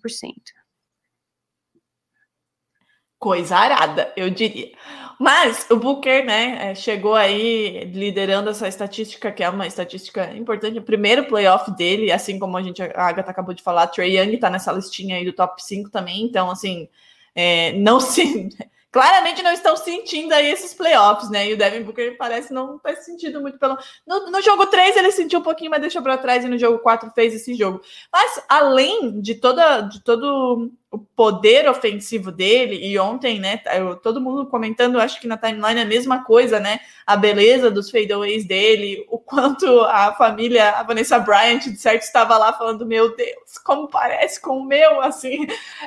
Coisa 3.19 3.57
arada, 3.57 4.13
eu 4.15 4.29
diria. 4.29 4.71
Mas 5.19 5.67
o 5.69 5.75
Booker, 5.75 6.25
né, 6.25 6.71
é, 6.71 6.75
chegou 6.75 7.13
aí 7.13 7.83
liderando 7.93 8.49
essa 8.49 8.69
estatística, 8.69 9.29
que 9.29 9.43
é 9.43 9.49
uma 9.49 9.67
estatística 9.67 10.33
importante, 10.33 10.79
o 10.79 10.81
primeiro 10.81 11.25
playoff 11.25 11.69
dele, 11.75 12.09
assim 12.09 12.39
como 12.39 12.55
a 12.55 12.63
gente, 12.63 12.81
a 12.81 13.03
Agatha 13.05 13.29
acabou 13.29 13.53
de 13.53 13.61
falar, 13.61 13.87
Trey 13.87 14.17
Young 14.17 14.37
tá 14.37 14.49
nessa 14.49 14.71
listinha 14.71 15.17
aí 15.17 15.25
do 15.25 15.33
top 15.33 15.61
5 15.61 15.89
também, 15.89 16.23
então, 16.23 16.49
assim, 16.49 16.87
é, 17.35 17.73
não 17.73 17.99
se 18.01 18.47
claramente 18.91 19.43
não 19.43 19.51
estão 19.51 19.75
sentindo 19.77 20.33
aí 20.33 20.49
esses 20.51 20.73
playoffs, 20.73 21.29
né? 21.29 21.47
E 21.47 21.53
o 21.53 21.57
Devin 21.57 21.83
Booker 21.83 22.17
parece 22.17 22.53
não 22.53 22.79
ter 22.79 22.95
sentido 22.97 23.41
muito 23.41 23.59
pelo. 23.59 23.77
No, 24.05 24.31
no 24.31 24.41
jogo 24.41 24.65
3 24.65 24.97
ele 24.97 25.11
sentiu 25.11 25.39
um 25.39 25.43
pouquinho, 25.43 25.69
mas 25.69 25.81
deixou 25.81 26.01
para 26.01 26.17
trás, 26.17 26.43
e 26.43 26.47
no 26.47 26.57
jogo 26.57 26.79
4 26.79 27.11
fez 27.13 27.33
esse 27.33 27.53
jogo. 27.53 27.81
Mas 28.11 28.43
além 28.49 29.21
de 29.21 29.35
toda 29.35 29.81
de 29.81 30.03
todo 30.03 30.71
o 30.91 30.97
poder 30.97 31.69
ofensivo 31.69 32.31
dele, 32.31 32.79
e 32.83 32.97
ontem, 32.97 33.39
né? 33.39 33.61
Eu, 33.77 33.95
todo 33.95 34.21
mundo 34.21 34.47
comentando, 34.47 34.99
acho 34.99 35.21
que 35.21 35.27
na 35.27 35.37
timeline 35.37 35.79
é 35.79 35.83
a 35.83 35.85
mesma 35.85 36.23
coisa, 36.23 36.59
né? 36.59 36.79
A 37.05 37.15
beleza 37.15 37.69
dos 37.69 37.91
fadeaways 37.91 38.47
dele, 38.47 39.05
o 39.07 39.19
quanto 39.19 39.81
a 39.81 40.15
família, 40.15 40.71
a 40.71 40.83
Vanessa 40.83 41.19
Bryant, 41.19 41.59
de 41.59 41.77
certo, 41.77 42.01
estava 42.03 42.37
lá 42.37 42.53
falando: 42.53 42.87
Meu 42.87 43.15
Deus, 43.15 43.57
como 43.63 43.87
parece 43.87 44.41
com 44.41 44.57
o 44.57 44.65
meu, 44.65 45.01
assim. 45.01 45.45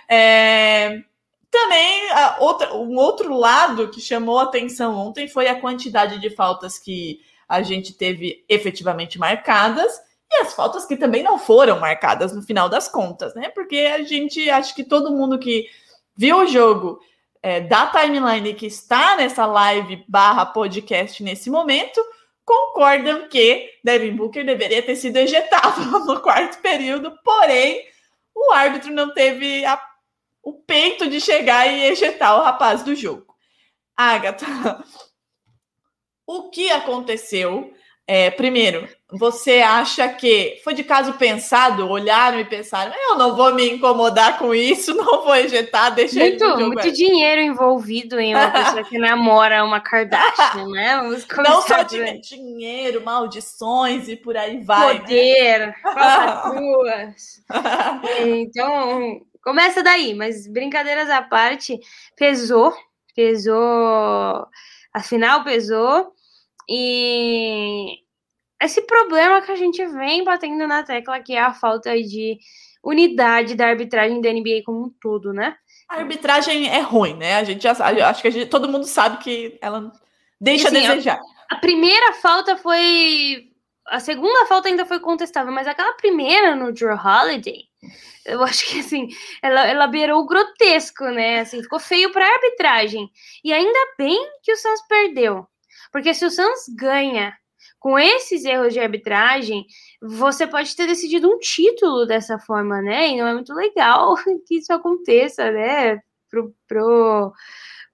É 0.09 1.03
também, 1.53 2.09
outra, 2.39 2.75
um 2.75 2.97
outro 2.97 3.37
lado 3.37 3.89
que 3.89 4.01
chamou 4.01 4.39
atenção 4.39 4.97
ontem 4.97 5.29
foi 5.29 5.49
a 5.49 5.61
quantidade 5.61 6.19
de 6.19 6.31
faltas 6.31 6.79
que 6.79 7.21
a 7.47 7.61
gente 7.61 7.93
teve 7.93 8.43
efetivamente 8.49 9.19
marcadas 9.19 10.01
e 10.31 10.37
as 10.37 10.55
faltas 10.55 10.87
que 10.87 10.97
também 10.97 11.23
não 11.23 11.39
foram 11.39 11.79
marcadas 11.79 12.35
no 12.35 12.41
final 12.41 12.71
das 12.71 12.89
contas, 12.89 13.35
né? 13.35 13.51
Porque 13.51 13.77
a 13.77 14.03
gente, 14.03 14.49
acho 14.49 14.75
que 14.75 14.83
todo 14.83 15.15
mundo 15.15 15.39
que 15.39 15.67
viu 16.17 16.39
o 16.39 16.47
jogo 16.47 16.99
é, 17.43 17.61
da 17.61 17.87
timeline 17.89 18.55
que 18.55 18.65
está 18.65 19.15
nessa 19.15 19.45
live 19.45 20.03
barra 20.09 20.47
podcast 20.47 21.23
nesse 21.23 21.51
momento, 21.51 22.03
concordam 22.47 23.29
que 23.29 23.69
Devin 23.85 24.17
Booker 24.17 24.43
deveria 24.43 24.83
ter 24.83 24.97
sido 24.97 25.19
ejetado 25.19 25.85
no 26.07 26.19
quarto 26.21 26.63
período, 26.63 27.13
porém 27.23 27.85
o 28.35 28.53
árbitro 28.53 28.91
não 28.91 29.13
teve 29.13 29.67
a 29.67 29.92
o 30.43 30.53
peito 30.55 31.09
de 31.09 31.21
chegar 31.21 31.67
e 31.67 31.85
ejetar 31.85 32.39
o 32.39 32.43
rapaz 32.43 32.83
do 32.83 32.95
jogo. 32.95 33.33
Agatha, 33.97 34.47
o 36.27 36.51
que 36.51 36.71
aconteceu? 36.71 37.73
É, 38.05 38.31
primeiro, 38.31 38.89
você 39.09 39.61
acha 39.61 40.09
que 40.09 40.61
foi 40.65 40.75
de 40.75 40.83
caso 40.83 41.13
pensado? 41.15 41.89
Olharam 41.89 42.41
e 42.41 42.45
pensaram: 42.45 42.93
eu 42.95 43.17
não 43.17 43.37
vou 43.37 43.55
me 43.55 43.71
incomodar 43.71 44.39
com 44.39 44.53
isso, 44.53 44.93
não 44.97 45.23
vou 45.23 45.37
ejetar, 45.37 45.95
deixa 45.95 46.19
muito, 46.19 46.45
ele 46.45 46.65
Muito 46.65 46.93
dinheiro 46.93 47.41
envolvido 47.41 48.19
em 48.19 48.35
uma 48.35 48.51
pessoa 48.53 48.83
que 48.83 48.99
namora 48.99 49.65
uma 49.65 49.81
Kardashian, 49.81 50.67
né? 50.69 51.01
Não 51.43 51.63
só 51.63 51.85
por... 51.85 52.21
dinheiro, 52.21 53.05
maldições 53.05 54.09
e 54.09 54.17
por 54.17 54.37
aí 54.37 54.61
vai. 54.63 54.95
Né? 54.95 55.01
Poder, 55.01 55.75
né? 56.85 57.15
então, 58.27 59.21
Começa 59.43 59.83
daí, 59.83 60.15
mas 60.15 60.47
brincadeiras 60.47 61.11
à 61.11 61.21
parte, 61.23 61.79
pesou, 62.17 62.75
pesou, 63.15 64.47
afinal 64.93 65.43
pesou, 65.45 66.13
e 66.69 67.99
esse 68.63 68.83
problema 68.83 69.43
que 69.43 69.51
a 69.51 69.57
gente 69.57 69.85
vem 69.87 70.25
batendo 70.25 70.67
na 70.67 70.83
tecla, 70.83 71.21
que 71.21 71.35
é 71.35 71.41
a 71.41 71.53
falta 71.53 71.95
de 72.01 72.39
unidade 72.83 73.55
da 73.55 73.67
arbitragem 73.67 74.21
da 74.21 74.33
NBA 74.33 74.63
como 74.65 74.85
um 74.85 74.91
todo, 75.01 75.33
né? 75.33 75.57
A 75.89 75.99
arbitragem 75.99 76.69
é 76.69 76.81
ruim, 76.81 77.15
né? 77.15 77.37
A 77.37 77.45
gente 77.45 77.63
já 77.63 77.75
sabe, 77.75 78.01
acho 78.01 78.23
que 78.23 78.31
gente, 78.31 78.47
todo 78.47 78.69
mundo 78.69 78.85
sabe 78.85 79.19
que 79.19 79.59
ela 79.61 79.93
deixa 80.41 80.69
assim, 80.69 80.87
a 80.87 80.91
desejar. 80.91 81.21
A, 81.51 81.57
a 81.57 81.59
primeira 81.59 82.15
falta 82.15 82.57
foi. 82.57 83.52
A 83.87 84.01
segunda 84.01 84.47
falta 84.47 84.69
ainda 84.69 84.87
foi 84.87 85.01
contestável, 85.01 85.53
mas 85.53 85.67
aquela 85.67 85.93
primeira 85.95 86.55
no 86.55 86.73
Drew 86.73 86.95
Holiday 86.95 87.69
eu 88.25 88.43
acho 88.43 88.67
que 88.67 88.81
assim, 88.81 89.09
ela, 89.43 89.67
ela 89.67 89.87
beirou 89.87 90.21
o 90.21 90.27
grotesco, 90.27 91.05
né? 91.05 91.41
Assim, 91.41 91.63
ficou 91.63 91.81
feio 91.81 92.13
para 92.13 92.25
a 92.25 92.33
arbitragem. 92.33 93.11
E 93.45 93.53
ainda 93.53 93.95
bem 93.99 94.19
que 94.43 94.53
o 94.53 94.57
Suns 94.57 94.83
perdeu. 94.89 95.47
Porque 95.91 96.15
se 96.15 96.25
o 96.25 96.31
Suns 96.31 96.67
ganha 96.77 97.37
com 97.79 97.99
esses 97.99 98.45
erros 98.45 98.73
de 98.73 98.81
arbitragem, 98.81 99.67
você 100.01 100.47
pode 100.47 100.75
ter 100.77 100.87
decidido 100.87 101.29
um 101.29 101.39
título 101.39 102.07
dessa 102.07 102.39
forma, 102.39 102.81
né? 102.81 103.09
E 103.09 103.19
não 103.19 103.27
é 103.27 103.35
muito 103.35 103.53
legal 103.53 104.15
que 104.47 104.57
isso 104.57 104.73
aconteça, 104.73 105.51
né? 105.51 106.01
Pro, 106.31 106.55
pro, 106.67 107.33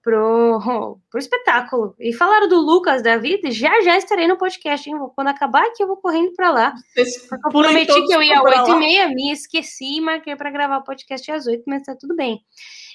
pro, 0.09 0.59
pro 1.11 1.19
espetáculo. 1.19 1.95
E 1.99 2.15
falaram 2.15 2.49
do 2.49 2.59
Lucas 2.59 3.03
David, 3.03 3.51
já 3.51 3.81
já 3.83 3.97
estarei 3.97 4.27
no 4.27 4.39
podcast, 4.39 4.89
hein? 4.89 4.97
Quando 5.15 5.29
acabar 5.29 5.65
aqui, 5.67 5.83
eu 5.83 5.87
vou 5.87 5.99
correndo 5.99 6.33
para 6.35 6.51
lá. 6.51 6.75
Eu 6.97 7.51
prometi 7.51 8.07
que 8.07 8.15
eu 8.15 8.23
ia 8.23 8.39
às 8.39 8.43
8 8.43 8.71
e 8.71 8.79
meia, 8.79 9.09
me 9.09 9.31
esqueci 9.31 9.97
e 9.97 10.01
marquei 10.01 10.35
para 10.35 10.51
gravar 10.51 10.79
o 10.79 10.85
podcast 10.85 11.31
às 11.31 11.47
8, 11.47 11.63
mas 11.67 11.83
tá 11.83 11.95
tudo 11.95 12.17
bem. 12.17 12.41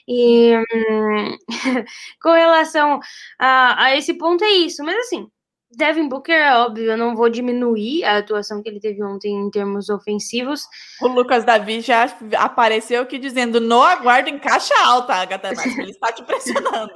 E 0.07 0.57
hum, 0.57 1.37
com 2.21 2.31
relação 2.31 2.99
a, 3.39 3.85
a 3.85 3.95
esse 3.95 4.15
ponto 4.17 4.43
é 4.43 4.51
isso, 4.51 4.83
mas 4.83 4.97
assim, 4.97 5.27
Devin 5.75 6.07
Booker, 6.07 6.35
é 6.35 6.55
óbvio, 6.55 6.91
eu 6.91 6.97
não 6.97 7.15
vou 7.15 7.29
diminuir 7.29 8.03
a 8.03 8.17
atuação 8.17 8.61
que 8.61 8.69
ele 8.69 8.79
teve 8.79 9.03
ontem 9.03 9.33
em 9.33 9.49
termos 9.49 9.89
ofensivos. 9.89 10.67
O 11.01 11.07
Lucas 11.07 11.43
Davi 11.43 11.81
já 11.81 12.05
apareceu 12.37 13.01
aqui 13.01 13.17
dizendo: 13.17 13.59
no 13.59 13.81
aguardo 13.81 14.29
em 14.29 14.39
caixa 14.39 14.73
alta, 14.85 15.13
Agatha, 15.13 15.53
mas 15.55 15.77
ele 15.77 15.91
está 15.91 16.11
te 16.11 16.23
pressionando. 16.23 16.93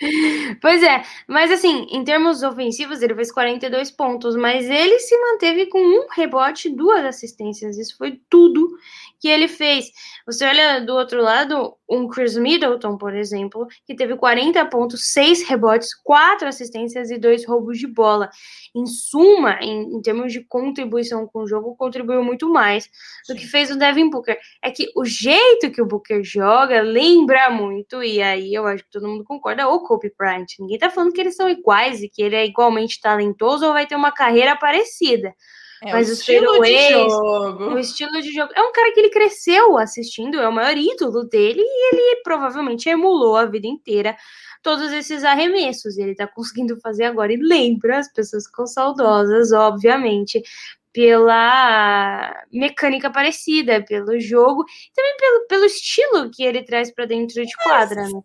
pois 0.60 0.82
é, 0.82 1.02
mas 1.28 1.50
assim, 1.50 1.86
em 1.90 2.04
termos 2.04 2.42
ofensivos, 2.42 3.02
ele 3.02 3.14
fez 3.14 3.32
42 3.32 3.90
pontos, 3.90 4.36
mas 4.36 4.68
ele 4.68 4.98
se 4.98 5.16
manteve 5.18 5.66
com 5.66 5.78
um 5.78 6.06
rebote 6.10 6.68
e 6.68 6.74
duas 6.74 7.04
assistências. 7.04 7.78
Isso 7.78 7.96
foi 7.96 8.20
tudo 8.28 8.76
que 9.26 9.30
ele 9.30 9.48
fez. 9.48 9.86
Você 10.24 10.46
olha 10.46 10.80
do 10.80 10.94
outro 10.94 11.20
lado, 11.20 11.74
um 11.90 12.06
Chris 12.06 12.36
Middleton, 12.36 12.96
por 12.96 13.12
exemplo, 13.12 13.66
que 13.84 13.96
teve 13.96 14.16
40 14.16 14.64
pontos, 14.66 15.12
6 15.12 15.48
rebotes, 15.48 15.92
4 16.04 16.46
assistências 16.46 17.10
e 17.10 17.18
2 17.18 17.44
roubos 17.44 17.76
de 17.76 17.88
bola. 17.88 18.30
Em 18.72 18.86
suma, 18.86 19.58
em, 19.60 19.96
em, 19.96 20.00
termos 20.00 20.32
de 20.32 20.44
contribuição 20.44 21.26
com 21.26 21.40
o 21.40 21.46
jogo, 21.48 21.74
contribuiu 21.74 22.22
muito 22.22 22.48
mais 22.48 22.88
do 23.28 23.34
que 23.34 23.48
fez 23.48 23.68
o 23.68 23.76
Devin 23.76 24.10
Booker. 24.10 24.38
É 24.62 24.70
que 24.70 24.86
o 24.94 25.04
jeito 25.04 25.72
que 25.72 25.82
o 25.82 25.86
Booker 25.86 26.22
joga 26.22 26.80
lembra 26.82 27.50
muito, 27.50 28.00
e 28.00 28.22
aí 28.22 28.54
eu 28.54 28.64
acho 28.64 28.84
que 28.84 28.90
todo 28.92 29.08
mundo 29.08 29.24
concorda, 29.24 29.66
o 29.66 29.80
Kobe 29.80 30.12
Bryant. 30.16 30.46
Ninguém 30.60 30.78
tá 30.78 30.88
falando 30.88 31.12
que 31.12 31.20
eles 31.20 31.34
são 31.34 31.48
iguais 31.48 32.00
e 32.00 32.08
que 32.08 32.22
ele 32.22 32.36
é 32.36 32.46
igualmente 32.46 33.00
talentoso 33.00 33.66
ou 33.66 33.72
vai 33.72 33.86
ter 33.86 33.96
uma 33.96 34.12
carreira 34.12 34.54
parecida. 34.56 35.34
É, 35.82 35.92
Mas 35.92 36.08
o 36.08 36.12
estilo 36.12 36.60
de 36.62 36.88
jogo. 36.90 37.64
O 37.74 37.78
estilo 37.78 38.22
de 38.22 38.32
jogo. 38.32 38.52
É 38.54 38.62
um 38.62 38.72
cara 38.72 38.92
que 38.92 39.00
ele 39.00 39.10
cresceu 39.10 39.76
assistindo, 39.76 40.40
é 40.40 40.48
o 40.48 40.52
maior 40.52 40.76
ídolo 40.76 41.24
dele 41.24 41.60
e 41.60 41.94
ele 41.94 42.20
provavelmente 42.22 42.88
emulou 42.88 43.36
a 43.36 43.44
vida 43.44 43.66
inteira 43.66 44.16
todos 44.62 44.90
esses 44.92 45.22
arremessos. 45.22 45.96
E 45.96 46.02
ele 46.02 46.14
tá 46.14 46.26
conseguindo 46.26 46.80
fazer 46.80 47.04
agora. 47.04 47.32
E 47.32 47.36
lembra, 47.36 47.98
as 47.98 48.12
pessoas 48.12 48.46
ficam 48.46 48.66
saudosas, 48.66 49.52
obviamente, 49.52 50.42
pela 50.92 52.44
mecânica 52.50 53.10
parecida, 53.10 53.84
pelo 53.84 54.18
jogo, 54.18 54.64
também 54.94 55.16
pelo, 55.18 55.46
pelo 55.46 55.64
estilo 55.66 56.30
que 56.30 56.42
ele 56.42 56.62
traz 56.62 56.90
para 56.90 57.04
dentro 57.04 57.44
de 57.44 57.54
quadra, 57.62 58.02
né? 58.08 58.20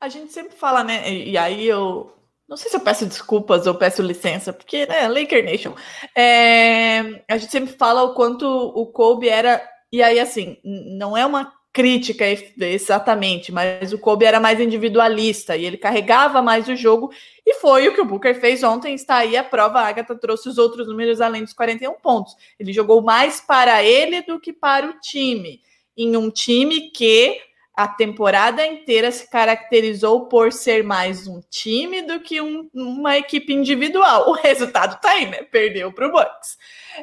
A 0.00 0.08
gente 0.08 0.32
sempre 0.32 0.54
fala, 0.54 0.84
né? 0.84 1.12
E 1.12 1.36
aí 1.36 1.66
eu 1.66 2.12
não 2.48 2.56
sei 2.56 2.70
se 2.70 2.76
eu 2.76 2.80
peço 2.80 3.06
desculpas 3.06 3.66
ou 3.66 3.74
peço 3.74 4.02
licença, 4.02 4.52
porque, 4.52 4.86
né, 4.86 5.08
Laker 5.08 5.44
Nation. 5.44 5.74
É, 6.14 7.22
a 7.28 7.38
gente 7.38 7.50
sempre 7.50 7.74
fala 7.74 8.02
o 8.02 8.14
quanto 8.14 8.46
o 8.46 8.86
Kobe 8.86 9.28
era. 9.28 9.62
E 9.90 10.02
aí, 10.02 10.18
assim, 10.18 10.58
não 10.62 11.16
é 11.16 11.24
uma 11.24 11.52
crítica 11.72 12.24
exatamente, 12.56 13.50
mas 13.50 13.92
o 13.92 13.98
Kobe 13.98 14.24
era 14.24 14.38
mais 14.38 14.60
individualista 14.60 15.56
e 15.56 15.64
ele 15.64 15.76
carregava 15.76 16.40
mais 16.40 16.68
o 16.68 16.76
jogo. 16.76 17.10
E 17.44 17.54
foi 17.54 17.88
o 17.88 17.94
que 17.94 18.00
o 18.00 18.04
Booker 18.04 18.38
fez 18.40 18.62
ontem. 18.62 18.94
Está 18.94 19.16
aí 19.16 19.36
a 19.36 19.42
prova. 19.42 19.80
A 19.80 19.88
Agatha 19.88 20.14
trouxe 20.14 20.48
os 20.48 20.56
outros 20.56 20.86
números 20.86 21.20
além 21.20 21.42
dos 21.42 21.52
41 21.52 21.94
pontos. 21.94 22.36
Ele 22.60 22.72
jogou 22.72 23.02
mais 23.02 23.40
para 23.40 23.82
ele 23.82 24.22
do 24.22 24.38
que 24.38 24.52
para 24.52 24.88
o 24.88 25.00
time. 25.00 25.60
Em 25.96 26.16
um 26.16 26.30
time 26.30 26.90
que 26.90 27.40
a 27.76 27.88
temporada 27.88 28.64
inteira 28.64 29.10
se 29.10 29.28
caracterizou 29.28 30.26
por 30.28 30.52
ser 30.52 30.84
mais 30.84 31.26
um 31.26 31.40
time 31.50 32.02
do 32.02 32.20
que 32.20 32.40
um, 32.40 32.70
uma 32.72 33.18
equipe 33.18 33.52
individual. 33.52 34.30
O 34.30 34.32
resultado 34.32 35.00
tá 35.00 35.10
aí, 35.10 35.26
né? 35.26 35.42
Perdeu 35.42 35.92
para 35.92 36.06
o 36.06 36.12
Bucks. 36.12 36.56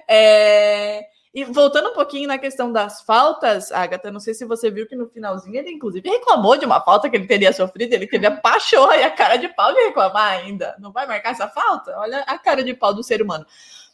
É... 0.08 1.06
E 1.34 1.46
voltando 1.46 1.90
um 1.90 1.94
pouquinho 1.94 2.28
na 2.28 2.38
questão 2.38 2.72
das 2.72 3.02
faltas, 3.02 3.72
Agatha, 3.72 4.12
não 4.12 4.20
sei 4.20 4.34
se 4.34 4.44
você 4.44 4.70
viu 4.70 4.86
que 4.86 4.98
no 4.98 5.08
finalzinho 5.08 5.56
ele, 5.56 5.72
inclusive, 5.72 6.10
reclamou 6.10 6.58
de 6.58 6.66
uma 6.66 6.82
falta 6.82 7.10
que 7.10 7.16
ele 7.16 7.28
teria 7.28 7.54
sofrido. 7.54 7.94
Ele 7.94 8.08
teve 8.08 8.26
a 8.26 8.36
pachorra 8.36 8.98
e 8.98 9.04
a 9.04 9.12
cara 9.12 9.38
de 9.38 9.48
pau 9.50 9.74
de 9.74 9.80
reclamar 9.80 10.40
ainda. 10.40 10.76
Não 10.80 10.92
vai 10.92 11.08
marcar 11.08 11.32
essa 11.32 11.48
falta? 11.48 11.98
Olha 11.98 12.22
a 12.28 12.38
cara 12.38 12.64
de 12.64 12.74
pau 12.74 12.94
do 12.94 13.04
ser 13.04 13.22
humano. 13.22 13.46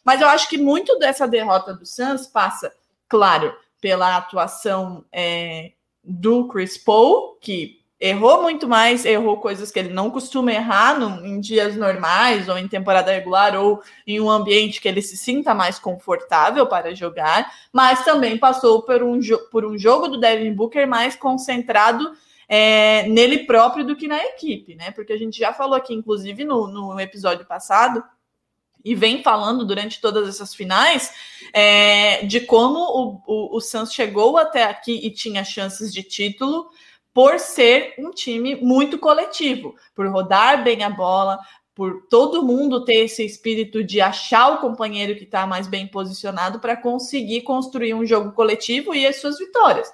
Mas 0.04 0.20
eu 0.20 0.28
acho 0.28 0.48
que 0.48 0.58
muito 0.58 0.98
dessa 0.98 1.28
derrota 1.28 1.74
do 1.74 1.86
Suns 1.86 2.26
passa, 2.26 2.72
claro, 3.08 3.54
pela 3.80 4.16
atuação 4.16 5.04
é, 5.12 5.72
do 6.02 6.48
Chris 6.48 6.78
Paul, 6.78 7.36
que 7.40 7.78
errou 8.00 8.42
muito 8.42 8.68
mais, 8.68 9.04
errou 9.04 9.38
coisas 9.38 9.72
que 9.72 9.78
ele 9.78 9.92
não 9.92 10.10
costuma 10.10 10.52
errar 10.52 10.98
no, 10.98 11.26
em 11.26 11.40
dias 11.40 11.76
normais 11.76 12.48
ou 12.48 12.56
em 12.56 12.68
temporada 12.68 13.10
regular 13.10 13.56
ou 13.56 13.82
em 14.06 14.20
um 14.20 14.30
ambiente 14.30 14.80
que 14.80 14.86
ele 14.86 15.02
se 15.02 15.16
sinta 15.16 15.52
mais 15.52 15.78
confortável 15.78 16.66
para 16.66 16.94
jogar, 16.94 17.52
mas 17.72 18.04
também 18.04 18.38
passou 18.38 18.82
por 18.82 19.02
um, 19.02 19.18
por 19.50 19.64
um 19.64 19.76
jogo 19.76 20.08
do 20.08 20.20
Devin 20.20 20.52
Booker 20.52 20.86
mais 20.86 21.16
concentrado 21.16 22.12
é, 22.48 23.06
nele 23.08 23.44
próprio 23.44 23.84
do 23.84 23.96
que 23.96 24.08
na 24.08 24.24
equipe, 24.24 24.74
né? 24.74 24.90
Porque 24.92 25.12
a 25.12 25.18
gente 25.18 25.38
já 25.38 25.52
falou 25.52 25.74
aqui, 25.74 25.92
inclusive, 25.92 26.44
no, 26.44 26.66
no 26.68 26.98
episódio 26.98 27.44
passado, 27.44 28.02
e 28.84 28.94
vem 28.94 29.22
falando 29.22 29.64
durante 29.64 30.00
todas 30.00 30.28
essas 30.28 30.54
finais 30.54 31.12
é, 31.52 32.24
de 32.24 32.40
como 32.40 32.78
o, 32.78 33.22
o, 33.26 33.56
o 33.56 33.60
Suns 33.60 33.92
chegou 33.92 34.36
até 34.36 34.64
aqui 34.64 35.00
e 35.04 35.10
tinha 35.10 35.44
chances 35.44 35.92
de 35.92 36.02
título 36.02 36.68
por 37.12 37.38
ser 37.40 37.94
um 37.98 38.10
time 38.10 38.56
muito 38.56 38.98
coletivo, 38.98 39.74
por 39.94 40.06
rodar 40.06 40.62
bem 40.62 40.84
a 40.84 40.90
bola, 40.90 41.38
por 41.74 42.06
todo 42.08 42.44
mundo 42.44 42.84
ter 42.84 43.04
esse 43.04 43.24
espírito 43.24 43.84
de 43.84 44.00
achar 44.00 44.52
o 44.52 44.58
companheiro 44.58 45.16
que 45.16 45.24
está 45.24 45.46
mais 45.46 45.66
bem 45.66 45.86
posicionado 45.86 46.58
para 46.58 46.76
conseguir 46.76 47.42
construir 47.42 47.94
um 47.94 48.04
jogo 48.04 48.32
coletivo 48.32 48.94
e 48.94 49.06
as 49.06 49.20
suas 49.20 49.38
vitórias. 49.38 49.88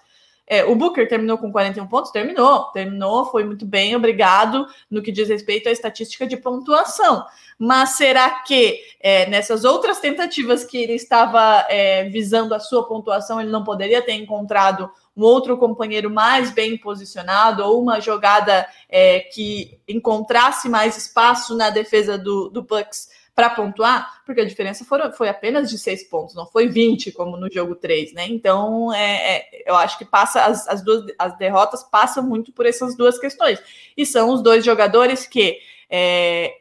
É, 0.47 0.65
o 0.65 0.75
Booker 0.75 1.09
terminou 1.09 1.39
com 1.39 1.51
41 1.51 1.87
pontos? 1.87 2.11
Terminou, 2.11 2.65
terminou, 2.73 3.27
foi 3.27 3.45
muito 3.45 3.65
bem, 3.65 3.97
obrigado 3.97 4.67
no 4.91 5.03
que 5.03 5.11
diz 5.11 5.29
respeito 5.29 5.69
à 5.69 5.73
estatística 5.73 6.27
de 6.27 6.37
pontuação. 6.37 7.25
Mas 7.59 7.91
será 7.91 8.31
que 8.43 8.81
é, 9.01 9.27
nessas 9.31 9.65
outras 9.65 10.01
tentativas 10.01 10.65
que 10.65 10.77
ele 10.77 10.95
estava 10.95 11.65
é, 11.69 12.05
visando 12.09 12.55
a 12.55 12.61
sua 12.61 12.87
pontuação, 12.87 13.41
ele 13.41 13.51
não 13.51 13.65
poderia 13.65 14.03
ter 14.03 14.13
encontrado 14.13 14.91
um 15.17 15.23
outro 15.23 15.57
companheiro 15.57 16.11
mais 16.11 16.51
bem 16.51 16.77
posicionado 16.77 17.63
ou 17.65 17.81
uma 17.81 18.01
jogada 18.01 18.67
é, 18.89 19.21
que 19.21 19.79
encontrasse 19.89 20.69
mais 20.69 20.97
espaço 20.97 21.57
na 21.57 21.71
defesa 21.71 22.19
do, 22.19 22.51
do 22.51 22.63
Bucks 22.63 23.09
para 23.35 23.51
pontuar, 23.51 24.23
porque 24.25 24.41
a 24.41 24.45
diferença 24.45 24.85
foi, 24.85 25.29
apenas 25.29 25.69
de 25.69 25.77
seis 25.77 26.05
pontos, 26.05 26.37
não 26.37 26.47
foi 26.47 26.69
20 26.69 27.11
como 27.11 27.37
no 27.37 27.51
jogo 27.51 27.75
3, 27.75 28.13
né? 28.13 28.27
Então 28.29 28.93
é, 28.95 29.37
é, 29.37 29.63
eu 29.67 29.75
acho 29.75 29.99
que 29.99 30.05
passa 30.05 30.45
as, 30.45 30.69
as 30.69 30.85
duas 30.85 31.05
as 31.19 31.37
derrotas 31.37 31.83
passam 31.83 32.23
muito 32.23 32.53
por 32.53 32.65
essas 32.65 32.97
duas 32.97 33.19
questões. 33.19 33.61
E 33.97 34.07
são 34.07 34.31
os 34.31 34.41
dois 34.41 34.65
jogadores 34.65 35.27
que 35.27 35.59
é, 35.91 36.59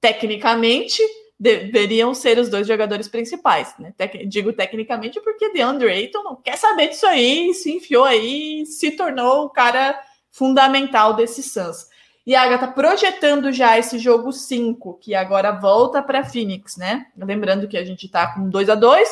tecnicamente 0.00 1.02
deveriam 1.38 2.14
ser 2.14 2.38
os 2.38 2.48
dois 2.48 2.66
jogadores 2.66 3.06
principais, 3.06 3.74
né? 3.78 3.92
Tec 3.94 4.26
digo 4.26 4.52
tecnicamente 4.52 5.20
porque 5.20 5.52
DeAndre 5.52 5.90
Ayton 5.90 6.22
não 6.22 6.36
quer 6.36 6.56
saber 6.56 6.88
disso 6.88 7.06
aí, 7.06 7.52
se 7.52 7.70
enfiou 7.70 8.04
aí, 8.04 8.64
se 8.64 8.92
tornou 8.92 9.44
o 9.44 9.50
cara 9.50 10.00
fundamental 10.30 11.12
desse 11.12 11.42
Suns. 11.42 11.88
E 12.26 12.34
a 12.34 12.42
Agatha 12.42 12.68
projetando 12.68 13.52
já 13.52 13.78
esse 13.78 13.98
jogo 13.98 14.32
5, 14.32 14.94
que 14.94 15.14
agora 15.14 15.52
volta 15.52 16.02
para 16.02 16.24
Phoenix, 16.24 16.76
né? 16.76 17.06
Lembrando 17.16 17.68
que 17.68 17.76
a 17.76 17.84
gente 17.84 18.06
está 18.06 18.34
com 18.34 18.48
2 18.48 18.70
a 18.70 18.74
2 18.74 19.08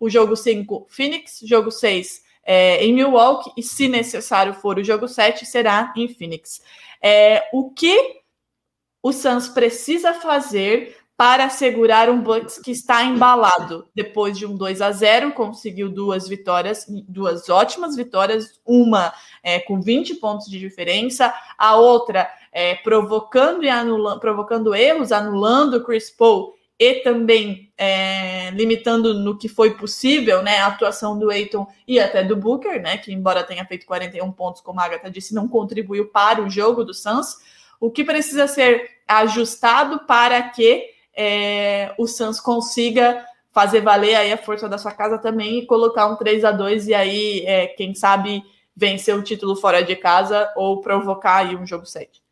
o 0.00 0.08
jogo 0.08 0.34
5, 0.34 0.86
Phoenix, 0.88 1.40
jogo 1.44 1.70
6 1.70 2.22
é, 2.44 2.84
em 2.84 2.92
Milwaukee, 2.92 3.52
e 3.56 3.62
se 3.62 3.88
necessário 3.88 4.54
for 4.54 4.78
o 4.78 4.84
jogo 4.84 5.08
7, 5.08 5.46
será 5.46 5.92
em 5.96 6.08
Phoenix. 6.08 6.62
É, 7.02 7.48
o 7.52 7.70
que 7.70 8.22
o 9.02 9.12
Suns 9.12 9.48
precisa 9.48 10.14
fazer 10.14 10.96
para 11.16 11.48
segurar 11.48 12.10
um 12.10 12.20
Bucks 12.20 12.58
que 12.58 12.72
está 12.72 13.04
embalado. 13.04 13.88
Depois 13.94 14.36
de 14.36 14.46
um 14.46 14.56
2 14.56 14.82
a 14.82 14.90
0 14.90 15.32
conseguiu 15.32 15.88
duas 15.88 16.26
vitórias, 16.26 16.86
duas 17.08 17.48
ótimas 17.48 17.94
vitórias, 17.94 18.60
uma 18.66 19.12
é, 19.42 19.60
com 19.60 19.80
20 19.80 20.16
pontos 20.16 20.46
de 20.48 20.58
diferença, 20.58 21.32
a 21.56 21.76
outra 21.76 22.28
é, 22.54 22.76
provocando 22.76 23.64
e 23.64 23.68
anulando, 23.68 24.20
provocando 24.20 24.74
erros, 24.74 25.10
anulando 25.10 25.78
o 25.78 25.84
Chris 25.84 26.08
Paul 26.08 26.54
e 26.78 26.94
também 27.00 27.72
é, 27.76 28.50
limitando 28.50 29.12
no 29.12 29.36
que 29.36 29.48
foi 29.48 29.74
possível, 29.74 30.40
né, 30.40 30.58
a 30.58 30.68
atuação 30.68 31.18
do 31.18 31.30
Aiton 31.30 31.66
e 31.86 31.98
até 31.98 32.22
do 32.22 32.36
Booker, 32.36 32.80
né, 32.80 32.96
que 32.96 33.12
embora 33.12 33.42
tenha 33.42 33.64
feito 33.64 33.84
41 33.86 34.30
pontos, 34.30 34.60
como 34.60 34.80
a 34.80 34.84
Agatha 34.84 35.10
disse, 35.10 35.34
não 35.34 35.48
contribuiu 35.48 36.06
para 36.06 36.42
o 36.42 36.48
jogo 36.48 36.84
do 36.84 36.94
Suns. 36.94 37.38
O 37.80 37.90
que 37.90 38.04
precisa 38.04 38.46
ser 38.46 38.88
ajustado 39.06 40.06
para 40.06 40.40
que 40.42 40.84
é, 41.16 41.92
o 41.98 42.06
Suns 42.06 42.40
consiga 42.40 43.24
fazer 43.52 43.80
valer 43.80 44.14
aí 44.14 44.32
a 44.32 44.38
força 44.38 44.68
da 44.68 44.78
sua 44.78 44.92
casa 44.92 45.18
também 45.18 45.58
e 45.58 45.66
colocar 45.66 46.06
um 46.06 46.16
3 46.16 46.44
a 46.44 46.52
2 46.52 46.88
e 46.88 46.94
aí, 46.94 47.44
é, 47.46 47.66
quem 47.68 47.94
sabe, 47.94 48.42
vencer 48.76 49.14
o 49.14 49.22
título 49.22 49.54
fora 49.54 49.82
de 49.82 49.94
casa 49.94 50.52
ou 50.56 50.80
provocar 50.80 51.36
aí 51.36 51.56
um 51.56 51.66
jogo 51.66 51.86
7. 51.86 52.23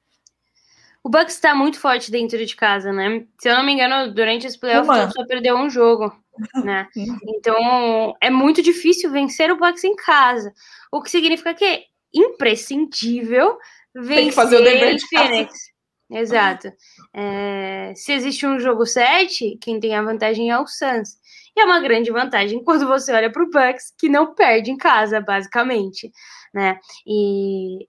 O 1.04 1.08
Bucks 1.08 1.34
está 1.34 1.54
muito 1.54 1.80
forte 1.80 2.10
dentro 2.10 2.44
de 2.44 2.54
casa, 2.54 2.92
né? 2.92 3.26
Se 3.40 3.48
eu 3.48 3.56
não 3.56 3.64
me 3.64 3.72
engano, 3.72 4.14
durante 4.14 4.46
esse 4.46 4.58
playoff 4.58 4.88
só 5.12 5.26
perdeu 5.26 5.56
um 5.56 5.68
jogo, 5.68 6.12
né? 6.64 6.88
Então 7.26 8.14
é 8.20 8.30
muito 8.30 8.62
difícil 8.62 9.10
vencer 9.10 9.50
o 9.50 9.56
Bucks 9.56 9.82
em 9.84 9.96
casa, 9.96 10.52
o 10.92 11.02
que 11.02 11.10
significa 11.10 11.54
que 11.54 11.64
é 11.64 11.82
imprescindível 12.14 13.58
vencer 13.94 14.16
Tem 14.16 14.28
que 14.28 14.34
fazer 14.34 14.56
o 14.56 14.64
dever 14.64 14.96
de 14.96 15.08
Phoenix. 15.08 15.52
Casa. 15.52 15.72
Exato. 16.20 16.72
É, 17.14 17.92
se 17.96 18.12
existe 18.12 18.46
um 18.46 18.60
jogo 18.60 18.84
7, 18.84 19.58
quem 19.60 19.80
tem 19.80 19.94
a 19.94 20.02
vantagem 20.02 20.50
é 20.50 20.58
o 20.58 20.66
Suns. 20.66 21.16
E 21.56 21.60
é 21.60 21.64
uma 21.64 21.80
grande 21.80 22.10
vantagem 22.10 22.62
quando 22.62 22.86
você 22.86 23.12
olha 23.12 23.30
para 23.30 23.42
o 23.42 23.50
Bucks, 23.50 23.92
que 23.98 24.08
não 24.08 24.34
perde 24.34 24.70
em 24.70 24.76
casa, 24.76 25.20
basicamente. 25.20 26.10
Né? 26.52 26.78
E 27.06 27.88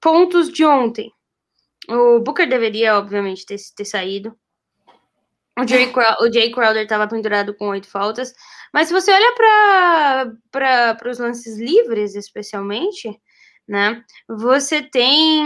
pontos 0.00 0.52
de 0.52 0.64
ontem. 0.64 1.10
O 1.88 2.20
Booker 2.20 2.48
deveria, 2.48 2.96
obviamente, 2.96 3.44
ter, 3.44 3.56
ter 3.76 3.84
saído. 3.84 4.36
O 5.58 5.66
Jay, 5.66 5.92
o 6.20 6.32
Jay 6.32 6.50
Crowder 6.50 6.82
estava 6.82 7.06
pendurado 7.06 7.54
com 7.54 7.68
oito 7.68 7.88
faltas. 7.88 8.32
Mas 8.72 8.88
se 8.88 8.94
você 8.94 9.12
olha 9.12 9.34
para 10.50 11.10
os 11.10 11.18
lances 11.18 11.58
livres, 11.58 12.14
especialmente, 12.14 13.10
né? 13.68 14.02
Você 14.28 14.82
tem 14.82 15.42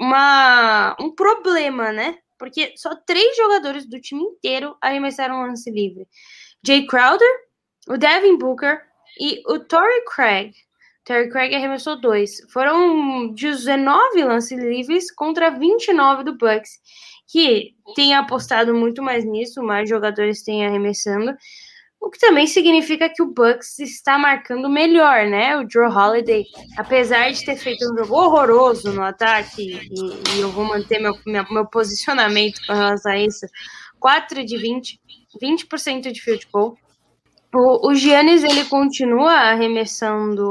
uma, 0.00 0.96
um 1.00 1.14
problema, 1.14 1.92
né? 1.92 2.18
Porque 2.38 2.72
só 2.76 2.96
três 3.06 3.36
jogadores 3.36 3.88
do 3.88 4.00
time 4.00 4.22
inteiro 4.22 4.76
arremessaram 4.80 5.36
um 5.36 5.46
lance 5.46 5.70
livre. 5.70 6.08
Jay 6.66 6.84
Crowder, 6.86 7.28
o 7.88 7.96
Devin 7.96 8.36
Booker 8.36 8.80
e 9.20 9.40
o 9.46 9.60
Torrey 9.60 10.04
Craig. 10.04 10.52
Terry 11.04 11.28
Craig 11.30 11.54
arremessou 11.54 12.00
dois. 12.00 12.40
Foram 12.50 13.32
19 13.32 14.22
lances 14.24 14.58
livres 14.58 15.12
contra 15.12 15.50
29 15.50 16.24
do 16.24 16.36
Bucks, 16.36 16.80
que 17.26 17.74
tem 17.94 18.14
apostado 18.14 18.74
muito 18.74 19.02
mais 19.02 19.24
nisso, 19.24 19.62
mais 19.62 19.88
jogadores 19.88 20.42
têm 20.42 20.66
arremessando. 20.66 21.34
O 22.02 22.10
que 22.10 22.18
também 22.18 22.48
significa 22.48 23.08
que 23.08 23.22
o 23.22 23.32
Bucks 23.32 23.78
está 23.78 24.18
marcando 24.18 24.68
melhor, 24.68 25.26
né? 25.26 25.56
O 25.56 25.70
Joe 25.70 25.86
Holiday, 25.86 26.44
apesar 26.76 27.30
de 27.30 27.44
ter 27.44 27.56
feito 27.56 27.84
um 27.84 27.96
jogo 27.96 28.14
horroroso 28.16 28.92
no 28.92 29.02
ataque, 29.02 29.80
e, 29.88 30.36
e 30.36 30.40
eu 30.40 30.50
vou 30.50 30.64
manter 30.64 30.98
meu, 30.98 31.14
meu, 31.24 31.46
meu, 31.48 31.64
posicionamento 31.64 32.60
com 32.66 32.72
relação 32.72 33.12
a 33.12 33.18
isso, 33.18 33.46
4 34.00 34.44
de 34.44 34.58
20, 34.58 35.00
20% 35.40 36.10
de 36.10 36.20
field 36.20 36.48
goal. 36.52 36.76
O, 37.54 37.90
o 37.90 37.94
Giannis, 37.94 38.42
ele 38.42 38.64
continua 38.64 39.34
arremessando, 39.34 40.42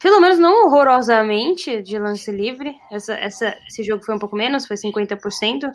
pelo 0.00 0.20
menos 0.20 0.38
não 0.38 0.66
horrorosamente, 0.66 1.82
de 1.82 1.98
lance 1.98 2.30
livre. 2.30 2.76
Essa, 2.90 3.14
essa, 3.14 3.58
esse 3.66 3.82
jogo 3.82 4.04
foi 4.04 4.14
um 4.14 4.18
pouco 4.18 4.36
menos, 4.36 4.66
foi 4.66 4.76
50%. 4.76 5.70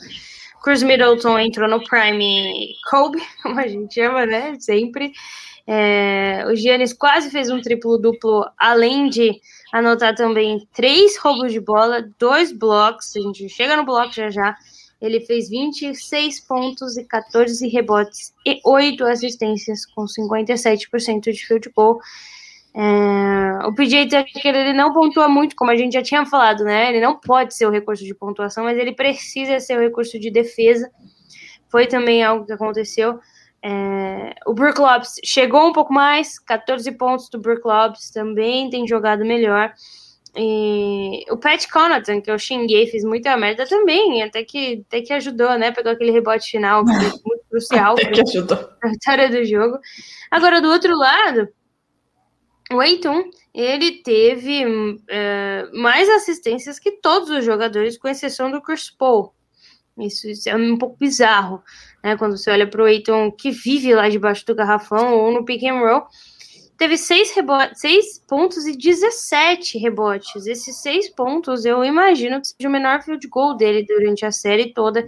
Chris 0.64 0.82
Middleton 0.82 1.38
entrou 1.40 1.70
no 1.70 1.84
Prime 1.84 2.74
Kobe, 2.90 3.22
como 3.44 3.60
a 3.60 3.68
gente 3.68 3.96
chama, 3.96 4.26
né? 4.26 4.56
Sempre. 4.60 5.12
É, 5.68 6.44
o 6.48 6.56
Giannis 6.56 6.94
quase 6.94 7.30
fez 7.30 7.50
um 7.50 7.62
triplo-duplo, 7.62 8.46
além 8.58 9.10
de 9.10 9.40
anotar 9.74 10.16
também 10.16 10.68
três 10.74 11.18
roubos 11.18 11.52
de 11.52 11.60
bola, 11.60 12.08
dois 12.18 12.52
blocos. 12.52 13.16
A 13.16 13.20
gente 13.20 13.50
chega 13.50 13.76
no 13.76 13.86
bloco 13.86 14.14
já 14.14 14.30
já. 14.30 14.56
Ele 15.02 15.20
fez 15.20 15.50
26 15.50 16.40
pontos 16.42 16.96
e 16.96 17.04
14 17.04 17.68
rebotes 17.68 18.34
e 18.46 18.62
8 18.64 19.04
assistências, 19.04 19.86
com 19.86 20.06
57% 20.06 21.32
de 21.32 21.46
field 21.46 21.70
goal. 21.76 22.00
É, 22.76 23.68
o 23.68 23.74
PJ 23.74 24.08
Tucker 24.26 24.56
ele 24.56 24.74
não 24.74 24.92
pontua 24.94 25.28
muito, 25.28 25.56
como 25.56 25.70
a 25.70 25.76
gente 25.76 25.94
já 25.94 26.02
tinha 26.02 26.26
falado, 26.26 26.64
né? 26.64 26.90
Ele 26.90 27.00
não 27.00 27.20
pode 27.20 27.54
ser 27.54 27.68
o 27.68 27.70
recurso 27.70 28.04
de 28.04 28.16
pontuação, 28.16 28.64
mas 28.64 28.78
ele 28.78 28.94
precisa 28.94 29.60
ser 29.60 29.78
o 29.78 29.82
recurso 29.82 30.20
de 30.20 30.32
defesa. 30.32 30.90
Foi 31.70 31.86
também 31.86 32.24
algo 32.24 32.46
que 32.46 32.54
aconteceu. 32.54 33.20
É, 33.64 34.34
o 34.46 34.54
Brook 34.54 34.80
Lopes 34.80 35.16
chegou 35.24 35.68
um 35.68 35.72
pouco 35.72 35.94
mais, 35.94 36.38
14 36.40 36.92
pontos 36.94 37.30
do 37.30 37.40
Brook 37.40 37.62
Lopes, 37.66 38.10
também 38.12 38.70
tem 38.70 38.88
jogado 38.88 39.24
melhor. 39.24 39.72
E 40.36 41.24
o 41.30 41.38
Pat 41.38 41.68
Connaughton, 41.70 42.20
que 42.22 42.32
eu 42.32 42.40
xinguei, 42.40 42.88
fiz 42.88 43.04
muita 43.04 43.38
merda 43.38 43.68
também, 43.68 44.24
até 44.24 44.44
que, 44.44 44.84
até 44.88 45.02
que 45.02 45.14
ajudou, 45.14 45.58
né? 45.60 45.72
Pegou 45.72 45.92
aquele 45.92 46.12
rebote 46.12 46.50
final, 46.50 46.84
muito 46.84 47.46
crucial 47.50 47.94
para 48.02 48.10
a 48.84 48.90
vitória 48.90 49.30
do 49.30 49.46
jogo. 49.46 49.78
Agora, 50.32 50.60
do 50.60 50.70
outro 50.70 50.98
lado, 50.98 51.48
o 52.74 52.82
Eiton, 52.82 53.24
ele 53.54 54.04
teve 54.04 54.64
é, 55.08 55.70
mais 55.74 56.10
assistências 56.10 56.80
que 56.80 56.92
todos 56.94 57.30
os 57.30 57.46
jogadores, 57.46 57.98
com 57.98 58.08
exceção 58.08 58.52
do 58.52 58.62
Chris 58.62 58.90
Paul. 58.90 59.34
Isso, 59.98 60.28
isso 60.28 60.50
é 60.50 60.56
um 60.56 60.78
pouco 60.78 60.98
bizarro, 60.98 61.62
né? 62.04 62.18
Quando 62.18 62.36
você 62.36 62.50
olha 62.50 62.68
para 62.68 62.82
o 62.82 62.88
Eiton, 62.88 63.32
que 63.32 63.52
vive 63.52 63.94
lá 63.94 64.10
debaixo 64.10 64.46
do 64.46 64.56
garrafão 64.56 65.14
ou 65.14 65.32
no 65.32 65.46
pick 65.46 65.64
and 65.64 65.80
roll, 65.80 66.08
teve 66.78 66.98
seis, 66.98 67.34
seis 67.76 68.20
pontos 68.28 68.66
e 68.66 68.76
17 68.76 69.78
rebotes. 69.78 70.48
Esses 70.48 70.82
seis 70.82 71.10
pontos, 71.10 71.64
eu 71.64 71.84
imagino 71.84 72.42
que 72.42 72.48
seja 72.48 72.68
o 72.68 72.72
menor 72.72 73.04
field 73.04 73.28
goal 73.28 73.56
dele 73.56 73.86
durante 73.86 74.26
a 74.26 74.32
série 74.32 74.74
toda, 74.74 75.06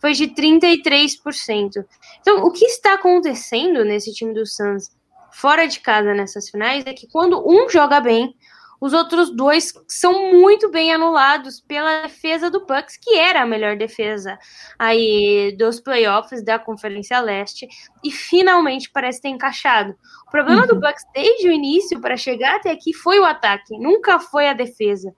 foi 0.00 0.12
de 0.12 0.28
33%. 0.28 1.84
Então, 2.20 2.42
o 2.44 2.50
que 2.50 2.64
está 2.64 2.94
acontecendo 2.94 3.84
nesse 3.84 4.12
time 4.12 4.32
do 4.32 4.46
Suns 4.46 4.90
fora 5.32 5.66
de 5.66 5.80
casa 5.80 6.14
nessas 6.14 6.48
finais 6.48 6.84
é 6.86 6.92
que 6.92 7.08
quando 7.08 7.42
um 7.46 7.68
joga 7.68 8.00
bem, 8.00 8.34
os 8.82 8.92
outros 8.92 9.30
dois 9.30 9.72
são 9.86 10.32
muito 10.32 10.68
bem 10.68 10.92
anulados 10.92 11.60
pela 11.60 12.02
defesa 12.02 12.50
do 12.50 12.66
Bucks, 12.66 12.96
que 13.00 13.16
era 13.16 13.42
a 13.42 13.46
melhor 13.46 13.76
defesa 13.76 14.36
aí 14.76 15.54
dos 15.56 15.78
playoffs 15.78 16.44
da 16.44 16.58
Conferência 16.58 17.20
Leste, 17.20 17.68
e 18.02 18.10
finalmente 18.10 18.90
parece 18.90 19.22
ter 19.22 19.28
encaixado. 19.28 19.94
O 20.26 20.30
problema 20.32 20.62
uhum. 20.62 20.66
do 20.66 20.80
Bucks 20.80 21.04
desde 21.14 21.46
o 21.46 21.52
início 21.52 22.00
para 22.00 22.16
chegar 22.16 22.56
até 22.56 22.72
aqui 22.72 22.92
foi 22.92 23.20
o 23.20 23.24
ataque, 23.24 23.78
nunca 23.78 24.18
foi 24.18 24.48
a 24.48 24.52
defesa. 24.52 25.14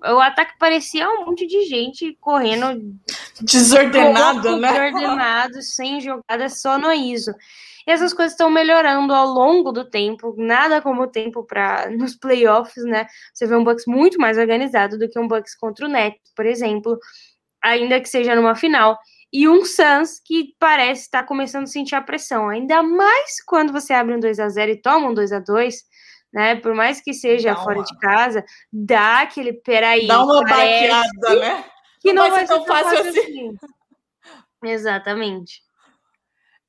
O 0.00 0.18
ataque 0.18 0.54
parecia 0.58 1.08
um 1.08 1.24
monte 1.24 1.46
de 1.46 1.66
gente 1.66 2.18
correndo 2.20 2.98
desordenado, 3.40 4.56
né? 4.56 4.72
Desordenado, 4.72 5.62
sem 5.62 6.00
jogada, 6.00 6.48
só 6.48 6.78
no 6.78 6.92
ISO. 6.92 7.32
E 7.86 7.90
essas 7.90 8.14
coisas 8.14 8.32
estão 8.32 8.50
melhorando 8.50 9.12
ao 9.12 9.26
longo 9.26 9.72
do 9.72 9.88
tempo, 9.88 10.34
nada 10.36 10.80
como 10.80 11.02
o 11.02 11.06
tempo 11.06 11.44
para 11.44 11.88
nos 11.96 12.16
playoffs, 12.16 12.84
né? 12.84 13.06
Você 13.32 13.46
vê 13.46 13.54
um 13.56 13.64
Bucks 13.64 13.84
muito 13.86 14.18
mais 14.18 14.38
organizado 14.38 14.98
do 14.98 15.08
que 15.08 15.18
um 15.18 15.28
Bucks 15.28 15.54
contra 15.54 15.86
o 15.86 15.88
Nets, 15.88 16.32
por 16.34 16.46
exemplo, 16.46 16.98
ainda 17.62 18.00
que 18.00 18.08
seja 18.08 18.34
numa 18.34 18.54
final. 18.54 18.98
E 19.32 19.48
um 19.48 19.64
Suns 19.64 20.20
que 20.24 20.54
parece 20.58 21.02
estar 21.02 21.24
começando 21.24 21.64
a 21.64 21.66
sentir 21.66 21.96
a 21.96 22.00
pressão, 22.00 22.48
ainda 22.48 22.82
mais 22.82 23.42
quando 23.44 23.72
você 23.72 23.92
abre 23.92 24.14
um 24.14 24.20
2 24.20 24.38
a 24.38 24.48
0 24.48 24.72
e 24.72 24.80
toma 24.80 25.08
um 25.08 25.14
2 25.14 25.32
a 25.32 25.40
2 25.40 25.82
né? 26.34 26.56
Por 26.56 26.74
mais 26.74 27.00
que 27.00 27.14
seja 27.14 27.54
fora 27.54 27.80
de 27.84 27.96
casa, 28.00 28.44
dá 28.72 29.20
aquele 29.20 29.52
peraí. 29.52 30.08
Dá 30.08 30.24
uma 30.24 30.40
baqueada, 30.40 31.36
né? 31.38 31.64
Que 32.00 32.12
não, 32.12 32.24
não 32.24 32.30
vai, 32.32 32.40
ser 32.40 32.48
tão 32.48 32.64
fácil, 32.66 32.96
fácil 32.96 33.08
assim. 33.08 33.20
assim. 33.20 33.56
Exatamente. 34.64 35.62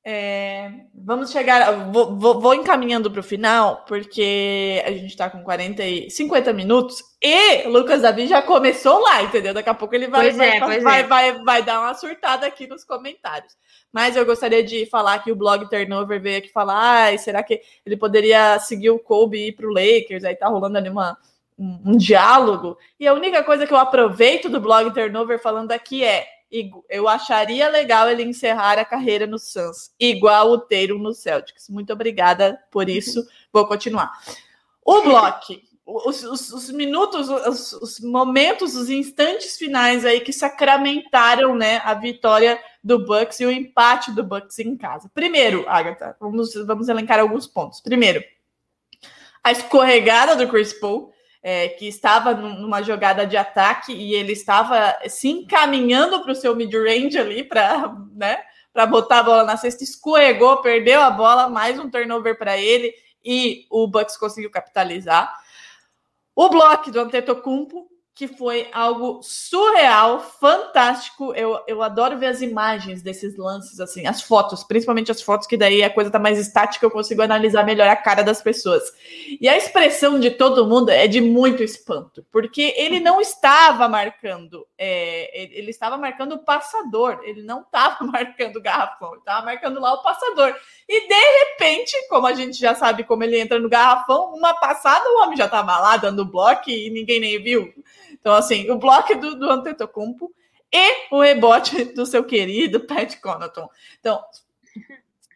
É, 0.08 0.72
vamos 0.93 1.32
chegar. 1.32 1.89
Vou, 1.91 2.16
vou, 2.16 2.39
vou 2.39 2.53
encaminhando 2.53 3.10
para 3.10 3.22
o 3.22 3.24
final, 3.24 3.84
porque 3.88 4.84
a 4.86 4.91
gente 4.91 5.08
está 5.08 5.32
com 5.32 5.43
40 5.43 5.84
e 5.84 6.12
50 6.12 6.53
minutos 6.53 7.03
e 7.20 7.68
Lucas 7.68 8.03
Davi 8.03 8.28
já 8.28 8.39
começou 8.39 8.99
lá, 8.99 9.24
entendeu? 9.24 9.51
Daqui 9.51 9.68
a 9.68 9.74
pouco 9.74 9.95
ele 9.95 10.08
vai, 10.08 10.30
vai, 10.30 10.58
é, 10.58 10.60
vai, 10.60 10.99
é. 10.99 11.03
vai, 11.03 11.43
vai, 11.43 11.64
dar 11.64 11.80
uma 11.80 11.95
surtada 11.95 12.45
aqui 12.45 12.68
nos 12.68 12.84
comentários. 12.84 13.58
Mas 13.91 14.16
eu 14.16 14.24
gostaria 14.24 14.64
de 14.64 14.86
falar 14.86 15.24
que 15.24 15.32
o 15.32 15.36
blog 15.36 15.68
Turnover 15.68 16.22
veio 16.22 16.38
aqui 16.38 16.51
falar: 16.51 17.08
ah, 17.08 17.18
será 17.18 17.41
que 17.41 17.60
ele 17.84 17.97
poderia 17.97 18.60
seguir 18.60 18.91
o 18.91 18.99
Kobe 18.99 19.39
e 19.39 19.47
ir 19.47 19.51
para 19.53 19.66
o 19.66 19.74
Lakers? 19.74 20.24
Aí 20.24 20.36
tá 20.36 20.47
rolando 20.47 20.78
ali 20.78 20.88
uma, 20.88 21.18
um, 21.58 21.80
um 21.84 21.97
diálogo. 21.97 22.78
E 22.99 23.08
a 23.08 23.14
única 23.16 23.43
coisa 23.43 23.66
que 23.66 23.74
eu 23.74 23.78
aproveito 23.80 24.49
do 24.49 24.62
blog 24.62 24.93
Turnover 24.93 25.41
falando 25.41 25.72
aqui 25.72 26.03
é 26.03 26.28
eu 26.89 27.08
acharia 27.08 27.68
legal 27.70 28.10
ele 28.10 28.24
encerrar 28.24 28.80
a 28.80 28.86
carreira 28.86 29.28
no 29.28 29.38
Suns, 29.38 29.91
igual 30.00 30.52
o 30.52 30.60
Teiro 30.60 30.98
no 30.98 31.14
Celtics. 31.14 31.70
Muito 31.70 31.91
obrigada 31.91 32.60
por 32.72 32.89
isso. 32.89 33.28
Vou 33.52 33.68
continuar. 33.68 34.12
O 34.84 35.02
bloco, 35.02 35.54
os, 35.86 36.24
os, 36.24 36.52
os, 36.52 36.70
minutos, 36.72 37.30
os, 37.30 37.74
os, 37.74 38.00
momentos, 38.00 38.76
os 38.76 38.89
instantes 38.89 39.58
finais 39.58 40.06
aí 40.06 40.20
que 40.20 40.34
sacramentaram 40.34 41.56
né, 41.56 41.82
a 41.84 41.93
vitória 41.93 42.60
do 42.84 43.06
Bucks 43.06 43.39
e 43.39 43.46
o 43.46 43.52
empate 43.52 44.12
do 44.12 44.24
Bucks 44.24 44.58
em 44.60 44.76
casa. 44.76 45.10
Primeiro, 45.14 45.64
Agatha, 45.68 46.16
vamos, 46.20 46.54
vamos 46.66 46.89
elencar 46.89 47.20
alguns 47.20 47.46
pontos. 47.46 47.82
Primeiro, 47.82 48.24
a 49.43 49.52
escorregada 49.52 50.36
do 50.36 50.48
Chris 50.48 50.74
Paul 50.74 51.14
é, 51.48 51.70
que 51.70 51.88
estava 51.88 52.34
numa 52.34 52.82
jogada 52.82 53.24
de 53.24 53.38
ataque 53.38 53.93
e 53.93 54.16
ele 54.16 54.34
estava 54.34 54.98
se 55.08 55.30
encaminhando 55.30 56.24
para 56.24 56.32
o 56.32 56.36
seu 56.36 56.56
mid-range 56.56 57.20
ali 57.20 57.43
para 57.43 57.96
né, 58.16 58.39
botar 58.89 59.20
a 59.20 59.24
bola 59.24 59.43
na 59.43 59.56
cesta, 59.56 59.84
escorregou, 59.84 60.64
perdeu 60.64 61.00
a 61.00 61.12
bola, 61.12 61.48
mais 61.48 61.78
um 61.78 61.88
turnover 61.88 62.36
para 62.36 62.58
ele 62.58 62.91
e 63.24 63.68
o 63.70 63.86
Bucks 63.86 64.18
conseguiu 64.18 64.50
capitalizar. 64.50 65.32
O 66.36 66.50
bloco 66.50 66.89
do 66.89 67.02
Antetokounmpo 67.02 67.91
que 68.16 68.30
foi 68.30 68.70
algo 68.72 69.20
surreal, 69.22 70.22
fantástico. 70.22 71.34
Eu, 71.36 71.59
eu 71.68 71.84
adoro 71.84 72.18
ver 72.18 72.28
as 72.28 72.41
imagens 72.41 73.01
desses 73.01 73.36
lances, 73.36 73.78
assim, 73.82 74.07
as 74.07 74.22
fotos, 74.22 74.63
principalmente 74.63 75.11
as 75.11 75.22
fotos, 75.22 75.45
que 75.45 75.57
daí 75.57 75.84
a 75.84 75.89
coisa 75.89 76.09
tá 76.09 76.18
mais 76.18 76.39
estática, 76.39 76.86
eu 76.86 76.89
consigo 76.89 77.22
analisar 77.22 77.66
melhor 77.66 77.89
a 77.89 77.95
cara 77.95 78.24
das 78.24 78.41
pessoas. 78.41 78.84
E 79.41 79.49
a 79.49 79.57
expressão 79.57 80.18
de 80.18 80.32
todo 80.32 80.66
mundo 80.66 80.91
é 80.91 81.07
de 81.07 81.20
muito 81.20 81.61
espanto, 81.61 82.26
porque 82.32 82.74
ele 82.78 83.01
não 83.01 83.20
estava 83.20 83.89
marcando, 83.89 84.66
é, 84.78 85.59
ele 85.59 85.72
estava 85.72 85.97
marcando 85.97 86.36
o 86.36 86.39
passador, 86.39 87.20
ele 87.22 87.43
não 87.43 87.63
estava 87.63 87.97
marcando 88.07 88.55
o 88.55 88.61
garrafão, 88.61 89.09
ele 89.09 89.20
estava 89.20 89.45
marcando 89.45 89.82
lá 89.82 89.93
o 89.93 90.01
passador. 90.01 90.55
E 90.88 91.05
de 91.05 91.39
repente, 91.39 91.93
como 92.07 92.28
a 92.28 92.34
gente 92.34 92.57
já 92.57 92.74
sabe 92.76 93.03
como 93.03 93.26
ele 93.26 93.38
entra 93.38 93.59
no 93.59 93.68
garrafão, 93.68 94.34
uma 94.34 94.53
passada 94.53 95.03
o 95.09 95.24
homem 95.24 95.36
já 95.36 95.45
estava 95.45 95.78
lá 95.80 95.97
dando 95.97 96.24
bloco 96.24 96.70
e 96.70 96.89
ninguém 96.89 97.20
nem 97.20 97.43
viu. 97.43 97.74
Então, 98.20 98.34
assim, 98.34 98.70
o 98.70 98.78
bloco 98.78 99.16
do, 99.16 99.38
do 99.38 99.49
Antetokounmpo 99.49 100.32
e 100.72 101.07
o 101.11 101.22
rebote 101.22 101.86
do 101.93 102.05
seu 102.05 102.24
querido 102.24 102.82
Pat 102.82 103.16
Connaughton. 103.22 103.70
Então, 103.99 104.22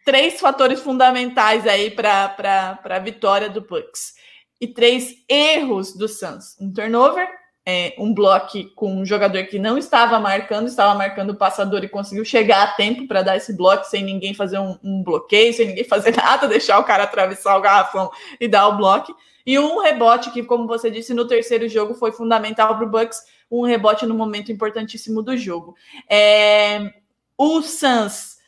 três 0.04 0.40
fatores 0.40 0.80
fundamentais 0.80 1.66
aí 1.66 1.90
para 1.90 2.78
a 2.84 2.98
vitória 2.98 3.48
do 3.48 3.60
Bucks. 3.60 4.14
E 4.60 4.66
três 4.66 5.14
erros 5.28 5.96
do 5.96 6.06
Suns. 6.06 6.56
Um 6.60 6.70
turnover, 6.72 7.26
é, 7.64 7.94
um 7.98 8.12
bloco 8.12 8.62
com 8.74 8.96
um 8.96 9.06
jogador 9.06 9.44
que 9.44 9.58
não 9.58 9.78
estava 9.78 10.18
marcando, 10.18 10.66
estava 10.66 10.94
marcando 10.94 11.30
o 11.30 11.36
passador 11.36 11.84
e 11.84 11.88
conseguiu 11.88 12.24
chegar 12.24 12.62
a 12.62 12.72
tempo 12.72 13.06
para 13.06 13.22
dar 13.22 13.36
esse 13.36 13.56
bloco 13.56 13.84
sem 13.84 14.02
ninguém 14.02 14.34
fazer 14.34 14.58
um, 14.58 14.78
um, 14.82 15.02
bloqueio, 15.02 15.54
sem 15.54 15.68
ninguém 15.68 15.84
fazer 15.84 16.14
nada, 16.18 16.48
deixar 16.48 16.78
o 16.78 16.84
cara 16.84 17.04
atravessar 17.04 17.56
o 17.56 17.60
garrafão 17.60 18.10
e 18.38 18.48
dar 18.48 18.68
o 18.68 18.76
bloco. 18.76 19.16
E 19.46 19.58
um 19.58 19.80
rebote 19.80 20.30
que, 20.30 20.42
como 20.42 20.66
você 20.66 20.90
disse, 20.90 21.14
no 21.14 21.26
terceiro 21.26 21.68
jogo 21.68 21.94
foi 21.94 22.12
fundamental 22.12 22.76
para 22.76 22.86
o 22.86 22.90
Bucks, 22.90 23.22
um 23.50 23.62
rebote 23.62 24.06
no 24.06 24.14
momento 24.14 24.52
importantíssimo 24.52 25.22
do 25.22 25.36
jogo. 25.36 25.74
É, 26.08 26.92
o 27.36 27.62
Suns, 27.62 28.38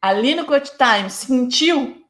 ali 0.00 0.34
no 0.34 0.44
clutch 0.44 0.70
time, 0.70 1.08
sentiu 1.08 2.06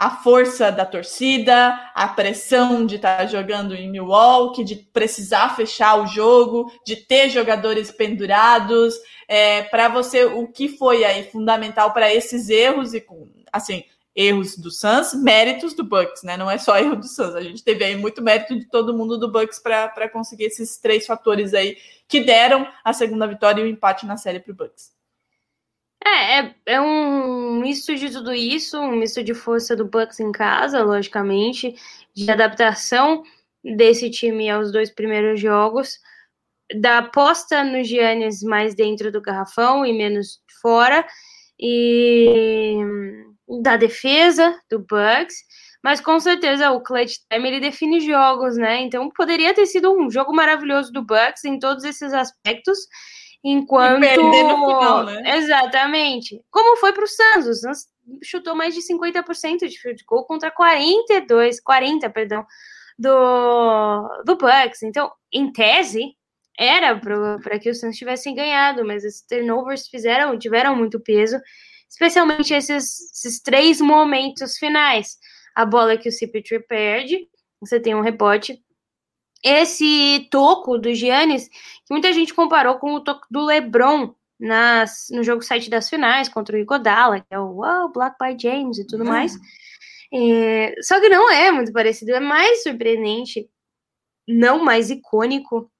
a 0.00 0.08
força 0.08 0.72
da 0.72 0.86
torcida, 0.86 1.78
a 1.94 2.08
pressão 2.08 2.86
de 2.86 2.96
estar 2.96 3.18
tá 3.18 3.26
jogando 3.26 3.74
em 3.74 3.90
Milwaukee, 3.90 4.64
de 4.64 4.76
precisar 4.76 5.54
fechar 5.54 5.96
o 5.96 6.06
jogo, 6.06 6.72
de 6.86 6.96
ter 6.96 7.28
jogadores 7.28 7.90
pendurados. 7.90 8.94
É, 9.28 9.64
para 9.64 9.88
você, 9.88 10.24
o 10.24 10.48
que 10.48 10.68
foi 10.68 11.04
aí 11.04 11.24
fundamental 11.24 11.92
para 11.92 12.10
esses 12.14 12.48
erros 12.48 12.94
e 12.94 13.04
assim 13.52 13.84
erros 14.14 14.56
do 14.56 14.70
Suns, 14.70 15.14
méritos 15.14 15.74
do 15.74 15.84
Bucks, 15.84 16.22
né? 16.22 16.36
Não 16.36 16.50
é 16.50 16.58
só 16.58 16.78
erro 16.78 16.96
do 16.96 17.06
Suns. 17.06 17.34
A 17.34 17.42
gente 17.42 17.62
teve 17.62 17.84
aí 17.84 17.96
muito 17.96 18.20
mérito 18.20 18.58
de 18.58 18.68
todo 18.68 18.96
mundo 18.96 19.18
do 19.18 19.30
Bucks 19.30 19.58
para 19.58 20.08
conseguir 20.08 20.44
esses 20.44 20.78
três 20.78 21.06
fatores 21.06 21.54
aí 21.54 21.76
que 22.08 22.20
deram 22.20 22.66
a 22.84 22.92
segunda 22.92 23.26
vitória 23.26 23.60
e 23.60 23.64
o 23.64 23.68
empate 23.68 24.06
na 24.06 24.16
série 24.16 24.40
para 24.40 24.52
o 24.52 24.56
Bucks. 24.56 24.92
É, 26.04 26.38
é, 26.38 26.54
é, 26.66 26.80
um 26.80 27.60
misto 27.60 27.94
de 27.94 28.10
tudo 28.10 28.32
isso, 28.32 28.80
um 28.80 28.96
misto 28.96 29.22
de 29.22 29.34
força 29.34 29.76
do 29.76 29.84
Bucks 29.84 30.18
em 30.18 30.32
casa, 30.32 30.82
logicamente, 30.82 31.74
de 32.14 32.30
adaptação 32.30 33.22
desse 33.62 34.10
time 34.10 34.48
aos 34.48 34.72
dois 34.72 34.90
primeiros 34.90 35.38
jogos, 35.38 35.98
da 36.80 36.98
aposta 36.98 37.62
no 37.62 37.84
Giannis 37.84 38.42
mais 38.42 38.74
dentro 38.74 39.12
do 39.12 39.20
garrafão 39.20 39.84
e 39.84 39.92
menos 39.92 40.40
fora, 40.62 41.06
e 41.58 42.78
da 43.62 43.76
defesa 43.76 44.56
do 44.70 44.78
Bucks, 44.78 45.36
mas 45.82 46.00
com 46.00 46.20
certeza 46.20 46.70
o 46.70 46.82
clutch 46.82 47.16
time 47.30 47.48
ele 47.48 47.60
define 47.60 48.00
jogos, 48.00 48.56
né? 48.56 48.80
Então 48.80 49.10
poderia 49.10 49.54
ter 49.54 49.66
sido 49.66 49.92
um 49.92 50.10
jogo 50.10 50.32
maravilhoso 50.34 50.92
do 50.92 51.02
Bucks 51.02 51.44
em 51.44 51.58
todos 51.58 51.84
esses 51.84 52.12
aspectos, 52.12 52.78
enquanto 53.42 54.04
final, 54.04 55.04
né? 55.04 55.36
Exatamente. 55.36 56.40
Como 56.50 56.76
foi 56.76 56.92
para 56.92 57.04
o 57.04 57.08
Suns? 57.08 57.46
O 57.46 57.54
Suns 57.54 57.86
chutou 58.22 58.54
mais 58.54 58.74
de 58.74 58.82
50% 58.82 59.66
de 59.66 59.80
field 59.80 60.04
goal 60.06 60.24
contra 60.26 60.50
42, 60.50 61.60
40, 61.60 62.10
perdão, 62.10 62.44
do 62.98 64.22
do 64.24 64.36
Bucks. 64.36 64.82
Então, 64.82 65.10
em 65.32 65.50
tese, 65.50 66.14
era 66.58 66.94
para 66.94 67.58
que 67.58 67.70
os 67.70 67.80
Suns 67.80 67.96
tivessem 67.96 68.34
ganhado, 68.34 68.84
mas 68.84 69.02
os 69.02 69.22
turnovers 69.22 69.88
fizeram, 69.88 70.38
tiveram 70.38 70.76
muito 70.76 71.00
peso 71.00 71.40
especialmente 71.90 72.54
esses, 72.54 73.12
esses 73.12 73.40
três 73.40 73.80
momentos 73.80 74.56
finais. 74.56 75.18
A 75.54 75.66
bola 75.66 75.98
que 75.98 76.08
o 76.08 76.12
CP3 76.12 76.64
perde, 76.66 77.28
você 77.60 77.80
tem 77.80 77.94
um 77.94 78.00
rebote. 78.00 78.62
Esse 79.44 80.28
toco 80.30 80.78
do 80.78 80.94
Giannis, 80.94 81.48
que 81.48 81.92
muita 81.92 82.12
gente 82.12 82.32
comparou 82.32 82.78
com 82.78 82.94
o 82.94 83.00
toco 83.00 83.26
do 83.30 83.44
LeBron 83.44 84.14
nas, 84.38 85.08
no 85.10 85.24
jogo 85.24 85.42
7 85.42 85.68
das 85.68 85.90
finais 85.90 86.28
contra 86.28 86.56
o 86.56 86.58
Igodala, 86.60 87.20
que 87.20 87.34
é 87.34 87.38
o 87.38 87.58
oh, 87.58 87.88
Black 87.88 88.16
by 88.18 88.40
James 88.40 88.78
e 88.78 88.86
tudo 88.86 89.04
mais. 89.04 89.34
É, 90.12 90.74
só 90.82 91.00
que 91.00 91.08
não 91.08 91.30
é 91.30 91.50
muito 91.50 91.72
parecido, 91.72 92.12
é 92.12 92.20
mais 92.20 92.62
surpreendente, 92.62 93.48
não 94.26 94.62
mais 94.62 94.90
icônico 94.90 95.70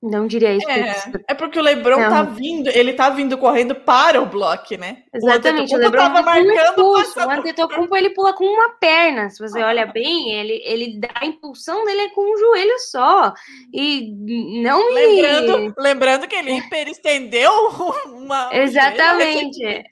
não 0.00 0.28
diria 0.28 0.54
isso. 0.54 0.70
É, 0.70 0.94
é 1.28 1.34
porque 1.34 1.58
o 1.58 1.62
Lebron 1.62 1.98
não. 1.98 2.10
tá 2.10 2.22
vindo, 2.22 2.68
ele 2.68 2.92
tá 2.92 3.10
vindo 3.10 3.36
correndo 3.36 3.74
para 3.74 4.22
o 4.22 4.26
bloco, 4.26 4.76
né? 4.76 5.02
Exatamente, 5.12 5.74
o, 5.74 5.76
o 5.76 5.80
Lebron 5.80 6.12
tava 6.12 6.22
marcando. 6.22 6.84
Um 6.84 6.92
o 6.92 7.30
Antetokounmpo 7.30 7.96
ele 7.96 8.10
pula 8.10 8.32
com 8.32 8.44
uma 8.44 8.70
perna, 8.78 9.28
se 9.28 9.40
você 9.40 9.60
olha 9.60 9.86
bem, 9.92 10.30
ele, 10.30 10.62
ele 10.64 11.00
dá 11.00 11.10
a 11.14 11.26
impulsão 11.26 11.84
dele 11.84 12.02
é 12.02 12.08
com 12.10 12.20
um 12.22 12.38
joelho 12.38 12.78
só. 12.90 13.34
E 13.72 14.12
não 14.62 14.94
me... 14.94 15.22
Lembrando, 15.22 15.74
lembrando 15.76 16.28
que 16.28 16.36
ele 16.36 16.52
hiperestendeu 16.58 17.50
uma... 18.14 18.50
Exatamente. 18.52 19.84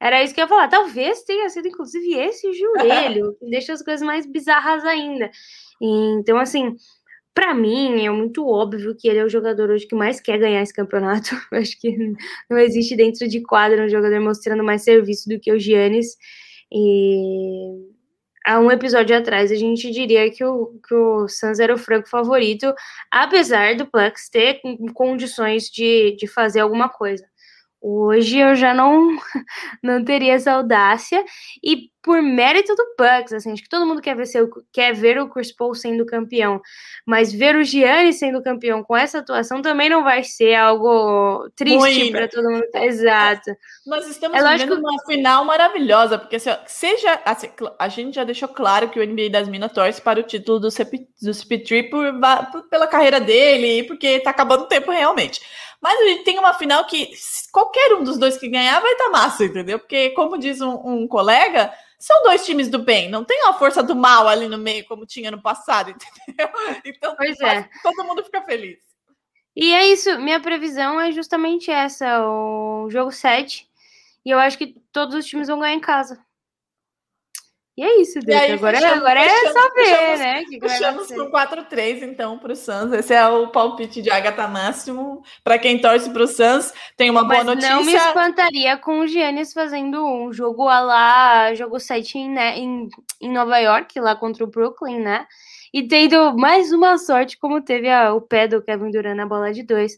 Era 0.00 0.22
isso 0.22 0.32
que 0.32 0.40
eu 0.40 0.44
ia 0.44 0.48
falar. 0.48 0.68
Talvez 0.68 1.22
tenha 1.24 1.48
sido, 1.48 1.66
inclusive, 1.66 2.14
esse 2.14 2.52
joelho, 2.52 3.34
que 3.40 3.50
deixa 3.50 3.72
as 3.72 3.82
coisas 3.82 4.06
mais 4.06 4.24
bizarras 4.24 4.84
ainda. 4.84 5.30
Então, 5.80 6.38
assim, 6.38 6.76
para 7.38 7.54
mim, 7.54 8.04
é 8.04 8.10
muito 8.10 8.44
óbvio 8.48 8.96
que 8.96 9.06
ele 9.06 9.20
é 9.20 9.24
o 9.24 9.28
jogador 9.28 9.70
hoje 9.70 9.86
que 9.86 9.94
mais 9.94 10.20
quer 10.20 10.38
ganhar 10.40 10.60
esse 10.60 10.74
campeonato. 10.74 11.36
Acho 11.52 11.80
que 11.80 11.96
não 12.50 12.58
existe 12.58 12.96
dentro 12.96 13.28
de 13.28 13.40
quadra 13.42 13.84
um 13.84 13.88
jogador 13.88 14.20
mostrando 14.20 14.64
mais 14.64 14.82
serviço 14.82 15.28
do 15.28 15.38
que 15.38 15.52
o 15.52 15.58
Giannis. 15.58 16.16
E 16.72 17.76
há 18.44 18.58
um 18.58 18.72
episódio 18.72 19.16
atrás 19.16 19.52
a 19.52 19.54
gente 19.54 19.88
diria 19.88 20.28
que 20.32 20.44
o, 20.44 20.80
que 20.84 20.92
o 20.92 21.26
era 21.60 21.72
o 21.72 21.78
franco 21.78 22.08
favorito, 22.08 22.74
apesar 23.08 23.76
do 23.76 23.86
Plex 23.86 24.28
ter 24.28 24.60
condições 24.92 25.70
de, 25.70 26.16
de 26.18 26.26
fazer 26.26 26.58
alguma 26.58 26.88
coisa. 26.88 27.24
Hoje 27.80 28.38
eu 28.38 28.56
já 28.56 28.74
não 28.74 29.08
não 29.82 30.04
teria 30.04 30.34
essa 30.34 30.52
audácia 30.52 31.24
e 31.62 31.90
por 32.08 32.22
mérito 32.22 32.74
do 32.74 32.94
Bucks, 32.96 33.34
assim, 33.34 33.52
acho 33.52 33.62
que 33.62 33.68
todo 33.68 33.84
mundo 33.84 34.00
quer 34.00 34.16
ver, 34.16 34.24
seu, 34.24 34.48
quer 34.72 34.94
ver 34.94 35.20
o 35.20 35.28
Chris 35.28 35.54
Paul 35.54 35.74
sendo 35.74 36.06
campeão, 36.06 36.58
mas 37.06 37.30
ver 37.30 37.54
o 37.54 37.62
Giannis 37.62 38.18
sendo 38.18 38.42
campeão 38.42 38.82
com 38.82 38.96
essa 38.96 39.18
atuação 39.18 39.60
também 39.60 39.90
não 39.90 40.02
vai 40.02 40.24
ser 40.24 40.54
algo 40.54 41.50
triste 41.54 42.10
para 42.10 42.26
todo 42.26 42.50
mundo. 42.50 42.64
Exato. 42.76 43.50
Nós 43.86 44.08
estamos 44.08 44.38
é 44.38 44.56
vivendo 44.56 44.78
uma 44.78 45.04
final 45.04 45.44
maravilhosa, 45.44 46.18
porque 46.18 46.36
assim, 46.36 46.50
seja 46.66 47.20
assim, 47.26 47.48
a 47.78 47.88
gente 47.88 48.14
já 48.14 48.24
deixou 48.24 48.48
claro 48.48 48.88
que 48.88 48.98
o 48.98 49.06
NBA 49.06 49.28
das 49.30 49.46
Minas 49.46 49.72
torce 49.72 50.00
para 50.00 50.20
o 50.20 50.22
título 50.22 50.60
do, 50.60 50.70
CP, 50.70 51.06
do 51.20 51.32
CP3 51.32 51.90
por, 51.90 52.62
pela 52.70 52.86
carreira 52.86 53.20
dele 53.20 53.80
e 53.80 53.82
porque 53.82 54.20
tá 54.20 54.30
acabando 54.30 54.62
o 54.62 54.68
tempo 54.68 54.90
realmente. 54.90 55.40
Mas 55.80 56.00
a 56.00 56.04
gente 56.08 56.24
tem 56.24 56.38
uma 56.38 56.54
final 56.54 56.84
que 56.86 57.12
qualquer 57.52 57.94
um 57.94 58.02
dos 58.02 58.18
dois 58.18 58.36
que 58.36 58.48
ganhar 58.48 58.80
vai 58.80 58.92
estar 58.92 59.04
tá 59.04 59.10
massa, 59.10 59.44
entendeu? 59.44 59.78
Porque, 59.78 60.10
como 60.10 60.38
diz 60.38 60.60
um, 60.60 60.74
um, 60.84 61.08
colega, 61.08 61.72
são 61.98 62.22
dois 62.24 62.44
times 62.44 62.68
do 62.68 62.80
bem, 62.80 63.08
não 63.08 63.24
tem 63.24 63.46
a 63.46 63.52
força 63.52 63.82
do 63.82 63.94
mal 63.94 64.26
ali 64.26 64.48
no 64.48 64.58
meio, 64.58 64.84
como 64.86 65.06
tinha 65.06 65.30
no 65.30 65.40
passado, 65.40 65.90
entendeu? 66.26 66.48
Então, 66.84 67.14
pois 67.16 67.40
é. 67.40 67.68
todo 67.82 68.04
mundo 68.04 68.24
fica 68.24 68.42
feliz. 68.42 68.78
E 69.54 69.72
é 69.72 69.86
isso, 69.86 70.18
minha 70.18 70.40
previsão 70.40 71.00
é 71.00 71.10
justamente 71.12 71.70
essa, 71.70 72.24
o 72.24 72.88
jogo 72.90 73.10
7. 73.10 73.68
E 74.24 74.30
eu 74.30 74.38
acho 74.38 74.58
que 74.58 74.76
todos 74.92 75.14
os 75.14 75.26
times 75.26 75.48
vão 75.48 75.60
ganhar 75.60 75.74
em 75.74 75.80
casa. 75.80 76.24
E 77.78 77.82
é 77.84 78.00
isso, 78.00 78.18
Deus. 78.18 78.40
Aí, 78.40 78.50
agora, 78.50 78.76
fechamos, 78.76 78.98
agora 78.98 79.20
é 79.20 79.28
fechamos, 79.28 79.52
saber, 79.52 79.84
fechamos, 79.84 80.18
né? 80.18 80.44
Que 80.46 80.60
fechamos 80.60 81.06
com 81.06 81.30
4-3, 81.30 82.02
então, 82.02 82.36
para 82.36 82.52
o 82.52 82.56
Suns. 82.56 82.92
Esse 82.92 83.14
é 83.14 83.24
o 83.28 83.52
palpite 83.52 84.02
de 84.02 84.10
Agatha 84.10 84.48
Máximo. 84.48 85.22
Para 85.44 85.60
quem 85.60 85.80
torce 85.80 86.10
para 86.10 86.24
o 86.24 86.26
Suns, 86.26 86.74
tem 86.96 87.08
uma 87.08 87.22
boa 87.22 87.44
Mas 87.44 87.46
notícia. 87.46 87.70
Não 87.76 87.84
me 87.84 87.94
espantaria 87.94 88.76
com 88.78 88.98
o 88.98 89.06
Giannis 89.06 89.52
fazendo 89.52 90.04
um 90.04 90.32
jogo 90.32 90.64
lá, 90.64 91.54
jogo 91.54 91.78
7 91.78 92.18
em, 92.18 92.28
né, 92.28 92.58
em, 92.58 92.88
em 93.20 93.30
Nova 93.30 93.56
York, 93.60 94.00
lá 94.00 94.16
contra 94.16 94.42
o 94.42 94.48
Brooklyn, 94.48 94.98
né? 94.98 95.24
E 95.72 95.86
tendo 95.86 96.36
mais 96.36 96.72
uma 96.72 96.98
sorte, 96.98 97.38
como 97.38 97.62
teve 97.62 97.88
a, 97.88 98.12
o 98.12 98.20
pé 98.20 98.48
do 98.48 98.60
Kevin 98.60 98.90
Durant 98.90 99.16
na 99.16 99.24
bola 99.24 99.52
de 99.52 99.62
dois, 99.62 99.92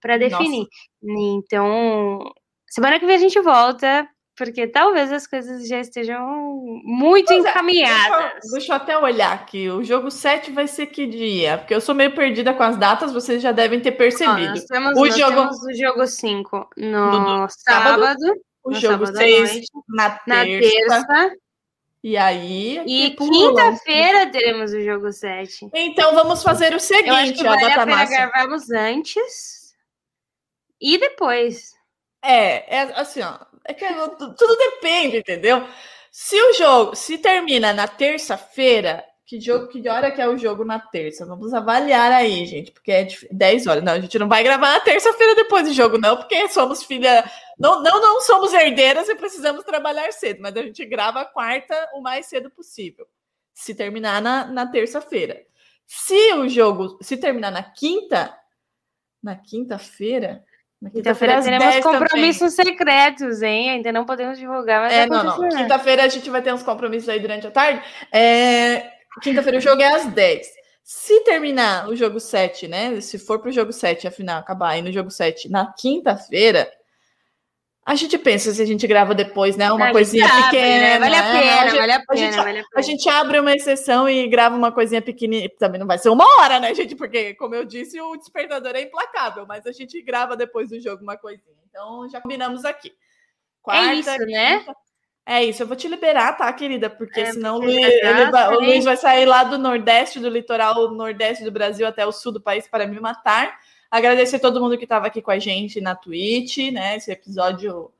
para 0.00 0.16
definir. 0.16 0.68
Nossa. 1.02 1.20
Então, 1.20 2.32
semana 2.68 3.00
que 3.00 3.06
vem 3.06 3.16
a 3.16 3.18
gente 3.18 3.40
volta 3.40 4.08
porque 4.36 4.66
talvez 4.66 5.12
as 5.12 5.26
coisas 5.26 5.66
já 5.68 5.78
estejam 5.78 6.20
muito 6.84 7.28
pois 7.28 7.44
encaminhadas. 7.44 8.20
É, 8.20 8.30
deixa, 8.32 8.50
deixa, 8.52 8.72
eu 8.72 8.76
até 8.76 8.98
olhar 8.98 9.32
aqui. 9.32 9.70
O 9.70 9.84
jogo 9.84 10.10
7 10.10 10.50
vai 10.50 10.66
ser 10.66 10.86
que 10.86 11.06
dia? 11.06 11.58
Porque 11.58 11.74
eu 11.74 11.80
sou 11.80 11.94
meio 11.94 12.14
perdida 12.14 12.52
com 12.52 12.62
as 12.62 12.76
datas, 12.76 13.12
vocês 13.12 13.40
já 13.40 13.52
devem 13.52 13.80
ter 13.80 13.92
percebido. 13.92 14.48
nós 14.48 14.64
temos, 14.64 14.98
o 14.98 15.10
jogo... 15.10 15.40
o 15.40 15.74
jogo 15.74 16.06
5 16.06 16.70
no, 16.76 17.40
no 17.40 17.48
sábado, 17.48 18.02
sábado, 18.02 18.40
o 18.64 18.74
jogo 18.74 19.06
6 19.06 19.66
na 19.88 20.10
terça. 20.10 20.26
Na 20.26 20.44
terça. 20.44 21.36
E 22.02 22.16
aí. 22.16 22.82
E 22.86 23.10
quinta-feira 23.16 24.30
teremos 24.30 24.72
o 24.72 24.80
jogo 24.80 25.12
7. 25.12 25.70
Então 25.72 26.12
vamos 26.12 26.42
fazer 26.42 26.74
o 26.74 26.80
seguinte, 26.80 27.08
eu 27.08 27.14
acho 27.14 27.32
que 27.34 27.44
vale 27.44 27.64
a 27.64 27.86
pena 27.86 28.04
gravarmos 28.04 28.70
antes 28.70 29.72
e 30.80 30.98
depois. 30.98 31.72
É, 32.20 32.78
é 32.78 32.82
assim, 33.00 33.22
ó 33.22 33.53
é 33.64 33.74
que 33.74 33.86
tudo 33.86 34.56
depende, 34.56 35.18
entendeu? 35.18 35.66
Se 36.10 36.40
o 36.40 36.52
jogo 36.54 36.94
se 36.94 37.18
termina 37.18 37.72
na 37.72 37.88
terça-feira, 37.88 39.04
que 39.26 39.40
jogo, 39.40 39.68
que 39.68 39.88
hora 39.88 40.12
que 40.12 40.20
é 40.20 40.28
o 40.28 40.36
jogo 40.36 40.64
na 40.64 40.78
terça? 40.78 41.24
Vamos 41.24 41.54
avaliar 41.54 42.12
aí, 42.12 42.44
gente, 42.44 42.70
porque 42.70 42.92
é 42.92 43.08
10 43.30 43.66
horas. 43.66 43.82
Não, 43.82 43.94
a 43.94 44.00
gente 44.00 44.18
não 44.18 44.28
vai 44.28 44.44
gravar 44.44 44.72
na 44.72 44.80
terça-feira 44.80 45.34
depois 45.34 45.66
do 45.66 45.72
jogo, 45.72 45.98
não, 45.98 46.16
porque 46.16 46.48
somos 46.50 46.84
filha. 46.84 47.24
Não, 47.58 47.82
não, 47.82 48.00
não 48.00 48.20
somos 48.20 48.52
herdeiras 48.52 49.08
e 49.08 49.14
precisamos 49.14 49.64
trabalhar 49.64 50.12
cedo, 50.12 50.40
mas 50.42 50.54
a 50.56 50.62
gente 50.62 50.84
grava 50.84 51.22
a 51.22 51.24
quarta 51.24 51.74
o 51.94 52.02
mais 52.02 52.26
cedo 52.26 52.50
possível. 52.50 53.06
Se 53.54 53.74
terminar 53.74 54.20
na, 54.20 54.46
na 54.46 54.66
terça-feira. 54.66 55.42
Se 55.86 56.34
o 56.34 56.48
jogo 56.48 56.98
se 57.00 57.16
terminar 57.16 57.50
na 57.50 57.62
quinta, 57.62 58.38
na 59.22 59.36
quinta-feira, 59.36 60.44
Quinta-feira 60.92 61.40
teremos 61.42 61.76
compromissos 61.80 62.54
também. 62.54 62.72
secretos, 62.72 63.42
hein? 63.42 63.70
Ainda 63.70 63.92
não 63.92 64.04
podemos 64.04 64.38
divulgar, 64.38 64.82
mas 64.82 64.92
é, 64.92 65.06
não, 65.06 65.24
não. 65.24 65.48
Quinta-feira 65.48 66.04
a 66.04 66.08
gente 66.08 66.28
vai 66.28 66.42
ter 66.42 66.52
uns 66.52 66.62
compromissos 66.62 67.08
aí 67.08 67.20
durante 67.20 67.46
a 67.46 67.50
tarde. 67.50 67.82
É... 68.12 68.90
Quinta-feira 69.22 69.58
o 69.58 69.60
jogo 69.60 69.80
é 69.80 69.94
às 69.94 70.06
10. 70.06 70.46
Se 70.82 71.20
terminar 71.24 71.88
o 71.88 71.96
jogo 71.96 72.20
7, 72.20 72.68
né? 72.68 73.00
Se 73.00 73.18
for 73.18 73.38
pro 73.38 73.50
jogo 73.50 73.72
7, 73.72 74.06
afinal, 74.06 74.40
acabar 74.40 74.70
aí 74.70 74.82
no 74.82 74.92
jogo 74.92 75.10
7 75.10 75.50
na 75.50 75.72
quinta-feira, 75.72 76.70
a 77.86 77.94
gente 77.94 78.16
pensa 78.16 78.50
se 78.50 78.62
a 78.62 78.64
gente 78.64 78.86
grava 78.86 79.14
depois, 79.14 79.56
né? 79.56 79.70
Uma 79.70 79.92
coisinha 79.92 80.26
pequena. 80.26 80.80
Né? 80.80 80.98
Vale 80.98 81.16
a 81.16 81.22
né? 81.22 81.40
pena, 81.40 81.60
a 81.60 81.68
gente, 81.68 81.78
vale 81.78 81.92
a 81.92 81.98
pena, 81.98 82.06
a 82.08 82.16
gente, 82.16 82.36
vale 82.36 82.50
a 82.50 82.52
pena. 82.52 82.66
A 82.76 82.82
gente 82.82 83.08
abre 83.10 83.40
uma 83.40 83.52
exceção 83.52 84.08
e 84.08 84.26
grava 84.26 84.56
uma 84.56 84.72
coisinha 84.72 85.02
pequenininha. 85.02 85.50
Também 85.58 85.78
não 85.78 85.86
vai 85.86 85.98
ser 85.98 86.08
uma 86.08 86.24
hora, 86.38 86.58
né, 86.58 86.74
gente? 86.74 86.96
Porque, 86.96 87.34
como 87.34 87.54
eu 87.54 87.64
disse, 87.64 88.00
o 88.00 88.16
despertador 88.16 88.74
é 88.74 88.80
implacável, 88.80 89.44
mas 89.46 89.66
a 89.66 89.72
gente 89.72 90.00
grava 90.00 90.34
depois 90.34 90.70
do 90.70 90.80
jogo 90.80 91.02
uma 91.02 91.18
coisinha. 91.18 91.56
Então, 91.68 92.08
já 92.08 92.22
combinamos 92.22 92.64
aqui. 92.64 92.90
Quarta, 93.60 93.90
é 93.90 93.94
isso, 93.96 94.10
quinta, 94.10 94.26
né? 94.26 94.66
É 95.26 95.42
isso, 95.42 95.62
eu 95.62 95.66
vou 95.66 95.76
te 95.76 95.88
liberar, 95.88 96.36
tá, 96.36 96.52
querida? 96.52 96.88
Porque 96.88 97.20
é, 97.20 97.32
senão 97.32 97.58
porque 97.58 97.74
ele 97.74 98.30
vai, 98.30 98.54
o 98.54 98.60
Luiz 98.60 98.84
vai 98.84 98.96
sair 98.96 99.24
lá 99.24 99.42
do 99.42 99.58
Nordeste, 99.58 100.20
do 100.20 100.28
litoral 100.28 100.90
Nordeste 100.90 101.44
do 101.44 101.50
Brasil 101.50 101.86
até 101.86 102.04
o 102.06 102.12
sul 102.12 102.30
do 102.32 102.42
país 102.42 102.68
para 102.68 102.86
me 102.86 103.00
matar. 103.00 103.58
Agradecer 103.94 104.40
todo 104.40 104.60
mundo 104.60 104.76
que 104.76 104.82
estava 104.82 105.06
aqui 105.06 105.22
com 105.22 105.30
a 105.30 105.38
gente 105.38 105.80
na 105.80 105.94
Twitch, 105.94 106.72
né? 106.72 106.96
Esse 106.96 107.12
episódio 107.12 107.92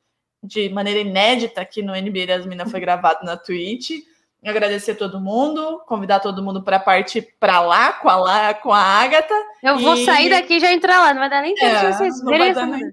de 0.42 0.68
maneira 0.68 0.98
inédita 0.98 1.60
aqui 1.60 1.82
no 1.82 1.92
NBA 1.94 2.26
das 2.26 2.44
Minas 2.44 2.68
foi 2.68 2.80
gravado 2.80 3.24
na 3.24 3.36
Twitch. 3.36 4.02
Agradecer 4.44 4.90
a 4.90 4.96
todo 4.96 5.20
mundo, 5.20 5.80
convidar 5.86 6.18
todo 6.18 6.42
mundo 6.42 6.64
para 6.64 6.80
partir 6.80 7.36
para 7.38 7.60
lá 7.60 7.92
com 7.92 8.08
a 8.08 8.16
lá 8.16 8.54
com 8.54 8.72
a 8.72 8.80
Agatha. 8.80 9.40
Eu 9.62 9.78
vou 9.78 9.94
e... 9.94 10.04
sair 10.04 10.30
daqui 10.30 10.54
e 10.54 10.60
já 10.60 10.72
entrar 10.72 10.98
lá, 10.98 11.14
não 11.14 11.20
vai 11.20 11.30
dar 11.30 11.42
nem 11.42 11.54
tempo 11.54 11.76
é, 11.76 11.86
de 11.86 11.96
vocês 11.96 12.24
verem 12.24 12.48
essa 12.48 12.66
nem... 12.66 12.92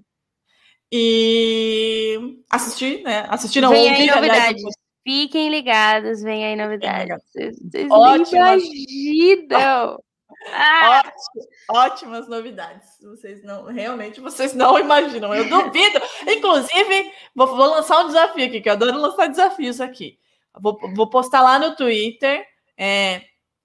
E 0.92 2.38
assistir, 2.52 3.02
né? 3.02 3.26
Assistir 3.30 3.62
não 3.62 3.72
vem 3.72 3.90
ouvir, 3.90 4.12
aí 4.12 4.16
novidades. 4.16 4.64
Aliás, 4.64 4.76
Fiquem 5.04 5.50
ligados, 5.50 6.22
vem 6.22 6.46
aí 6.46 6.56
novidades. 6.56 7.18
Vocês, 7.32 7.58
vocês 7.60 7.88
imaginam. 8.32 9.98
Ah. 10.48 11.04
ótimas 11.70 12.28
novidades. 12.28 12.88
Vocês 13.02 13.44
não, 13.44 13.66
realmente, 13.66 14.20
vocês 14.20 14.54
não 14.54 14.80
imaginam. 14.80 15.34
Eu 15.34 15.48
duvido. 15.48 16.02
Inclusive, 16.28 17.12
vou, 17.36 17.48
vou, 17.48 17.68
lançar 17.68 18.00
um 18.04 18.08
desafio 18.08 18.46
aqui, 18.46 18.62
que 18.62 18.70
eu 18.70 18.74
adoro 18.74 18.98
lançar 18.98 19.28
desafios 19.28 19.80
aqui. 19.80 20.18
Vou, 20.60 20.78
vou 20.96 21.10
postar 21.10 21.42
lá 21.42 21.60
no 21.60 21.76
Twitter. 21.76 22.46
É, 22.78 23.22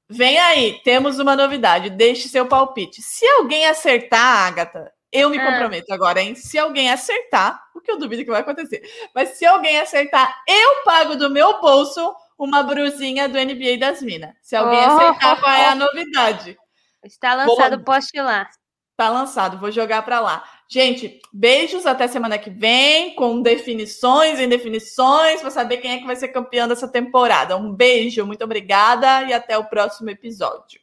vem 0.08 0.38
aí, 0.38 0.80
temos 0.84 1.18
uma 1.18 1.34
novidade. 1.34 1.90
Deixe 1.90 2.28
seu 2.28 2.46
palpite. 2.46 3.00
Se 3.02 3.26
alguém 3.26 3.66
acertar, 3.66 4.46
Agatha, 4.46 4.92
eu 5.10 5.30
me 5.30 5.38
ah. 5.38 5.46
comprometo 5.46 5.92
agora, 5.92 6.20
hein? 6.20 6.34
Se 6.34 6.58
alguém 6.58 6.90
acertar, 6.90 7.60
o 7.74 7.80
que 7.80 7.90
eu 7.90 7.98
duvido 7.98 8.24
que 8.24 8.30
vai 8.30 8.40
acontecer, 8.40 8.82
mas 9.14 9.30
se 9.30 9.46
alguém 9.46 9.78
acertar, 9.78 10.42
eu 10.46 10.84
pago 10.84 11.16
do 11.16 11.30
meu 11.30 11.60
bolso 11.60 12.14
uma 12.38 12.62
brusinha 12.62 13.28
do 13.28 13.38
NBA 13.38 13.78
das 13.78 14.02
Minas. 14.02 14.34
Se 14.42 14.54
alguém 14.54 14.78
oh, 14.78 14.92
aceitar, 14.92 15.40
qual 15.40 15.52
é 15.52 15.66
a 15.68 15.74
novidade? 15.74 16.58
Está 17.06 17.34
lançado 17.34 17.76
o 17.76 17.84
post 17.84 18.20
lá. 18.20 18.48
Tá 18.96 19.10
lançado, 19.10 19.58
vou 19.58 19.70
jogar 19.70 20.02
para 20.02 20.20
lá. 20.20 20.42
Gente, 20.70 21.20
beijos 21.30 21.84
até 21.84 22.08
semana 22.08 22.38
que 22.38 22.48
vem, 22.48 23.14
com 23.14 23.42
definições 23.42 24.38
e 24.38 24.44
indefinições, 24.44 25.42
para 25.42 25.50
saber 25.50 25.76
quem 25.76 25.92
é 25.92 25.98
que 25.98 26.06
vai 26.06 26.16
ser 26.16 26.28
campeão 26.28 26.66
dessa 26.66 26.88
temporada. 26.88 27.56
Um 27.56 27.72
beijo, 27.72 28.24
muito 28.24 28.42
obrigada 28.42 29.22
e 29.24 29.34
até 29.34 29.58
o 29.58 29.66
próximo 29.66 30.08
episódio. 30.08 30.74